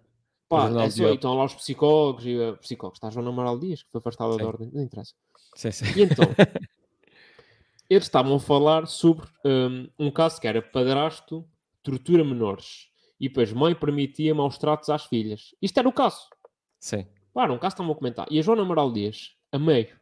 [0.50, 2.98] Pá, é de só, e estão lá os psicólogos e uh, psicólogos.
[2.98, 5.14] Está a Joana Amaral Dias, que foi afastada da ordem, não interessa.
[5.56, 5.86] Sim, sim.
[5.96, 6.26] E então,
[7.90, 11.46] eles estavam a falar sobre um, um caso que era padrasto,
[11.84, 12.90] tortura menores.
[13.20, 15.54] E depois mãe permitia maus tratos às filhas.
[15.62, 16.28] Isto era o caso.
[16.80, 17.06] Sim.
[17.32, 18.28] Claro, um caso estavam a comentar.
[18.32, 20.00] E a Joana Amaral Dias, a meio,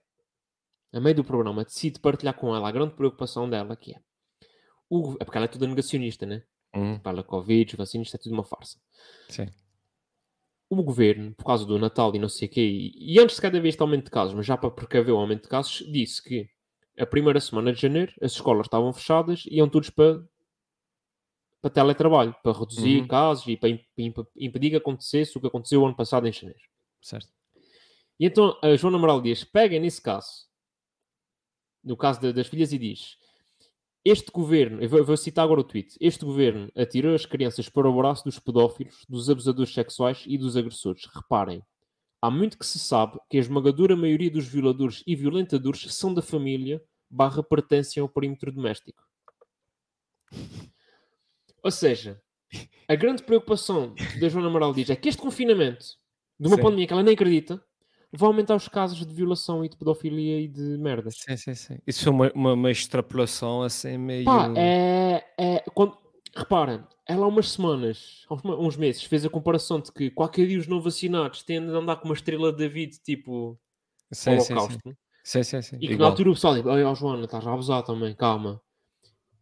[0.93, 4.01] a meio do programa, decide partilhar com ela a grande preocupação dela, que é...
[4.89, 6.43] O, é porque ela é toda negacionista, né?
[6.75, 6.99] Uhum.
[7.01, 8.79] Fala Covid, vacinas, isto é tudo uma farsa.
[9.27, 9.47] Sim.
[10.69, 13.41] o governo, por causa do Natal e não sei o quê, e, e antes de
[13.41, 16.23] cada vez de aumento de casos, mas já para precaver o aumento de casos, disse
[16.23, 16.47] que
[16.97, 20.23] a primeira semana de janeiro as escolas estavam fechadas e iam todos para,
[21.61, 23.07] para teletrabalho, para reduzir Uhum.
[23.07, 26.31] casos e para, im- imp- impedir que acontecesse o que aconteceu o ano passado em
[26.33, 26.61] janeiro.
[27.01, 27.29] Certo.
[28.19, 30.47] E então a Joana Amaral Dias pega nesse caso,
[31.83, 33.17] no caso da- das filhas, e diz:
[34.03, 37.69] Este governo, eu vou, eu vou citar agora o tweet: Este governo atirou as crianças
[37.69, 41.05] para o braço dos pedófilos, dos abusadores sexuais e dos agressores.
[41.13, 41.63] Reparem,
[42.21, 46.21] há muito que se sabe que a esmagadora maioria dos violadores e violentadores são da
[46.21, 49.03] família barra pertencem ao perímetro doméstico.
[51.63, 52.21] Ou seja,
[52.87, 55.85] a grande preocupação da Joana Amaral diz é que este confinamento
[56.39, 56.61] de uma Sim.
[56.63, 57.63] pandemia que ela nem acredita
[58.11, 61.15] vai aumentar os casos de violação e de pedofilia e de merdas.
[61.17, 61.77] Sim, sim, sim.
[61.85, 64.25] Isso foi uma, uma, uma extrapolação assim meio.
[64.25, 65.23] Pá, é.
[65.37, 65.97] é quando,
[66.35, 70.59] repara, ela há umas semanas, há uns, meses, fez a comparação de que qualquer dia
[70.59, 73.59] os não vacinados tendem a andar com uma estrela de David tipo
[74.11, 74.79] sim, sim, sim.
[75.23, 75.75] sim, sim, sim.
[75.77, 76.09] E que na Igual.
[76.11, 78.61] altura o pessoal diz: Olha, Joana, estás a abusar também, calma.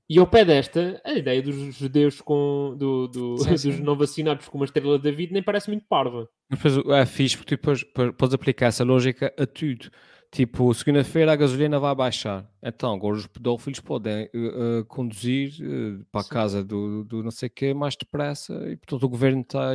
[0.09, 3.81] E ao pé desta, a ideia dos judeus com, do, do- Sim, dos sim.
[3.81, 6.29] não vacinados com uma estrela de David nem parece muito parva.
[6.49, 9.89] Mas depois é fixe porque depois, depois podes aplicar essa lógica a tudo.
[10.31, 12.49] Tipo, segunda-feira a gasolina vai baixar.
[12.61, 17.47] Então, agora os pedófilos podem eh, conduzir eh, para a casa do, do não sei
[17.47, 19.71] o quê mais depressa e portanto o governo está.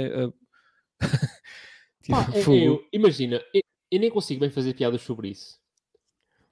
[2.02, 3.60] tipo, Pá, é- eu- imagina, eu,
[3.90, 5.58] eu nem consigo bem fazer piadas sobre isso.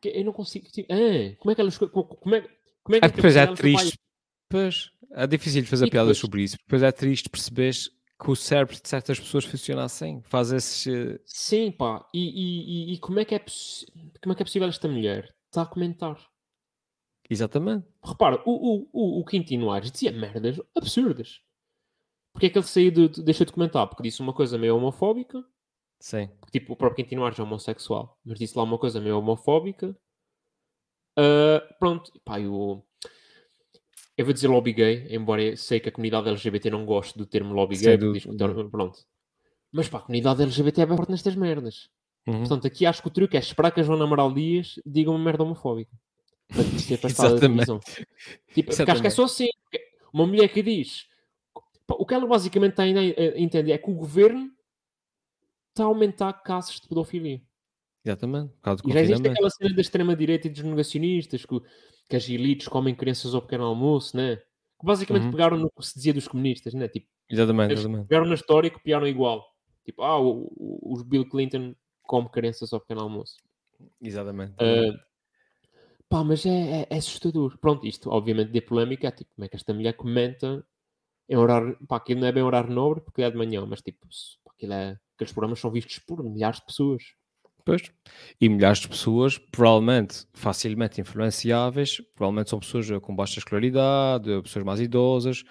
[0.02, 0.66] Eu não consigo.
[0.70, 1.76] Tipo, ah, como é que elas.
[1.78, 2.46] Como como é,
[2.84, 3.98] como é que É que depois é triste.
[4.48, 6.56] Pois, é difícil fazer E piadas depois- sobre isso.
[6.58, 7.72] Depois é triste perceber
[8.22, 10.22] que o cérebro de certas pessoas funciona assim.
[10.26, 10.86] Faz esses.
[10.86, 12.06] eh, Sim, pá.
[12.12, 13.38] E, e- e- como, é que é
[14.22, 16.16] como é que é possível esta mulher estar a comentar?
[17.28, 17.86] Exatamente.
[18.04, 21.40] Repara, o, o, o, o Quintino Aires dizia merdas absurdas.
[22.32, 23.86] Porque é que ele saiu de, de- deixou de comentar?
[23.88, 25.44] Porque disse uma coisa meio homofóbica.
[26.00, 26.28] Sim.
[26.40, 28.18] porque, Tipo, o próprio Quintino Aires é homossexual.
[28.24, 29.96] Mas disse lá uma coisa meio homofóbica.
[31.20, 32.10] Ah, pronto.
[32.24, 32.82] Pá, eu...
[34.16, 37.24] Eu vou dizer lobby gay, embora eu sei que a comunidade LGBT não goste do
[37.24, 38.12] termo lobby Sem gay.
[38.12, 38.98] diz que o termo- Pronto.
[39.72, 41.88] Mas pá, a comunidade LGBT é bem forte nestas merdas.
[42.26, 42.40] Uhum.
[42.40, 45.18] Portanto, aqui acho que o truque é esperar que a Joana Amaral Dias diga uma
[45.18, 45.96] merda homofóbica.
[46.48, 47.40] Para Exatamente.
[47.40, 47.80] televisão.
[48.52, 49.48] Tipo, acho que é só assim.
[50.12, 51.06] Uma mulher que diz...
[51.88, 54.50] O que ela basicamente está a a entender é que o governo
[55.70, 57.40] está a aumentar casos de pedofilia.
[58.04, 58.52] Exatamente.
[58.54, 61.60] Por causa do E já existe aquela cena da extrema-direita e dos negacionistas que,
[62.08, 64.36] que as elites comem crianças ao pequeno almoço, né?
[64.36, 65.30] Que basicamente Uhum.
[65.30, 66.88] pegaram no que se dizia dos comunistas, né?
[66.88, 68.08] Tipo, Exatamente, exatamente.
[68.08, 69.46] pegaram na história e copiaram igual.
[69.84, 73.36] Tipo, ah, o, o, os Bill Clinton come crianças ao pequeno almoço.
[74.00, 74.54] Exatamente.
[74.58, 75.04] Ah,
[76.08, 77.56] pá, mas é, é, é assustador.
[77.58, 80.66] Pronto, isto obviamente de polémica é tipo, como é que esta mulher comenta
[81.28, 84.06] em horário, pá, aquilo não é bem horário nobre porque é de manhã, mas tipo,
[84.44, 87.02] pá, aquilo é, aqueles programas são vistos por milhares de pessoas.
[87.64, 87.82] Pois.
[88.40, 94.42] E milhares de pessoas, provavelmente facilmente influenciáveis, provavelmente são pessoas eh, com baixa escolaridade, eh,
[94.42, 95.44] pessoas mais idosas,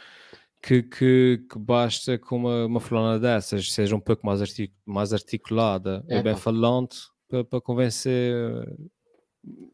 [0.62, 5.14] que, que, que basta que uma, uma fulana dessas seja um pouco mais, artic- mais
[5.14, 6.40] articulada É, e bem pá.
[6.40, 6.98] falante
[7.28, 8.76] para, para convencer eh,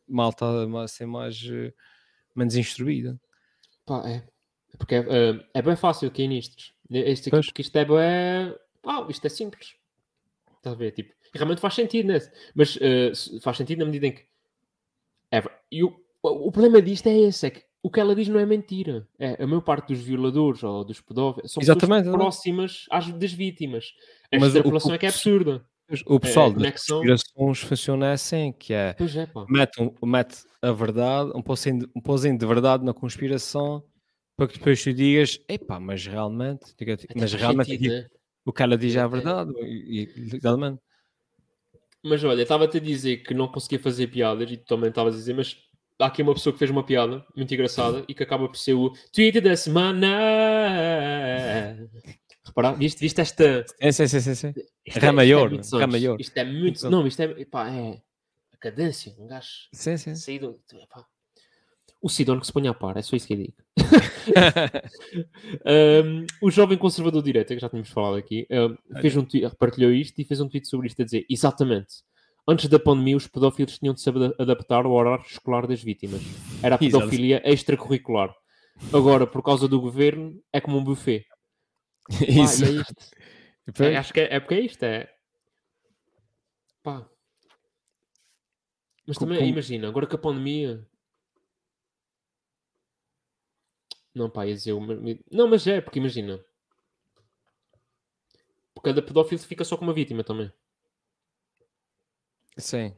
[0.07, 0.45] malta
[0.83, 1.41] a ser mais
[2.35, 3.19] menos instruída.
[3.85, 4.27] Pá, é.
[4.77, 5.05] Porque é,
[5.53, 6.63] é bem fácil cair nisto.
[6.89, 8.55] Este aqui, porque isto é bem.
[8.85, 9.75] Ah, isto é simples.
[10.57, 10.91] Estás a ver?
[10.91, 12.19] Tipo, e realmente faz sentido, né?
[12.55, 14.21] Mas se- faz sentido na medida em que.
[15.31, 18.39] É, e o, o problema disto é esse: é que o que ela diz não
[18.39, 19.07] é mentira.
[19.19, 23.33] É, a maior parte dos violadores ou dos pedófilos são Exatamente, pessoas próximas às, das
[23.33, 23.93] vítimas.
[24.31, 25.65] A Mas extrapolação o- é que é absurda.
[26.07, 31.31] O pessoal das conexão- conspirações funciona assim, que é é, mete, um- mete a verdade,
[31.35, 33.83] um pozinho, de, um pozinho de verdade na conspiração
[34.35, 38.07] para que depois tu digas, epá, mas realmente, diga- mas realmente sentido, né?
[38.43, 39.07] o que ela diz é a É.
[39.07, 40.01] verdade, e,
[40.33, 40.39] e.
[42.05, 45.17] Mas olha, estava-te a dizer que não conseguia fazer piadas e tu também estavas a
[45.17, 45.57] dizer, mas
[45.99, 48.75] há aqui uma pessoa que fez uma piada muito engraçada e que acaba por ser
[48.75, 50.07] o tweet da semana.
[52.45, 53.65] Repara, viste, viste esta.
[53.79, 54.53] É, sim, sim, sim, sim.
[54.85, 55.91] Isto Rá maior, muito rá sons.
[55.91, 56.21] maior.
[56.21, 56.89] Isto é muito.
[56.91, 57.45] Não, isto é.
[57.45, 58.01] Pá, é.
[58.53, 59.15] A cadência.
[59.17, 60.13] Um gajo sim, sim.
[60.13, 60.59] saído.
[60.73, 61.05] epá.
[62.05, 63.53] O Sidon que se ponha a par, é só isso que eu digo.
[65.65, 69.55] Um, o jovem conservador de direita, que já tínhamos falado aqui, um, fez um tweet,
[69.55, 72.03] partilhou isto e fez um tweet sobre isto a dizer: exatamente.
[72.47, 76.21] Antes da pandemia, os pedófilos tinham de se ada- adaptar ao horário escolar das vítimas.
[76.61, 78.33] Era a pedofilia extracurricular.
[78.93, 81.25] Agora, por causa do governo, é como um buffet.
[82.09, 82.65] Pá, Isso.
[82.65, 83.83] e é isto.
[83.83, 85.09] É, acho que é, é porque é isto, é.
[86.83, 87.07] Pá.
[89.07, 90.85] Mas também, como- imagina, agora com a pandemia.
[94.15, 94.71] Não, pá, ia dizer.
[94.73, 94.95] uma-
[95.29, 96.39] Não, mas é, porque imagina.
[98.73, 100.51] Porque cada pedófilo fica só com uma vítima também.
[102.57, 102.95] Sim.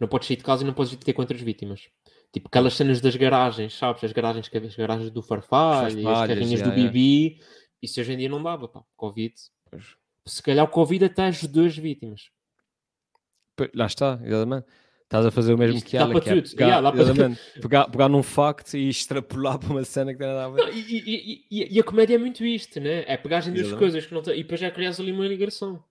[0.00, 1.88] Não podes sair de casa e não podes ter com outras vítimas.
[2.32, 4.02] Tipo, aquelas cenas das garagens, sabes?
[4.04, 6.74] As garagens, que- as garagens do Farfalho, e as carrinhas já, do.
[6.74, 7.40] Bibi.
[7.82, 8.82] Isso hoje em dia não dava, pá.
[8.96, 9.34] Covid.
[9.70, 9.96] Pois.
[10.26, 12.30] Se calhar o Covid até ajudou as vítimas.
[13.74, 14.66] Lá está, exatamente.
[15.06, 16.50] Estás a fazer o mesmo Isto que dá ela, para que é tudo.
[16.50, 17.12] pegar, Yeah, dá para tudo.
[17.12, 20.56] exatamente, pegar, pegar num facto e extrapolar para uma cena que tem nada a ver.
[20.58, 23.04] Não, e, e- e- e- a comédia é muito isto, né?
[23.06, 23.78] É pegar em duas Exatamente.
[23.78, 25.82] coisas que não tem, e depois já crias ali uma ligação.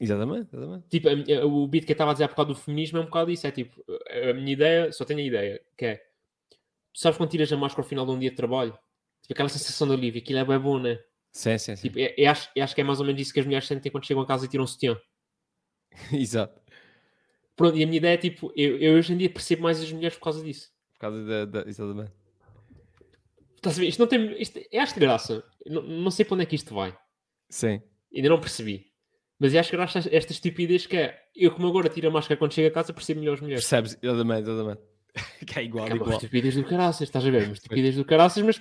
[0.00, 0.88] Exatamente, exatamente.
[0.88, 3.04] Tipo, a o beat que eu estava a dizer há bocado do feminismo é um
[3.04, 3.46] bocado isso.
[3.46, 3.84] É tipo,
[4.30, 5.96] a minha ideia, só tenho a ideia, que é,
[6.92, 8.72] tu sabes quando tiras a máscara ao final de um dia de trabalho?
[9.22, 10.98] Tipo, aquela sensação de alívio, aquilo é bem bom, né?
[11.32, 11.82] Sim, sim, sim.
[11.82, 13.66] Tipo, eu, eu acho, eu acho que é mais ou menos isso que as mulheres
[13.68, 14.96] sentem quando chegam a casa e tiram o sutiã.
[16.12, 16.60] Exato.
[17.56, 19.90] Pronto, e a minha ideia é tipo, eu, eu hoje em dia percebo mais as
[19.92, 20.70] mulheres por causa disso.
[20.94, 21.44] Por causa da.
[21.44, 22.12] da- exatamente.
[23.56, 23.88] Estás a ver?
[23.88, 24.40] Isto não tem.
[24.42, 25.44] Isto, eu acho graça.
[25.66, 26.94] Não, não sei para onde é que isto vai.
[27.48, 27.80] Sim.
[28.14, 28.86] Ainda não percebi.
[29.38, 31.18] Mas eu acho que graças a esta estupidez que é.
[31.34, 33.62] Eu, como agora tiro a máscara quando chego a casa, percebo melhor as mulheres.
[33.64, 33.98] Percebes?
[34.02, 34.80] Exatamente, exatamente.
[35.46, 36.10] que é igual, É igual.
[36.12, 37.44] estupidez do caraças, estás a ver?
[37.44, 38.60] Uma estupidez do caraças, mas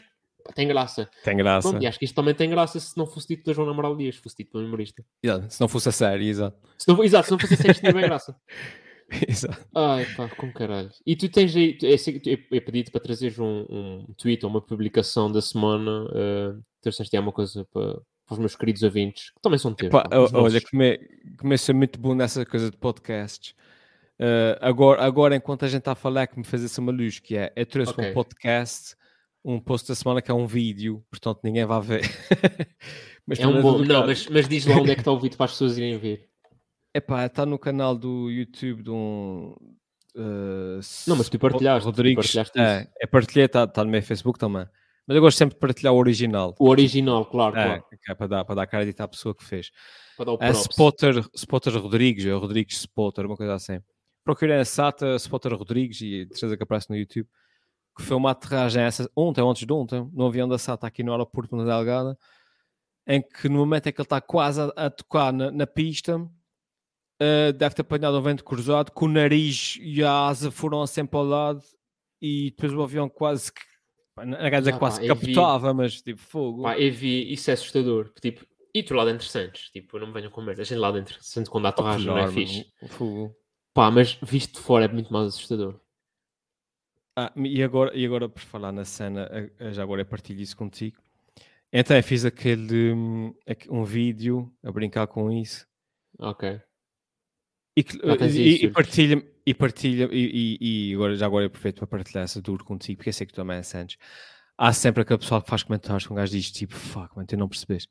[0.55, 1.09] tem graça.
[1.23, 1.69] Tem graça.
[1.69, 3.95] Pronto, e acho que isto também tem graça se não fosse dito pela Joana Amaral
[3.95, 5.03] Dias, se fosse dito pelo humorista.
[5.21, 6.57] Exato, Se não fosse a série, exato.
[6.77, 8.35] Se não, exato, se não fosse assim, isto tinha bem graça.
[9.27, 9.65] exato.
[9.75, 10.89] Ai pá, com caralho.
[11.05, 14.49] E tu tens aí, que tu- eu, eu pedi-te para trazeres um, um tweet ou
[14.51, 16.05] uma publicação da semana.
[16.05, 17.93] Uh, trouxeste aí uma coisa para,
[18.25, 19.91] para os meus queridos ouvintes, que também são teus.
[19.91, 20.69] Pá, pá, olha, nossos.
[20.69, 20.97] come,
[21.37, 23.53] comecei a ser muito bom nessa coisa de podcasts.
[24.19, 27.19] Uh, agora, agora, enquanto a gente está a falar, que me fez essa uma luz,
[27.19, 28.09] que é, eu trouxe Ok.
[28.09, 28.95] um podcast,
[29.43, 32.01] um post da semana que é um vídeo, portanto ninguém vai ver.
[33.25, 33.79] Mas É um bom.
[33.79, 35.97] Não, mas, mas diz lá onde é que está o vídeo para as pessoas irem
[35.97, 36.29] ver.
[36.93, 39.55] Epá, está no canal do YouTube de um.
[40.15, 42.15] uh, Não, mas tu partilhaste, tu Rodrigues.
[42.33, 44.67] partilhaste é, é partilhei, está tá no meu Facebook também.
[45.07, 46.55] Mas eu gosto sempre de partilhar o original.
[46.59, 47.83] O original, claro, É, claro.
[48.07, 49.71] é para dar, para dar crédito à pessoa que fez.
[50.15, 50.61] Para dar o É props.
[50.71, 53.79] Spotter, Spotter Rodrigues, é o Rodrigues Spotter, uma coisa assim.
[54.23, 57.27] Procurei a SATA Spotter Rodrigues e de certeza que aparece no YouTube.
[57.97, 61.11] Que foi uma aterragem essa, ontem, antes de ontem, no avião da SATA aqui no
[61.11, 62.17] aeroporto na Delgada,
[63.05, 66.17] em que no momento em que ele está quase a, a tocar na, na pista,
[67.23, 71.17] eh, deve ter apanhado um vento cruzado, que o nariz e a asa foram sempre
[71.17, 71.63] ao lado
[72.21, 73.61] e depois o avião quase que,
[74.17, 75.33] não quer dizer Ah, quase pá, eu vi.
[75.33, 76.63] capotava, mas tipo fogo.
[76.63, 78.11] Pá, eu vi, isso é assustador.
[78.21, 78.45] Tipo,
[78.75, 79.69] e tu lá dentro sentes?
[79.69, 80.63] Tipo, não me venham com merda.
[80.63, 82.65] A gente lá dentro sente quando há torragem, não é fixe.
[82.89, 83.33] fogo.
[83.73, 85.79] Pá, mas visto de fora é muito mais assustador.
[87.15, 89.29] Ah, e agora, e agora por falar na cena,
[89.71, 90.97] já agora eu partilho isso contigo.
[91.71, 93.33] Então eu fiz aquele hum,
[93.69, 95.65] um vídeo a brincar com isso
[96.19, 96.61] Ok.
[97.75, 101.77] E, que- e- e partilha e partilha e, e- e agora já agora é perfeito
[101.77, 103.97] para partilhar essa duro contigo, porque eu sei que tu também é Santos.
[104.57, 107.35] Há sempre aquele pessoal que faz comentários com um gajo diz tipo, fuck, mano, tu
[107.35, 107.87] não percebes.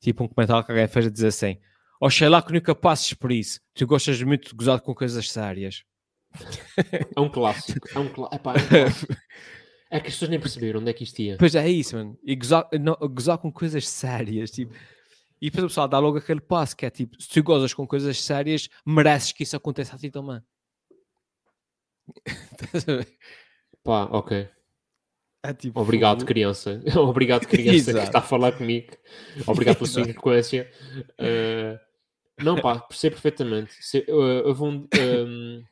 [0.00, 1.56] Tipo um comentário que alguém fez a dizer assim:
[2.00, 5.82] Oxalá que nunca passes por isso, tu gostas muito de gozar com coisas sérias.
[7.16, 7.88] É um clássico.
[7.94, 8.28] É um, clá...
[8.32, 9.12] Epá, é um clássico.
[9.90, 11.36] É que as pessoas nem perceberam onde é que isto ia.
[11.36, 12.16] Pois é isso, mano.
[12.24, 14.72] E gozar, não, gozar com coisas sérias, tipo.
[15.40, 17.86] E depois o pessoal dá logo aquele passo que é tipo, se tu gozas com
[17.86, 20.40] coisas sérias, mereces que isso aconteça a ti também.
[23.82, 24.48] Pá, ok.
[25.42, 26.82] É tipo, Obrigado, criança.
[26.96, 28.88] Obrigado, criança, que está a falar comigo.
[29.46, 30.70] Obrigado pela sua frequência.
[31.16, 31.80] Eh,
[32.42, 33.72] não, pá, percebo perfeitamente.
[33.82, 34.12] Se, eh,
[34.44, 35.64] houve um, ehm,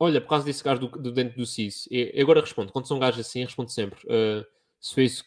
[0.00, 2.72] olha, por causa desse gajo do, do dentro do CIS, eu, eu agora respondo.
[2.72, 4.00] Quando são gajos assim, respondo sempre.
[4.08, 4.44] eh,
[4.80, 5.24] se, foi isso,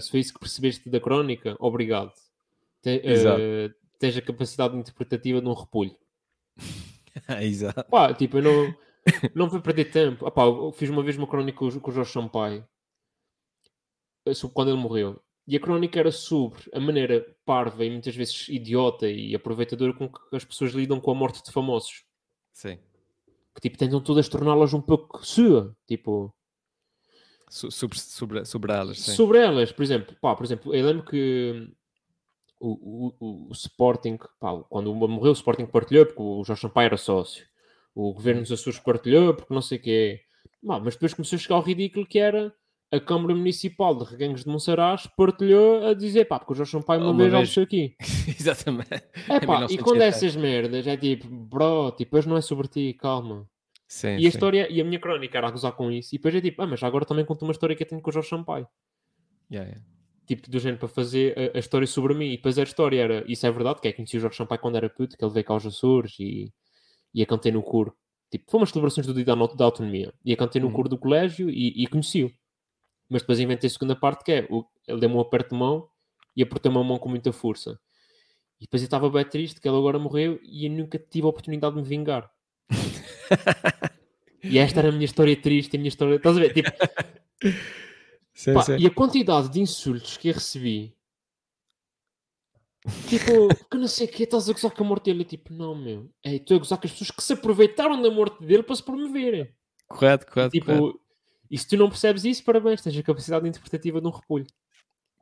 [0.00, 2.12] se foi isso que percebeste da crónica, obrigado.
[2.84, 3.40] Te, Exato.
[3.98, 5.96] tens a capacidade interpretativa de um repolho.
[7.40, 7.84] Exato.
[7.90, 8.76] Pá, tipo, eu não,
[9.34, 10.26] não vou perder tempo.
[10.26, 12.66] Ah, pá, eu fiz uma vez uma crónica com, o- com o Jorge Sampaio
[14.26, 15.20] eh, sobre quando ele morreu.
[15.46, 20.08] E a crónica era sobre a maneira parva e muitas vezes idiota e aproveitadora com
[20.08, 22.04] que as pessoas lidam com a morte de famosos.
[22.52, 22.78] Sim.
[23.54, 25.74] Que tipo, tentam todas torná-las um pouco sua.
[25.86, 26.34] Tipo,
[27.50, 29.12] Sobre, sobre, sobre elas, sim.
[29.12, 31.70] sobre elas, por exemplo, pá, por exemplo, eu lembro que
[32.66, 36.62] o, o, o- o Sporting, pá, quando o morreu, o Sporting partilhou porque o Jorge
[36.62, 37.44] Sampaio era sócio.
[37.94, 40.20] O governo dos Açores partilhou porque não sei o quê.
[40.66, 42.52] Pá, mas depois começou a chegar ao ridículo que era
[42.92, 47.00] a Câmara Municipal de Reganhos de Monsaraz partilhou a dizer, pá, porque o Jorge Sampaio
[47.00, 47.96] uma, Uma vez almoçou aqui.
[48.28, 48.88] Exatamente.
[49.28, 49.82] É pá, e 1987.
[49.82, 53.48] quando é essas merdas, é tipo, bro, tipo, hoje não é sobre ti, calma.
[53.88, 54.26] Sim, E a sim.
[54.28, 56.66] história, e a minha crónica era a gozar com isso, e depois é tipo, ah,
[56.66, 58.66] mas agora também conto uma história que eu tenho com o Jorge Sampaio.
[59.50, 59.86] Yeah, yeah.
[60.26, 62.26] Tipo do género para fazer a, a história sobre mim.
[62.26, 64.60] E depois a história era, isso é verdade, que é que conheci o Jorge Sampaio
[64.60, 66.52] quando era puto, que ele veio cá aos Açores e,
[67.12, 67.94] e a cantei no coro.
[68.30, 70.12] Tipo, foi umas celebrações do dia da, da autonomia.
[70.24, 70.72] E a cantei no Uhum.
[70.72, 72.30] coro do colégio e, e conheci-o.
[73.08, 75.88] Mas depois inventei a segunda parte que é, o, ele deu-me um aperto de mão
[76.36, 77.78] e apertou-me a mão com muita força.
[78.60, 81.30] E depois eu estava bem triste que ele agora morreu e eu nunca tive a
[81.30, 82.30] oportunidade de me vingar.
[84.46, 86.16] E esta era a minha história triste, a minha história...
[86.16, 86.52] Estás a ver?
[86.52, 86.70] Tipo,
[88.34, 88.76] Sim, Pá, sim.
[88.78, 90.92] e a quantidade de insultos que eu recebi,
[93.08, 95.24] tipo, que não sei o que, estás a gozar com a morte dele.
[95.24, 98.44] Tipo, não, meu, é, estou a gozar com as pessoas que se aproveitaram da morte
[98.44, 99.54] dele para se promoverem.
[99.86, 101.00] Correto, correto, Tipo, correto.
[101.50, 104.46] e se tu não percebes isso, parabéns, tens a capacidade interpretativa de um repolho.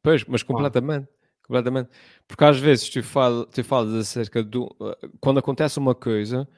[0.02, 1.08] Pois, mas completamente.
[1.42, 1.90] Completamente.
[2.26, 4.64] Porque às vezes tu, fala, tu falas acerca do.
[4.80, 6.48] uh, Quando acontece uma coisa,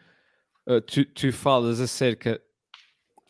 [0.69, 2.41] uh, tu, tu falas acerca.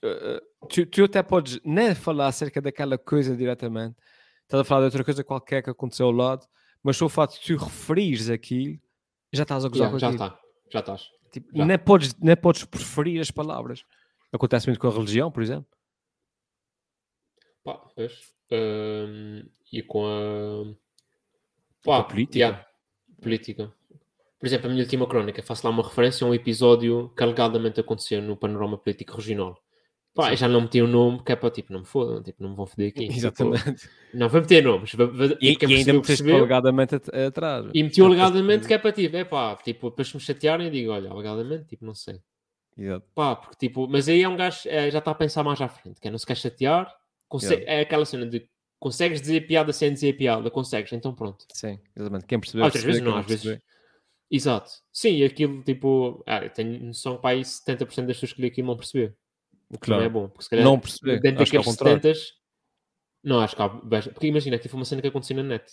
[0.04, 3.96] uh, tu, tu até podes nem falar acerca daquela coisa diretamente,
[4.42, 6.46] estás a falar de outra coisa qualquer que aconteceu ao lado,
[6.82, 8.78] mas só o fato de tu referires aquilo,
[9.32, 10.24] já estás a gozar Yeah, com já aquilo.
[10.24, 11.08] está, já estás.
[11.32, 11.64] Tipo, já.
[11.64, 13.84] nem, podes, nem podes preferir as palavras.
[14.32, 15.66] Acontece muito com a religião, por exemplo.
[17.64, 18.32] Pá, pois.
[18.52, 20.74] Ahm, e com a.
[21.84, 22.38] com a Pá, política.
[22.38, 22.66] yeah,
[23.20, 23.72] política.
[24.38, 27.80] Por exemplo, a minha última crónica, faço lá uma referência a um episódio que alegadamente
[27.80, 29.58] aconteceu no panorama político regional.
[30.14, 32.50] Pá, já não meti o nome, que é para tipo, não me fodam, tipo, não
[32.50, 33.00] me vão foder aqui.
[33.08, 33.90] Tipo, Exatamente.
[34.14, 34.94] não, vou meter nomes.
[34.94, 37.66] vou- vou- E, e ainda percebeu, meteste alegadamente at- atrás.
[37.74, 40.72] E meti alegadamente que é para tipo, é pá, tipo, depois se me chatearem, eu
[40.72, 42.20] digo, olha, alegadamente, tipo, não sei.
[42.78, 43.06] Exato.
[43.12, 45.68] Pá, porque tipo, mas aí é um gajo, é, já está a pensar mais à
[45.68, 46.94] frente, que é não se quer chatear,
[47.28, 51.44] consegue, é aquela cena de consegues dizer piada sem dizer piada, consegues, então pronto.
[51.52, 52.26] Sim, exatamente.
[52.26, 53.60] Quem percebeu, Outras percebeu, vezes não, às vezes.
[54.30, 54.70] Exato.
[54.92, 58.42] Sim, e aquilo tipo, ah, eu tenho noção que para aí 70% das pessoas que
[58.42, 59.14] lê aquilo não perceber.
[59.70, 60.02] O que Claro.
[60.02, 61.20] não é bom, porque se calhar Não perceber.
[61.20, 62.02] dentro Acho é daqueles contrário.
[62.02, 62.18] 70
[63.24, 65.64] não, acho que há, porque imagina, aquilo foi uma cena que aconteceu na net.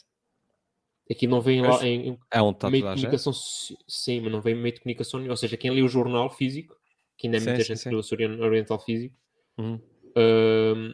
[1.09, 4.57] Aqui não vem lá em, É está meio de comunicação, sim, mas não vem em
[4.61, 6.76] meio de comunicação, ou seja, quem lê o jornal físico,
[7.18, 7.89] que ainda é Sim, muita sim, gente sim.
[7.89, 9.15] que lê o Soriano Oriental Físico,
[9.57, 9.80] Uhum.
[10.15, 10.93] Ahm,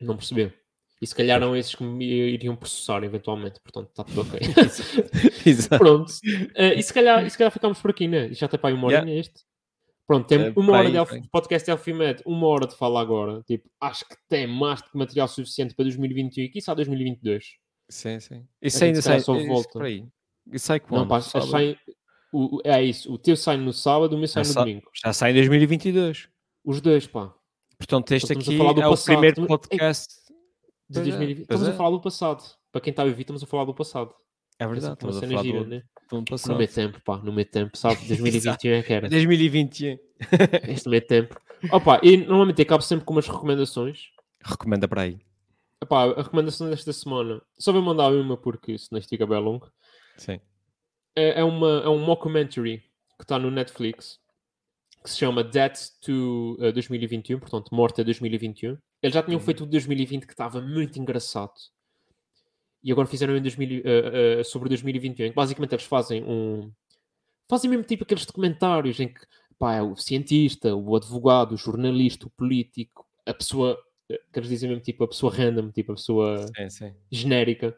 [0.00, 0.52] não percebeu.
[1.02, 4.40] E se calhar eram esses que me iriam processar eventualmente, portanto está tudo ok.
[5.78, 6.12] Pronto,
[6.54, 8.28] Eh, e, se calhar, e se calhar ficamos por aqui, né?
[8.28, 9.02] E já tem para aí uma Yeah.
[9.06, 9.42] horinha este.
[10.06, 11.28] Pronto, tem Eh, uma hora aí, de por Elf- aí.
[11.30, 13.42] podcast de Elfimed, uma hora de fala agora.
[13.44, 17.54] Tipo, acho que tem mais do que material suficiente para 2021 e quiçá 2022.
[17.88, 18.46] Sim, sim.
[18.60, 19.20] Isso ainda sai.
[19.20, 19.82] só isso volta.
[19.82, 20.06] aí.
[20.52, 21.00] Isso sai quando?
[21.02, 21.50] Não, pá, Sábado?
[21.50, 21.78] sai-
[22.32, 23.10] o, o- é isso.
[23.12, 24.90] O teu sai no sábado, o meu sai Já no sa- domingo.
[25.04, 26.28] Já sai em 2022.
[26.64, 27.34] Os dois, pá.
[27.78, 29.04] Portanto, este a aqui é o passado.
[29.06, 30.14] primeiro Estamos- podcast.
[30.88, 31.36] De Pois é, 2020.
[31.36, 31.70] pois Estamos é.
[31.70, 32.44] a falar do passado.
[32.70, 34.14] Para quem está a ouvir, estamos a falar do passado.
[34.58, 34.92] É verdade.
[34.92, 35.82] Estamos a falar gira, do, né?
[36.10, 37.96] Do ano No meio tempo, pá, no meio tempo, sabe?
[38.08, 39.08] 2021 é que era.
[39.08, 39.98] 2021.
[40.68, 41.38] Este meio tempo.
[41.72, 44.10] Opa, e normalmente acabo sempre com umas recomendações.
[44.42, 45.18] Recomenda para aí.
[45.82, 49.70] Epá, a recomendação desta semana, só vou mandar uma porque senão isto fica bem longo.
[50.16, 50.40] Sim.
[51.16, 52.78] É, é, uma, é um mockumentary
[53.18, 54.18] que está no Netflix
[55.02, 58.76] que se chama Death to eh, 2021, portanto, Morte a 2021.
[59.02, 59.44] Eles já tinham Uhum.
[59.44, 61.52] feito o de 2020 que estava muito engraçado.
[62.84, 66.70] E agora fizeram em 2000, eh, eh, sobre 2021, em que basicamente eles fazem um.
[67.48, 69.20] Fazem mesmo tipo aqueles documentários em que
[69.58, 73.78] pá, é o cientista, o advogado, o jornalista, o político, a pessoa.
[74.10, 76.94] eh, Que eles dizem mesmo tipo a pessoa random, tipo a pessoa Sim, sim.
[77.10, 77.74] genérica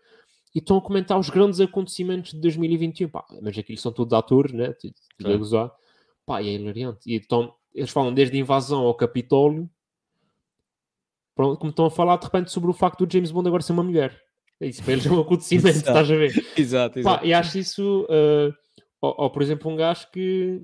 [0.55, 3.09] e estão a comentar os grandes acontecimentos de 2021.
[3.09, 4.73] Pá, mas aquilo são todos atores, né?
[4.73, 5.73] Tudo tudo a gozar.
[6.25, 7.01] Pá, e é hilariante.
[7.07, 9.71] E então, eles falam desde a invasão ao Capitólio,
[11.37, 13.83] como estão a falar de repente sobre o facto do James Bond agora ser uma
[13.85, 14.26] mulher.
[14.61, 15.89] É isso, para eles é um acontecimento, Exato.
[15.89, 16.47] estás a ver?
[16.57, 17.27] Exato, Pá, exato.
[17.27, 18.07] e acho isso.
[18.09, 18.53] eh,
[19.01, 20.61] ou, ou, por exemplo, um gajo que.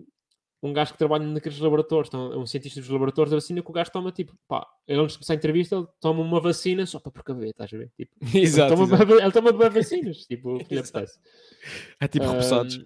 [0.64, 3.68] Um gajo que trabalha naqueles laboratórios, então, é um cientista dos laboratórios da vacina, que
[3.68, 6.86] o gajo toma tipo, pá, ele antes de começar a entrevista, ele toma uma vacina
[6.86, 7.90] só para precaver, estás a ver?
[7.96, 9.06] Tipo, Exato, ele, toma, exato.
[9.06, 11.18] bué- ele toma bué vacinas, tipo, o que lhe apetece.
[12.00, 12.76] É tipo repousados.
[12.76, 12.84] Um,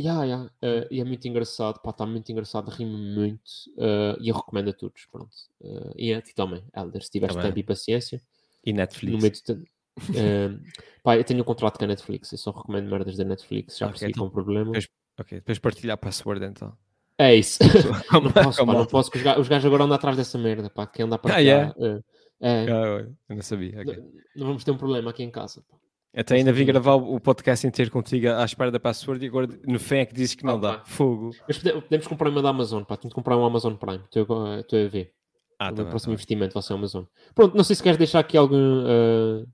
[0.00, 4.30] yeah, yeah, uh, e é muito engraçado, pá, está muito engraçado, rimo muito uh, e
[4.30, 5.28] eu recomendo a todos, pronto.
[5.60, 7.50] Uh, e a ti também, Helder, se tiveres Também.
[7.50, 8.22] tempo e paciência,
[8.64, 9.20] E no Netflix.
[9.20, 9.70] meio de
[10.08, 10.60] Um,
[11.02, 13.86] pá, eu tenho um contrato com a Netflix, eu só recomendo merdas da Netflix, já
[13.86, 14.72] Ok, percebi então- com problema.
[14.72, 16.72] Pois- Ok, depois partilhar a password então.
[17.18, 17.58] É isso.
[18.12, 20.70] Não posso, pá, não posso, que os ga- os gajos agora andam atrás dessa merda,
[20.70, 21.74] pá, quem anda para Ah, yeah?
[21.76, 22.02] uh,
[22.40, 23.78] é, Ah, eu não sabia.
[23.82, 23.96] ok.
[23.96, 24.04] não,
[24.36, 25.62] não vamos ter um problema aqui em casa.
[25.70, 25.76] Pá.
[26.16, 29.78] Até ainda vim gravar o podcast inteiro contigo à espera da password e agora no
[29.78, 30.72] fim é que dizes que não Ah, dá.
[30.78, 30.84] pá.
[30.86, 31.30] Fogo.
[31.46, 34.22] Mas pode- podemos comprar uma da Amazon, pá, temos que comprar um Amazon Prime, estou
[34.24, 35.12] a- ver.
[35.58, 37.04] Ah, o tá próximo tá investimento vai ser Amazon.
[37.34, 39.46] Pronto, não sei se queres deixar aqui algum, uh,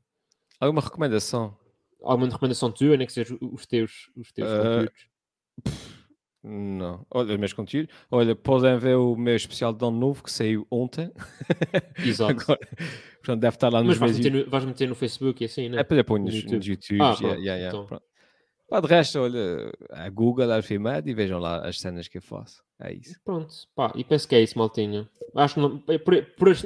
[0.61, 1.57] Alguma recomendação?
[2.07, 5.09] alguma recomendação tua, nem que seja os teus, os teus Uh, conteúdos.
[6.49, 7.05] Não.
[7.11, 7.93] Olha, os meus conteúdos.
[8.09, 11.11] Olha, podem ver o meu especial de ano novo que saiu ontem.
[11.99, 12.31] Exato.
[12.31, 12.61] Agora,
[13.17, 15.69] portanto, deve estar lá nos Mas vais meter, no, vais meter no Facebook e assim,
[15.69, 15.81] né?
[15.81, 16.57] É para pôr no nos, YouTube.
[16.57, 17.01] nos YouTubes.
[17.01, 18.03] Ah, yeah, pronto, yeah, yeah, então.
[18.69, 22.23] Pá, de resto, olha, a Google, a Alfimed e vejam lá as cenas que eu
[22.23, 22.63] faço.
[22.81, 23.19] É isso.
[23.25, 25.09] Pronto, pá, e penso que é isso, maltinho.
[25.35, 26.57] Acho que não, por, por,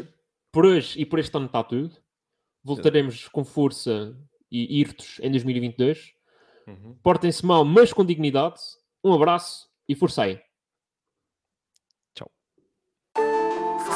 [0.52, 1.90] por hoje e por este ano está tudo.
[2.62, 4.16] Voltaremos com força
[4.50, 6.12] e irtos em 2022.
[7.02, 8.60] Portem-se mal, mas com dignidade.
[9.02, 10.40] Um abraço e força aí.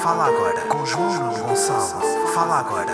[0.04, 2.02] Fala agora com João Nuno Gonçalo.
[2.34, 2.92] Fala agora.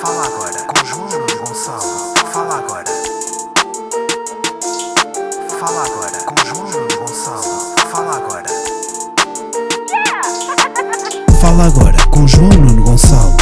[0.00, 2.14] Fala agora com João Nuno Gonçalo.
[2.32, 2.84] Fala agora.
[5.58, 7.42] Fala agora com João Nuno Gonçalo.
[7.90, 8.50] Fala agora.
[11.40, 13.41] Fala agora com João Nuno Gonçalo.